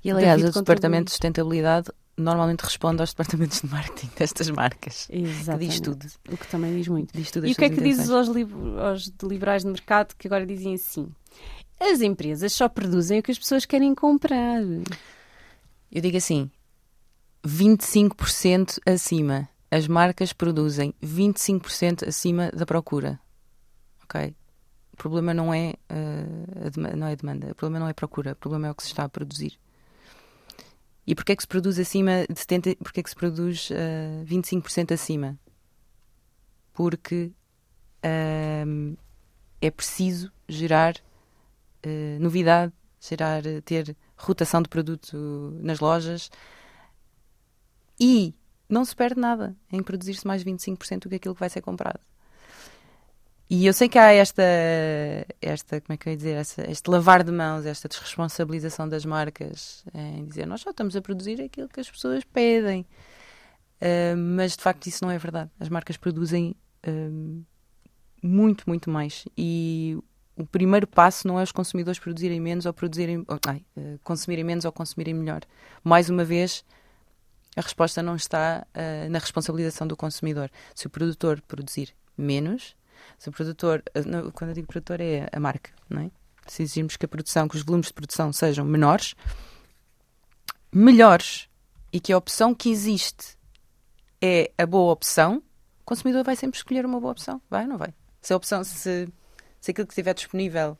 E 0.03 0.11
aliás, 0.11 0.43
o 0.43 0.51
departamento 0.51 1.05
de 1.05 1.11
sustentabilidade 1.11 1.89
normalmente 2.17 2.61
responde 2.61 3.01
aos 3.01 3.11
departamentos 3.11 3.61
de 3.61 3.67
marketing 3.67 4.09
destas 4.17 4.49
marcas. 4.49 5.07
Exatamente. 5.09 5.69
diz 5.69 5.79
tudo. 5.79 6.07
O 6.29 6.37
que 6.37 6.47
também 6.47 6.75
diz 6.77 6.87
muito. 6.87 7.13
Diz 7.17 7.31
tudo 7.31 7.47
E 7.47 7.51
o 7.51 7.55
que 7.55 7.65
é 7.65 7.69
que 7.69 7.81
dizes 7.81 8.09
aos, 8.09 8.27
aos 8.29 9.11
liberais 9.23 9.63
de 9.63 9.69
mercado 9.69 10.15
que 10.17 10.27
agora 10.27 10.45
dizem 10.45 10.73
assim? 10.75 11.09
As 11.79 12.01
empresas 12.01 12.53
só 12.53 12.69
produzem 12.69 13.19
o 13.19 13.23
que 13.23 13.31
as 13.31 13.39
pessoas 13.39 13.65
querem 13.65 13.95
comprar. 13.95 14.61
Eu 15.91 16.01
digo 16.01 16.17
assim: 16.17 16.49
25% 17.45 18.79
acima. 18.85 19.49
As 19.69 19.87
marcas 19.87 20.33
produzem 20.33 20.93
25% 21.01 22.07
acima 22.07 22.51
da 22.51 22.65
procura. 22.65 23.19
Ok? 24.03 24.35
O 24.93 24.97
problema 24.97 25.33
não 25.33 25.53
é, 25.53 25.73
dema- 26.75 26.89
não 26.95 27.07
é 27.07 27.13
a 27.13 27.15
demanda, 27.15 27.51
o 27.51 27.55
problema 27.55 27.79
não 27.79 27.87
é 27.87 27.91
a 27.91 27.93
procura, 27.95 28.33
o 28.33 28.35
problema 28.35 28.67
é 28.67 28.71
o 28.71 28.75
que 28.75 28.83
se 28.83 28.89
está 28.89 29.05
a 29.05 29.09
produzir. 29.09 29.57
E 31.05 31.15
porquê 31.15 31.31
é 31.33 31.35
que 31.35 31.43
se 31.43 31.47
produz 31.47 31.79
acima 31.79 32.25
de 32.27 32.35
70%, 32.35 32.77
porquê 32.77 32.99
é 32.99 33.03
que 33.03 33.09
se 33.09 33.15
produz 33.15 33.69
eh, 33.71 34.23
25% 34.25 34.93
acima? 34.93 35.37
Porque 36.73 37.31
ahm, 38.03 38.95
é 39.59 39.71
preciso 39.71 40.31
gerar 40.47 40.95
eh, 41.83 42.17
novidade, 42.19 42.73
gerar, 42.99 43.45
eh, 43.45 43.61
ter 43.61 43.95
rotação 44.15 44.61
de 44.61 44.69
produto 44.69 45.17
nas 45.61 45.79
lojas 45.79 46.29
e 47.99 48.35
não 48.69 48.85
se 48.85 48.95
perde 48.95 49.19
nada 49.19 49.55
em 49.71 49.81
produzir-se 49.83 50.25
mais 50.25 50.43
25% 50.43 51.01
do 51.01 51.09
que 51.09 51.15
aquilo 51.15 51.35
que 51.35 51.39
vai 51.39 51.49
ser 51.49 51.61
comprado. 51.61 51.99
E 53.53 53.65
eu 53.65 53.73
sei 53.73 53.89
que 53.89 53.99
há 53.99 54.13
esta, 54.13 54.41
esta 55.41 55.81
como 55.81 55.93
é 55.93 55.97
que 55.97 56.07
eu 56.07 56.11
ia 56.11 56.15
dizer, 56.15 56.35
essa, 56.37 56.71
este 56.71 56.89
lavar 56.89 57.21
de 57.21 57.33
mãos, 57.33 57.65
esta 57.65 57.89
desresponsabilização 57.89 58.87
das 58.87 59.03
marcas 59.03 59.83
em 59.93 60.25
dizer 60.25 60.45
nós 60.45 60.61
só 60.61 60.69
estamos 60.69 60.95
a 60.95 61.01
produzir 61.01 61.41
aquilo 61.41 61.67
que 61.67 61.81
as 61.81 61.91
pessoas 61.91 62.23
pedem. 62.23 62.85
Ah, 63.81 64.15
mas 64.15 64.55
de 64.55 64.63
facto 64.63 64.87
isso 64.87 65.03
não 65.03 65.11
é 65.11 65.17
verdade. 65.17 65.51
As 65.59 65.67
marcas 65.67 65.97
produzem 65.97 66.55
ah, 66.83 67.43
muito, 68.23 68.63
muito 68.67 68.89
mais. 68.89 69.25
E 69.37 69.97
o 70.37 70.45
primeiro 70.45 70.87
passo 70.87 71.27
não 71.27 71.37
é 71.37 71.43
os 71.43 71.51
consumidores 71.51 71.99
produzirem 71.99 72.39
menos 72.39 72.65
ou 72.65 72.71
produzirem, 72.73 73.25
ou, 73.27 73.37
ai, 73.45 73.65
eh, 73.75 73.97
consumirem 74.01 74.45
menos 74.45 74.63
ou 74.63 74.71
consumirem 74.71 75.13
melhor. 75.13 75.41
Mais 75.83 76.09
uma 76.09 76.23
vez, 76.23 76.63
a 77.55 77.61
resposta 77.61 78.01
não 78.01 78.15
está 78.15 78.65
eh, 78.73 79.09
na 79.09 79.19
responsabilização 79.19 79.85
do 79.85 79.97
consumidor. 79.97 80.49
Se 80.73 80.87
o 80.87 80.89
produtor 80.89 81.41
produzir 81.41 81.93
menos, 82.17 82.75
se 83.21 83.29
o 83.29 83.31
produtor, 83.31 83.83
eh, 83.93 84.01
quando 84.33 84.49
eu 84.49 84.55
digo 84.55 84.65
produtor 84.65 84.99
é 84.99 85.29
a 85.31 85.39
marca, 85.39 85.69
não 85.87 86.01
é? 86.01 86.11
Se 86.47 86.63
exigirmos 86.63 86.97
que 86.97 87.05
a 87.05 87.07
produção, 87.07 87.47
que 87.47 87.55
os 87.55 87.61
volumes 87.61 87.85
de 87.85 87.93
produção 87.93 88.33
sejam 88.33 88.65
menores, 88.65 89.13
melhores 90.73 91.47
e 91.93 91.99
que 91.99 92.11
a 92.11 92.17
opção 92.17 92.55
que 92.55 92.71
existe 92.71 93.37
é 94.19 94.51
a 94.57 94.65
boa 94.65 94.91
opção, 94.91 95.37
o 95.81 95.85
consumidor 95.85 96.23
vai 96.23 96.35
sempre 96.35 96.57
escolher 96.57 96.83
uma 96.83 96.99
boa 96.99 97.11
opção. 97.11 97.39
Vai 97.47 97.61
ou 97.65 97.69
não 97.69 97.77
vai? 97.77 97.93
Se 98.23 98.33
a 98.33 98.35
opção, 98.35 98.63
se, 98.63 99.07
se 99.59 99.69
aquilo 99.69 99.85
que 99.85 99.93
estiver 99.93 100.15
disponível 100.15 100.75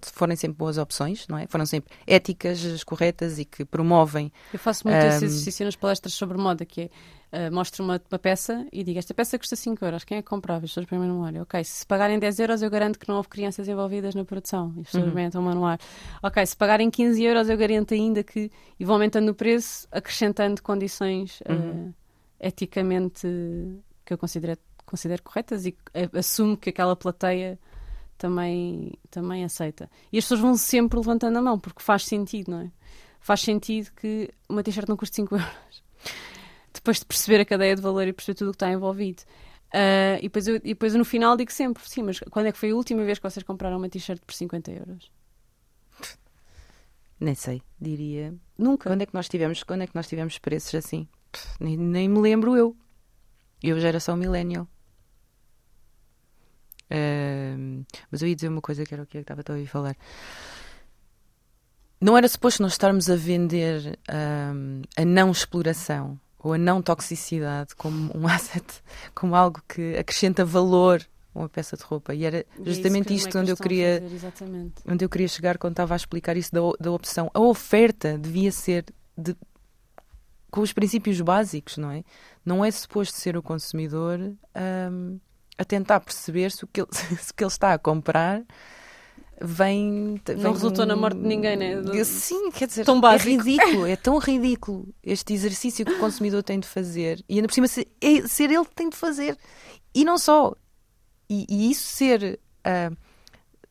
forem 0.00 0.36
sempre 0.36 0.58
boas 0.58 0.78
opções, 0.78 1.26
não 1.26 1.38
é? 1.38 1.48
Foram 1.48 1.66
sempre 1.66 1.92
éticas, 2.06 2.84
corretas 2.84 3.40
e 3.40 3.44
que 3.44 3.64
promovem. 3.64 4.32
Eu 4.52 4.60
faço 4.60 4.86
muito 4.86 4.96
esse 4.96 5.24
Ahm. 5.24 5.24
exercício 5.24 5.66
nas 5.66 5.74
palestras 5.74 6.14
sobre 6.14 6.38
moda, 6.38 6.64
que 6.64 6.82
é 6.82 6.90
uh, 7.32 7.52
mostro 7.54 7.84
uma, 7.84 8.00
uma 8.10 8.18
peça 8.18 8.66
e 8.72 8.82
digo 8.84 8.98
esta 8.98 9.12
peça 9.14 9.38
custa 9.38 9.56
5 9.56 9.84
euros, 9.84 10.04
quem 10.04 10.18
é 10.18 10.22
que 10.22 10.28
comprava? 10.28 10.64
As 10.64 10.70
pessoas 10.70 10.86
põem 10.86 10.98
no 11.00 11.24
ar. 11.24 11.34
Ok, 11.36 11.62
se 11.64 11.86
pagarem 11.86 12.18
10 12.18 12.38
euros 12.40 12.62
eu 12.62 12.70
garanto 12.70 12.98
que 12.98 13.08
não 13.08 13.16
houve 13.16 13.28
crianças 13.28 13.66
envolvidas 13.68 14.14
na 14.14 14.24
produção. 14.24 14.72
E 14.76 14.80
as 14.80 14.86
pessoas 14.86 15.04
Uhum. 15.04 15.54
no 15.54 15.64
ar. 15.66 15.78
Ok, 16.22 16.44
se 16.46 16.56
pagarem 16.56 16.90
15 16.90 17.22
euros 17.24 17.48
eu 17.48 17.56
garanto 17.56 17.94
ainda 17.94 18.22
que, 18.22 18.50
e 18.78 18.84
vão 18.84 18.94
aumentando 18.96 19.30
o 19.30 19.34
preço, 19.34 19.86
acrescentando 19.90 20.62
condições 20.62 21.40
uh, 21.42 21.52
Uhum. 21.52 21.94
eticamente 22.40 23.26
que 24.04 24.12
eu 24.12 24.18
considero, 24.18 24.58
considero 24.84 25.22
corretas 25.22 25.64
e 25.66 25.76
eh, 25.94 26.08
assumo 26.14 26.56
que 26.56 26.70
aquela 26.70 26.94
plateia 26.96 27.58
também, 28.18 28.92
também 29.10 29.44
aceita. 29.44 29.90
E 30.12 30.18
as 30.18 30.24
pessoas 30.24 30.40
vão 30.40 30.56
sempre 30.56 30.98
levantando 30.98 31.38
a 31.38 31.42
mão, 31.42 31.58
porque 31.58 31.82
faz 31.82 32.04
sentido, 32.04 32.50
não 32.50 32.60
é? 32.60 32.70
Faz 33.20 33.40
sentido 33.40 33.90
que 33.92 34.28
uma 34.48 34.62
t-shirt 34.62 34.88
não 34.88 34.96
custe 34.96 35.16
5 35.16 35.34
euros. 35.36 35.82
Depois 36.82 36.98
de 36.98 37.06
perceber 37.06 37.40
a 37.40 37.44
cadeia 37.44 37.76
de 37.76 37.80
valor 37.80 38.06
e 38.08 38.12
perceber 38.12 38.36
tudo 38.36 38.48
o 38.48 38.50
que 38.50 38.56
está 38.56 38.70
envolvido. 38.72 39.22
Ah, 39.72 40.18
e, 40.18 40.22
depois 40.22 40.48
eu, 40.48 40.56
e 40.56 40.60
depois 40.60 40.92
eu 40.94 40.98
no 40.98 41.04
final 41.04 41.36
digo 41.36 41.52
sempre, 41.52 41.82
sim, 41.88 42.02
mas 42.02 42.18
quando 42.30 42.46
é 42.46 42.52
que 42.52 42.58
foi 42.58 42.70
a 42.70 42.74
última 42.74 43.04
vez 43.04 43.18
que 43.18 43.28
vocês 43.28 43.42
compraram 43.42 43.78
uma 43.78 43.88
t-shirt 43.88 44.20
por 44.24 44.34
50 44.34 44.70
euros? 44.70 45.10
Nem 47.18 47.34
sei, 47.36 47.62
diria. 47.80 48.34
Nunca. 48.58 48.90
Quando 48.90 49.02
é 49.02 49.06
que 49.06 49.14
nós 49.14 49.28
tivemos, 49.28 49.62
quando 49.62 49.82
é 49.82 49.86
que 49.86 49.94
nós 49.94 50.08
tivemos 50.08 50.38
preços 50.38 50.74
assim? 50.74 51.08
Pff, 51.30 51.56
nem, 51.60 51.76
nem 51.76 52.08
me 52.08 52.18
lembro 52.18 52.56
eu. 52.56 52.76
Eu, 53.62 53.78
geração 53.78 54.16
millennial. 54.16 54.66
Ahm, 56.90 57.84
mas 58.10 58.20
eu 58.20 58.28
ia 58.28 58.34
dizer 58.34 58.48
uma 58.48 58.60
coisa 58.60 58.84
que 58.84 58.92
era 58.92 59.04
o 59.04 59.06
que 59.06 59.18
eu 59.18 59.22
estava 59.22 59.42
a 59.46 59.52
ouvir 59.52 59.66
falar. 59.66 59.96
Não 62.00 62.18
era 62.18 62.26
suposto 62.26 62.60
nós 62.60 62.72
estarmos 62.72 63.08
a 63.08 63.14
vender 63.14 63.98
ahm, 64.08 64.82
a 64.96 65.04
não 65.04 65.30
exploração 65.30 66.20
ou 66.42 66.52
a 66.54 66.58
não 66.58 66.82
toxicidade 66.82 67.74
como 67.76 68.10
um 68.16 68.26
asset, 68.28 68.64
como 69.14 69.34
algo 69.34 69.62
que 69.68 69.96
acrescenta 69.96 70.44
valor 70.44 71.00
a 71.34 71.38
uma 71.38 71.48
peça 71.48 71.76
de 71.76 71.82
roupa. 71.84 72.14
E 72.14 72.24
era 72.24 72.38
é 72.38 72.46
justamente 72.64 73.08
que- 73.08 73.14
isto 73.14 73.36
é 73.36 73.40
onde 73.40 73.50
eu 73.50 73.56
queria 73.56 74.00
fazer, 74.00 74.08
onde 74.86 75.04
eu 75.04 75.08
queria 75.08 75.28
chegar 75.28 75.56
quando 75.58 75.72
estava 75.74 75.94
a 75.94 75.96
explicar 75.96 76.36
isso 76.36 76.52
da, 76.52 76.60
da 76.80 76.90
opção. 76.90 77.30
A 77.32 77.40
oferta 77.40 78.18
devia 78.18 78.50
ser 78.52 78.84
de- 79.16 79.36
com 80.50 80.60
os 80.60 80.72
princípios 80.72 81.18
básicos, 81.20 81.78
não 81.78 81.90
é? 81.90 82.04
Não 82.44 82.62
é 82.64 82.70
suposto 82.70 83.16
ser 83.16 83.36
o 83.36 83.42
consumidor 83.42 84.18
hum, 84.90 85.18
a 85.56 85.64
tentar 85.64 86.00
perceber 86.00 86.50
se 86.50 86.64
o 86.64 86.66
que 86.66 86.80
ele, 86.82 86.88
se 87.18 87.30
o 87.30 87.34
que 87.34 87.42
ele 87.44 87.48
está 87.50 87.72
a 87.72 87.78
comprar 87.78 88.42
vem. 89.42 90.20
Não 90.28 90.36
vem 90.36 90.52
resultou 90.52 90.84
de 90.84 90.88
na 90.88 90.96
morte 90.96 91.18
de 91.18 91.26
ninguém, 91.26 91.56
né? 91.56 91.80
Do- 91.80 92.04
Sim, 92.04 92.50
quer 92.50 92.66
dizer, 92.68 92.84
Tão 92.84 93.00
básico. 93.00 93.28
é 93.28 93.32
ridículo, 93.34 93.86
é 93.86 93.96
tão 93.96 94.18
ridículo 94.18 94.88
este 95.02 95.32
exercício 95.34 95.84
que 95.84 95.92
o 95.92 95.98
consumidor 95.98 96.42
tem 96.42 96.60
de 96.60 96.66
fazer 96.68 97.22
e 97.28 97.36
ainda 97.36 97.48
por 97.48 97.54
cima 97.54 97.66
ser, 97.68 97.88
é 98.00 98.26
ser 98.26 98.50
ele 98.50 98.64
que 98.64 98.74
tem 98.74 98.88
de 98.88 98.96
fazer. 98.96 99.36
E 99.94 100.04
não 100.04 100.16
só. 100.18 100.54
E, 101.28 101.46
e 101.48 101.70
isso 101.70 101.86
ser. 101.88 102.38
ah, 102.64 102.90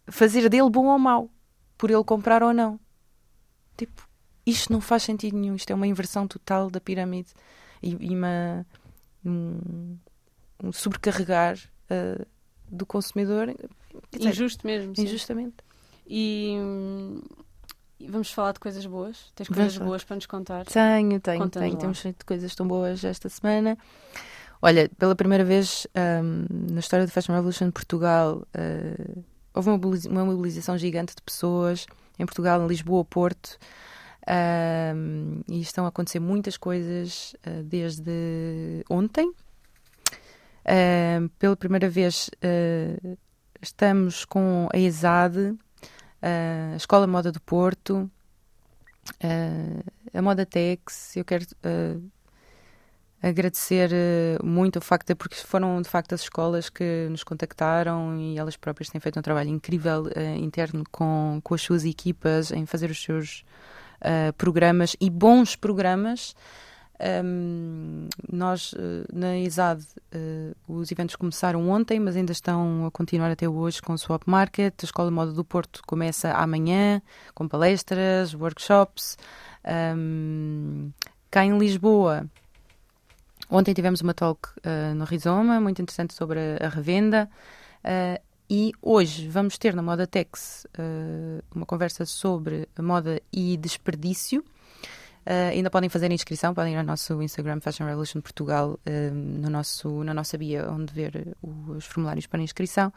fazer 0.08 0.50
dele 0.50 0.70
bom 0.70 0.88
ou 0.88 1.00
mau, 1.00 1.30
por 1.78 1.90
ele 1.90 2.04
comprar 2.04 2.44
ou 2.44 2.54
não. 2.54 2.80
Tipo, 3.78 4.08
isto 4.46 4.72
não 4.74 4.82
faz 4.82 5.04
sentido 5.04 5.38
nenhum. 5.38 5.56
Isto 5.56 5.72
é 5.72 5.76
uma 5.76 5.88
inversão 5.88 6.28
total 6.28 6.70
da 6.70 6.82
pirâmide 6.82 7.30
e, 7.82 7.96
e 8.00 8.16
uma, 8.16 8.66
um, 9.26 9.98
um 10.64 10.72
sobrecarregar 10.72 11.58
ah, 11.90 12.26
do 12.70 12.86
consumidor. 12.86 13.56
Dizer, 14.12 14.30
Injusto 14.30 14.66
mesmo. 14.68 14.96
sim. 14.96 15.04
injustamente. 15.04 15.56
E, 16.06 16.56
hum, 16.60 17.22
e 18.00 18.08
vamos 18.10 18.32
falar 18.32 18.52
de 18.54 18.60
coisas 18.60 18.86
boas? 18.86 19.32
Tens 19.36 19.48
Vamos 19.48 19.58
coisas 19.58 19.74
falar. 19.76 19.86
boas 19.88 20.04
para 20.04 20.16
nos 20.16 20.26
contar? 20.26 20.66
Tenho, 20.66 21.20
tenho, 21.20 21.50
tenho. 21.50 21.74
lá. 21.74 21.80
Temos 21.80 22.00
feito 22.00 22.26
coisas 22.26 22.54
tão 22.56 22.68
boas 22.68 23.04
esta 23.04 23.30
semana. 23.30 23.78
Olha, 24.62 24.90
pela 24.98 25.16
primeira 25.16 25.44
vez 25.46 25.88
ahm, 25.96 26.46
na 26.72 26.80
história 26.82 27.06
do 27.06 27.12
Fashion 27.12 27.34
Revolution 27.34 27.68
de 27.68 27.72
Portugal, 27.72 28.46
ah, 28.54 29.22
houve 29.54 29.70
uma 29.70 29.78
mobiliz- 29.78 30.06
uma 30.06 30.26
mobilização 30.26 30.78
gigante 30.78 31.16
de 31.16 31.22
pessoas 31.22 31.86
em 32.20 32.26
Portugal, 32.26 32.62
em 32.64 32.68
Lisboa, 32.68 33.04
Porto. 33.06 33.58
ahm, 34.28 35.42
e 35.50 35.62
estão 35.62 35.86
a 35.86 35.88
acontecer 35.88 36.20
muitas 36.20 36.58
coisas 36.58 37.36
ah, 37.46 37.62
desde 37.64 38.84
ontem. 38.90 39.32
Ahm, 40.66 41.28
pela 41.40 41.56
primeira 41.56 41.90
vez 41.90 42.30
estamos 43.62 44.26
com 44.26 44.68
a 44.74 44.78
ESAD, 44.78 45.58
a 46.22 46.76
Escola 46.76 47.08
Moda 47.08 47.32
do 47.32 47.42
Porto, 47.42 48.10
a 50.14 50.22
Moda 50.22 50.46
Tex. 50.46 51.16
Eu 51.16 51.26
quero 51.26 51.46
ah, 51.64 51.98
agradecer 53.22 53.92
eh, 53.94 54.38
muito 54.44 54.78
o 54.80 54.82
facto 54.82 55.08
de, 55.08 55.16
porque 55.16 55.36
foram 55.36 55.82
de 55.82 55.88
facto 55.88 56.14
as 56.14 56.22
escolas 56.22 56.70
que 56.70 57.08
nos 57.10 57.24
contactaram 57.24 58.20
e 58.20 58.38
elas 58.38 58.58
próprias 58.58 58.90
têm 58.90 59.00
feito 59.00 59.20
um 59.20 59.22
trabalho 59.22 59.50
incrível 59.50 60.10
eh, 60.16 60.36
interno 60.38 60.84
com, 60.92 61.40
com 61.44 61.54
as 61.54 61.62
suas 61.62 61.86
equipas 61.86 62.52
em 62.52 62.66
fazer 62.66 62.90
os 62.90 63.02
seus 63.02 63.46
eh, 64.02 64.32
programas 64.34 64.96
e 65.00 65.10
bons 65.10 65.56
programas. 65.56 66.36
Ahm, 67.04 68.08
nós 68.32 68.76
eh, 68.78 69.06
na 69.12 69.38
ISAD 69.40 69.84
eh, 70.12 70.54
os 70.68 70.92
eventos 70.92 71.16
começaram 71.16 71.68
ontem, 71.70 72.00
mas 72.00 72.16
ainda 72.16 72.32
estão 72.32 72.86
a 72.86 72.92
continuar 72.92 73.32
até 73.32 73.50
hoje 73.50 73.82
com 73.82 73.94
o 73.94 73.98
Swap 73.98 74.24
Market. 74.28 74.76
A 74.82 74.86
Escola 74.86 75.10
de 75.10 75.16
Moda 75.16 75.32
do 75.32 75.44
Porto 75.44 75.82
começa 75.88 76.32
amanhã 76.34 77.02
com 77.34 77.48
palestras, 77.48 78.36
workshops. 78.36 79.18
Ahm, 79.64 80.92
cá 81.32 81.44
em 81.44 81.58
Lisboa 81.58 82.30
Ontem 83.52 83.74
tivemos 83.74 84.00
uma 84.00 84.14
talk 84.14 84.48
uh, 84.60 84.96
no 84.96 85.04
Rizoma, 85.04 85.60
muito 85.60 85.82
interessante 85.82 86.14
sobre 86.14 86.40
a, 86.40 86.68
a 86.68 86.70
revenda. 86.70 87.30
Uh, 87.84 88.22
e 88.50 88.72
hoje 88.82 89.28
vamos 89.28 89.58
ter 89.58 89.76
na 89.76 89.82
Moda 89.82 90.08
Tex 90.08 90.66
uh, 90.78 91.44
uma 91.54 91.66
conversa 91.66 92.06
sobre 92.06 92.70
moda 92.80 93.22
e 93.32 93.58
desperdício. 93.58 94.42
Uh, 95.22 95.52
ainda 95.52 95.70
podem 95.70 95.88
fazer 95.88 96.10
a 96.10 96.14
inscrição, 96.14 96.54
podem 96.54 96.74
ir 96.74 96.78
ao 96.78 96.84
nosso 96.84 97.22
Instagram 97.22 97.60
Fashion 97.62 97.86
Revolution 97.86 98.22
Portugal, 98.22 98.80
uh, 98.88 99.14
no 99.14 99.50
nosso, 99.52 100.04
na 100.04 100.14
nossa 100.14 100.36
bio, 100.36 100.72
onde 100.72 100.92
ver 100.94 101.38
os 101.44 101.86
formulários 101.86 102.26
para 102.26 102.42
inscrição. 102.42 102.92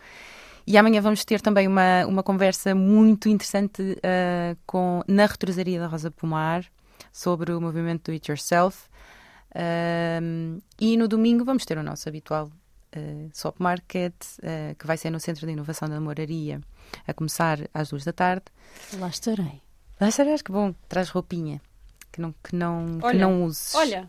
E 0.67 0.79
amanhã 0.79 1.03
vamos 1.03 1.23
ter 1.25 1.43
também 1.43 1.69
uma, 1.69 2.07
uma 2.07 2.23
conversa 2.23 2.75
muito 2.75 3.29
interessante 3.29 3.83
uh, 3.83 4.57
com, 4.67 5.03
na 5.07 5.27
retrosaria 5.27 5.79
da 5.79 5.87
Rosa 5.87 6.11
Pomar 6.11 6.65
sobre 7.13 7.53
o 7.53 7.61
movimento 7.61 8.11
do 8.11 8.13
It 8.13 8.31
Yourself. 8.31 8.89
e 10.81 10.97
no 10.97 11.07
domingo 11.07 11.45
vamos 11.45 11.67
ter 11.67 11.77
o 11.77 11.83
nosso 11.83 12.09
habitual 12.09 12.47
uh, 12.97 13.31
Swap 13.35 13.61
Market, 13.61 14.15
que 14.79 14.87
vai 14.87 14.97
ser 14.97 15.11
no 15.11 15.21
Centro 15.21 15.47
de 15.47 15.53
Inovação 15.53 15.91
da 15.91 16.01
Moraria, 16.01 16.63
a 17.07 17.13
começar 17.13 17.59
às 17.75 17.91
duas 17.91 18.03
da 18.03 18.15
tarde. 18.15 18.47
Lá 18.99 19.09
estarei. 19.09 19.61
Lá 20.01 20.09
estarás, 20.09 20.41
que 20.41 20.51
bom, 20.51 20.75
traz 20.89 21.11
roupinha 21.11 21.61
que 22.15 22.21
não, 22.21 22.35
que 22.45 22.55
não, 22.55 22.99
olha, 23.03 23.13
que 23.13 23.19
não 23.19 23.45
uses. 23.45 23.75
Olha. 23.75 24.09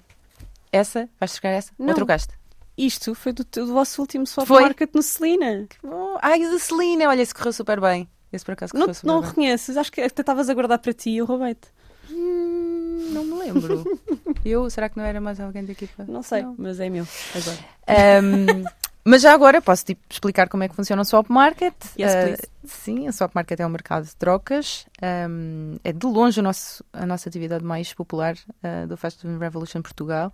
Essa? 0.72 1.10
Vais 1.20 1.32
trocar 1.32 1.50
essa? 1.50 1.72
Não. 1.80 1.88
Ou 1.88 1.96
trocaste? 1.96 2.34
Isto 2.78 3.16
foi 3.16 3.32
do, 3.32 3.44
do 3.44 3.74
vosso 3.74 4.00
último 4.00 4.28
swap 4.28 4.48
foi? 4.48 4.62
market 4.62 4.92
no 4.94 5.02
Celina. 5.02 5.66
Que 5.68 5.78
bom. 5.82 6.18
Ai, 6.22 6.40
do 6.40 6.60
Celina. 6.60 7.08
Olha, 7.08 7.22
esse 7.22 7.34
correu 7.34 7.54
super 7.54 7.82
bem. 7.82 8.08
Esse 8.32 8.46
por 8.46 8.52
acaso 8.52 8.74
correu 8.74 8.88
não, 8.88 8.94
super 8.94 9.08
não 9.08 9.14
bem. 9.16 9.22
Não 9.22 9.30
reconheces? 9.30 9.78
Acho 9.78 9.92
que 9.92 10.02
até 10.02 10.22
estavas 10.22 10.50
a 10.50 10.54
guardar 10.54 10.78
para 10.78 10.94
ti 10.94 11.12
e 11.12 11.18
eu 11.18 11.26
roubei-te. 11.26 11.68
Hum, 12.12 13.10
não 13.12 13.24
me 13.24 13.34
lembro. 13.40 13.84
eu? 14.46 14.70
Será 14.70 14.88
que 14.88 14.98
não 14.98 15.06
era 15.06 15.20
mais 15.20 15.40
alguém 15.40 15.66
da 15.66 15.72
equipa? 15.72 16.06
Não 16.08 16.22
sei, 16.22 16.44
não. 16.44 16.54
mas 16.58 16.80
é 16.80 16.90
meu 16.90 17.08
agora. 17.34 17.76
Um, 18.24 18.66
Mas 19.08 19.22
já 19.22 19.34
agora 19.34 19.62
posso 19.62 19.86
tipo, 19.86 20.02
explicar 20.10 20.50
como 20.50 20.64
é 20.64 20.68
que 20.68 20.76
funciona 20.76 21.04
o 21.04 21.06
swap 21.06 21.30
market. 21.30 21.76
Yes, 21.98 22.40
uh, 22.40 22.48
sim, 22.64 23.08
o 23.08 23.14
swap 23.14 23.36
market 23.36 23.60
é 23.60 23.66
um 23.66 23.70
mercado 23.70 24.04
de 24.06 24.16
trocas. 24.16 24.88
Um, 25.30 25.76
é 25.84 25.94
de 25.94 26.08
longe 26.08 26.42
nosso, 26.42 26.84
a 26.92 27.06
nossa 27.06 27.30
atividade 27.30 27.64
mais 27.64 27.94
popular 27.94 28.36
uh, 28.36 28.88
do 28.88 28.98
Fashion 28.98 29.38
Revolution 29.38 29.84
Portugal. 29.84 30.34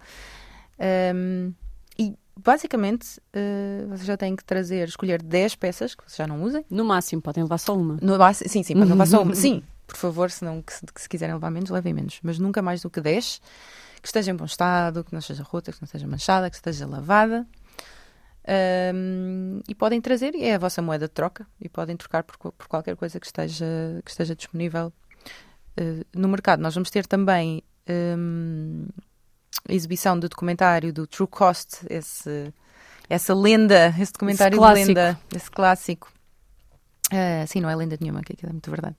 Um, 1.14 1.54
e 2.00 2.16
basicamente 2.40 3.20
uh, 3.36 3.90
vocês 3.90 4.06
já 4.06 4.16
têm 4.16 4.38
que 4.38 4.46
trazer, 4.46 4.88
escolher 4.88 5.22
10 5.22 5.56
peças 5.56 5.94
que 5.94 6.04
vocês 6.04 6.16
já 6.16 6.26
não 6.26 6.42
usem. 6.42 6.64
No 6.70 6.86
máximo, 6.86 7.22
podem 7.22 7.44
levar 7.44 7.58
só 7.58 7.76
uma. 7.76 7.98
No, 8.02 8.18
sim, 8.34 8.64
sim, 8.64 8.74
podem 8.74 8.92
levar 8.92 9.06
só 9.06 9.22
uma. 9.22 9.36
Sim, 9.36 9.64
por 9.86 9.98
favor, 9.98 10.32
se, 10.32 10.46
não, 10.46 10.62
que, 10.62 10.74
que 10.94 11.02
se 11.02 11.10
quiserem 11.10 11.36
levar 11.36 11.52
menos, 11.52 11.70
levem 11.70 11.94
menos. 11.94 12.20
Mas 12.24 12.40
nunca 12.40 12.62
mais 12.62 12.82
do 12.82 12.90
que 12.90 13.02
10. 13.02 13.42
Que 14.02 14.08
esteja 14.08 14.32
em 14.32 14.36
bom 14.36 14.46
estado, 14.46 15.04
que 15.04 15.12
não 15.12 15.20
esteja 15.20 15.44
rota, 15.44 15.72
que 15.72 15.80
não 15.80 15.86
esteja 15.86 16.08
manchada, 16.08 16.50
que 16.50 16.56
esteja 16.56 16.88
lavada. 16.88 17.46
Um, 18.94 19.62
e 19.68 19.76
podem 19.76 20.02
trazer, 20.02 20.34
é 20.36 20.56
a 20.56 20.58
vossa 20.58 20.82
moeda 20.82 21.08
de 21.08 21.14
troca, 21.14 21.46
e 21.60 21.70
podem 21.70 21.96
trocar 21.96 22.24
por, 22.24 22.38
por 22.52 22.68
qualquer 22.68 22.96
coisa 22.96 23.20
que 23.20 23.26
esteja, 23.26 23.66
que 24.04 24.10
esteja 24.10 24.36
disponível 24.36 24.92
uh, 25.80 26.06
no 26.14 26.28
mercado. 26.28 26.60
Nós 26.60 26.74
vamos 26.74 26.90
ter 26.90 27.06
também 27.06 27.64
um, 28.18 28.88
a 29.70 29.74
exibição 29.74 30.18
do 30.18 30.28
documentário 30.28 30.92
do 30.92 31.06
True 31.06 31.28
Cost, 31.28 31.86
esse, 31.90 32.52
essa 33.10 33.34
lenda, 33.34 33.94
esse 34.00 34.12
documentário 34.12 34.56
esse 34.56 34.74
de 34.74 34.86
lenda, 34.86 35.20
esse 35.36 35.52
clássico. 35.52 36.12
Uh, 37.14 37.46
sim, 37.46 37.60
não 37.60 37.70
é 37.70 37.76
lenda 37.76 37.98
nenhuma, 38.00 38.22
que 38.22 38.32
aquilo 38.32 38.52
é 38.52 38.54
muito 38.54 38.72
verdade. 38.72 38.96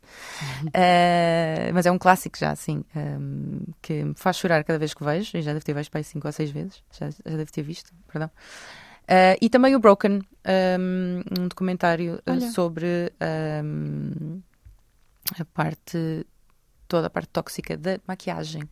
Uh, 0.67 1.73
mas 1.73 1.87
é 1.87 1.91
um 1.91 1.99
clássico 1.99 2.39
já, 2.39 2.51
assim, 2.51 2.85
um, 2.95 3.63
que 3.81 4.05
me 4.05 4.15
faz 4.15 4.37
chorar 4.37 4.63
cada 4.65 4.79
vez 4.79 4.93
que 4.93 5.03
vejo, 5.03 5.37
e 5.37 5.43
já 5.43 5.53
deve 5.53 5.65
ter 5.65 5.75
visto 5.75 5.91
para 5.91 6.03
cinco 6.03 6.29
ou 6.29 6.33
seis 6.33 6.51
vezes, 6.51 6.83
já, 6.93 7.11
já 7.11 7.37
deve 7.37 7.51
ter 7.51 7.63
visto, 7.63 7.91
perdão. 8.07 8.31
Uh, 9.03 9.37
e 9.41 9.49
também 9.51 9.75
o 9.75 9.81
Broken, 9.81 10.21
um, 10.21 11.41
um 11.41 11.49
documentário 11.49 12.21
uh, 12.27 12.41
sobre 12.53 13.13
um, 13.65 14.41
a 15.39 15.45
parte, 15.45 16.27
toda 16.89 17.09
a 17.09 17.11
parte 17.11 17.29
tóxica 17.31 17.77
da 17.77 17.99
maquiagem. 18.07 18.63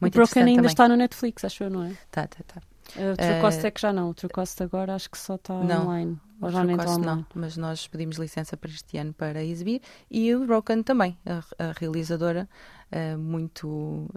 Muito 0.00 0.14
o 0.14 0.18
Broken 0.18 0.42
ainda 0.42 0.56
também. 0.56 0.68
está 0.70 0.88
no 0.88 0.96
Netflix, 0.96 1.44
acho 1.44 1.64
eu, 1.64 1.70
não 1.70 1.84
é? 1.84 1.92
Tá, 2.10 2.26
tá, 2.26 2.38
tá. 2.46 2.60
Uh, 2.96 3.12
o 3.12 3.16
True 3.16 3.40
Cost 3.40 3.66
é 3.66 3.70
que 3.70 3.80
já 3.80 3.92
não. 3.92 4.10
O 4.10 4.14
True 4.14 4.32
Cost 4.32 4.62
agora 4.62 4.94
acho 4.94 5.10
que 5.10 5.18
só 5.18 5.36
está 5.36 5.54
online. 5.54 6.18
Ou 6.40 6.50
já 6.50 6.64
nem 6.64 6.76
está 6.76 6.90
online. 6.90 7.06
Não, 7.06 7.26
mas 7.34 7.56
nós 7.56 7.86
pedimos 7.86 8.16
licença 8.16 8.56
para 8.56 8.70
este 8.70 8.98
ano 8.98 9.12
para 9.12 9.44
exibir. 9.44 9.82
E 10.10 10.34
o 10.34 10.46
Broken 10.46 10.82
também, 10.82 11.16
a, 11.26 11.38
a 11.62 11.72
realizadora, 11.78 12.48
uh, 12.90 13.18
muito. 13.18 14.08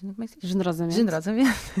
Como 0.00 0.14
é 0.18 0.26
que 0.26 0.32
se 0.32 0.38
diz? 0.40 0.50
Generosamente. 0.50 0.94
Generosamente. 0.94 1.58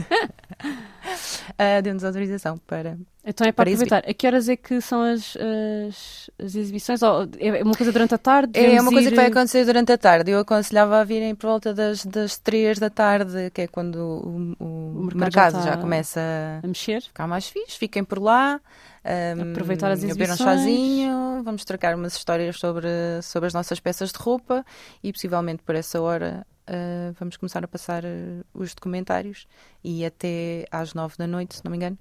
uh, 0.58 1.82
deu-nos 1.82 2.04
autorização 2.04 2.58
para. 2.58 2.98
Então 3.24 3.46
é 3.46 3.52
para, 3.52 3.64
para 3.64 3.72
aproveitar. 3.72 3.98
Exibir. 3.98 4.10
A 4.10 4.14
que 4.14 4.26
horas 4.26 4.48
é 4.48 4.56
que 4.56 4.80
são 4.80 5.02
as, 5.02 5.36
as, 5.36 6.30
as 6.38 6.54
exibições? 6.54 7.02
Ou 7.02 7.28
é 7.38 7.62
uma 7.62 7.74
coisa 7.74 7.92
durante 7.92 8.14
a 8.14 8.18
tarde? 8.18 8.58
É 8.58 8.80
uma 8.80 8.90
coisa 8.90 9.08
ir... 9.08 9.10
que 9.10 9.16
vai 9.16 9.26
acontecer 9.26 9.64
durante 9.64 9.92
a 9.92 9.98
tarde. 9.98 10.30
Eu 10.30 10.40
aconselhava 10.40 11.00
a 11.00 11.04
virem 11.04 11.34
por 11.34 11.48
volta 11.48 11.74
das, 11.74 12.04
das 12.06 12.38
3 12.38 12.78
da 12.78 12.88
tarde, 12.88 13.50
que 13.50 13.62
é 13.62 13.66
quando 13.66 13.96
o, 13.96 14.64
o, 14.64 14.98
o 14.98 15.04
mercado, 15.04 15.18
mercado 15.18 15.64
já, 15.64 15.72
já, 15.72 15.76
começa 15.76 16.20
a 16.62 16.66
mexer. 16.66 17.02
Ficar 17.02 17.26
mais 17.26 17.48
fixe. 17.48 17.78
Fiquem 17.78 18.04
por 18.04 18.18
lá. 18.18 18.60
Um, 19.04 19.52
Aproveitar 19.52 19.90
as 19.90 20.02
exibições. 20.02 20.18
Beber 20.18 20.32
um 20.32 20.36
chazinho, 20.36 21.42
vamos 21.42 21.64
trocar 21.64 21.94
umas 21.94 22.14
histórias 22.14 22.58
sobre, 22.58 22.88
sobre 23.22 23.46
as 23.46 23.54
nossas 23.54 23.80
peças 23.80 24.12
de 24.12 24.18
roupa 24.18 24.64
e 25.02 25.12
possivelmente 25.12 25.62
por 25.62 25.74
essa 25.74 26.00
hora 26.00 26.46
uh, 26.68 27.12
vamos 27.18 27.36
começar 27.36 27.64
a 27.64 27.68
passar 27.68 28.04
uh, 28.04 28.44
os 28.54 28.74
documentários 28.74 29.46
e 29.82 30.04
até 30.04 30.66
às 30.70 30.94
nove 30.94 31.16
da 31.16 31.26
noite, 31.26 31.56
se 31.56 31.64
não 31.64 31.70
me 31.70 31.76
engano, 31.76 31.98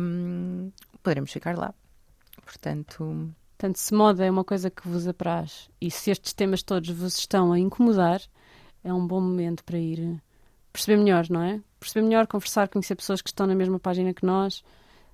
um, 0.00 0.70
poderemos 1.02 1.30
ficar 1.30 1.56
lá. 1.56 1.74
Portanto. 2.42 3.34
Portanto, 3.56 3.76
se 3.76 3.94
moda 3.94 4.24
é 4.24 4.30
uma 4.30 4.44
coisa 4.44 4.68
que 4.68 4.86
vos 4.88 5.06
apraz 5.06 5.70
e 5.80 5.90
se 5.90 6.10
estes 6.10 6.32
temas 6.32 6.62
todos 6.62 6.90
vos 6.90 7.16
estão 7.16 7.52
a 7.52 7.58
incomodar, 7.58 8.20
é 8.82 8.92
um 8.92 9.06
bom 9.06 9.20
momento 9.20 9.64
para 9.64 9.78
ir 9.78 10.00
eh, 10.00 10.20
perceber 10.72 10.98
melhor, 10.98 11.26
não 11.30 11.42
é? 11.42 11.60
Perceber 11.78 12.04
melhor, 12.06 12.26
conversar, 12.26 12.68
conhecer 12.68 12.96
pessoas 12.96 13.22
que 13.22 13.28
estão 13.28 13.46
na 13.46 13.54
mesma 13.54 13.78
página 13.78 14.12
que 14.12 14.26
nós, 14.26 14.58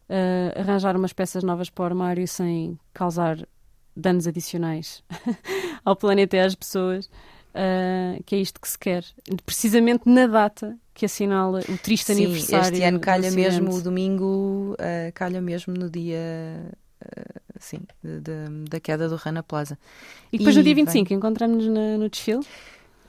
uh, 0.08 0.58
arranjar 0.58 0.96
umas 0.96 1.12
peças 1.12 1.44
novas 1.44 1.70
para 1.70 1.82
o 1.82 1.86
armário 1.86 2.26
sem 2.26 2.78
causar 2.92 3.46
danos 3.94 4.26
adicionais 4.26 5.04
ao 5.84 5.94
planeta 5.94 6.36
e 6.36 6.40
às 6.40 6.54
pessoas. 6.54 7.10
Uh, 7.50 8.22
que 8.24 8.36
é 8.36 8.38
isto 8.38 8.60
que 8.60 8.68
se 8.68 8.78
quer, 8.78 9.04
precisamente 9.44 10.02
na 10.08 10.28
data 10.28 10.78
que 10.94 11.04
assinala 11.04 11.60
o 11.68 11.78
triste 11.78 12.14
Sim, 12.14 12.24
aniversário. 12.24 12.74
Este 12.74 12.82
ano 12.84 13.00
calha 13.00 13.30
mesmo 13.32 13.74
o 13.74 13.82
domingo, 13.82 14.74
uh, 14.74 15.12
calha 15.14 15.40
mesmo 15.40 15.74
no 15.74 15.90
dia 15.90 16.18
uh, 17.02 17.40
sim, 17.58 17.80
de, 18.04 18.68
da 18.68 18.78
queda 18.78 19.08
do 19.08 19.16
Rana 19.16 19.42
Plaza. 19.42 19.76
E 20.32 20.38
depois 20.38 20.54
e 20.54 20.58
no 20.58 20.64
dia 20.64 20.74
25 20.76 21.08
vem... 21.08 21.18
encontramos-nos 21.18 21.98
no 21.98 22.08
desfile? 22.08 22.46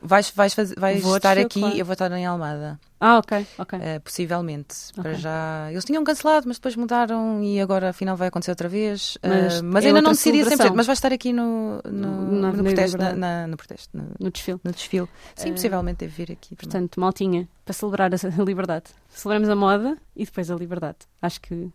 Vais, 0.04 0.30
vais, 0.30 0.52
fazer, 0.52 0.74
vais 0.78 1.04
estar 1.04 1.38
aqui, 1.38 1.60
claro. 1.60 1.76
eu 1.76 1.84
vou 1.84 1.92
estar 1.92 2.10
em 2.10 2.26
Almada. 2.26 2.78
Ah, 2.98 3.18
ok, 3.18 3.46
ok. 3.58 3.78
Uh, 3.78 4.00
possivelmente. 4.00 4.74
Okay. 4.90 5.02
Para 5.02 5.14
já. 5.14 5.68
Eles 5.70 5.84
tinham 5.84 6.02
cancelado, 6.04 6.46
mas 6.46 6.56
depois 6.56 6.76
mudaram 6.76 7.42
e 7.42 7.60
agora 7.60 7.90
afinal 7.90 8.16
vai 8.16 8.28
acontecer 8.28 8.50
outra 8.50 8.68
vez. 8.68 9.16
Uh, 9.16 9.28
mas, 9.28 9.60
mas 9.60 9.84
é 9.84 9.88
ainda 9.88 10.02
não 10.02 10.10
decidi 10.10 10.38
100%. 10.38 10.72
Mas 10.74 10.86
vai 10.86 10.94
estar 10.94 11.12
aqui 11.12 11.32
no, 11.32 11.80
no, 11.84 12.52
no, 12.52 12.64
protesto, 12.64 12.98
na, 12.98 13.12
na, 13.12 13.46
no 13.46 13.56
protesto. 13.56 13.96
No, 13.96 14.06
no, 14.18 14.30
desfile. 14.30 14.60
No 14.62 14.72
desfile. 14.72 15.08
Sim, 15.34 15.50
uh, 15.50 15.52
possivelmente 15.52 15.98
deve 15.98 16.12
vir 16.12 16.32
aqui. 16.32 16.56
Portanto, 16.56 16.92
também. 16.92 17.04
maltinha, 17.04 17.48
para 17.64 17.72
celebrar 17.72 18.10
a 18.12 18.42
liberdade. 18.42 18.86
Celebramos 19.08 19.48
a 19.48 19.56
moda 19.56 19.96
e 20.16 20.24
depois 20.24 20.50
a 20.50 20.54
liberdade. 20.54 20.98
Acho 21.20 21.40
que 21.40 21.70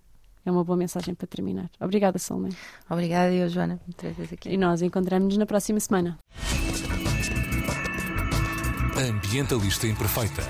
é 0.46 0.52
uma 0.52 0.64
boa 0.64 0.78
mensagem 0.78 1.14
para 1.14 1.28
terminar. 1.28 1.70
Obrigada, 1.80 2.18
Salomé. 2.18 2.50
Obrigada, 2.90 3.34
eu, 3.34 3.50
Joana, 3.50 3.80
por 3.98 4.34
aqui. 4.34 4.50
E 4.50 4.58
nós 4.58 4.82
encontramos-nos 4.82 5.38
na 5.38 5.46
próxima 5.46 5.80
semana. 5.80 6.18
Ambientalista 8.98 9.86
Imperfeita. 9.86 10.42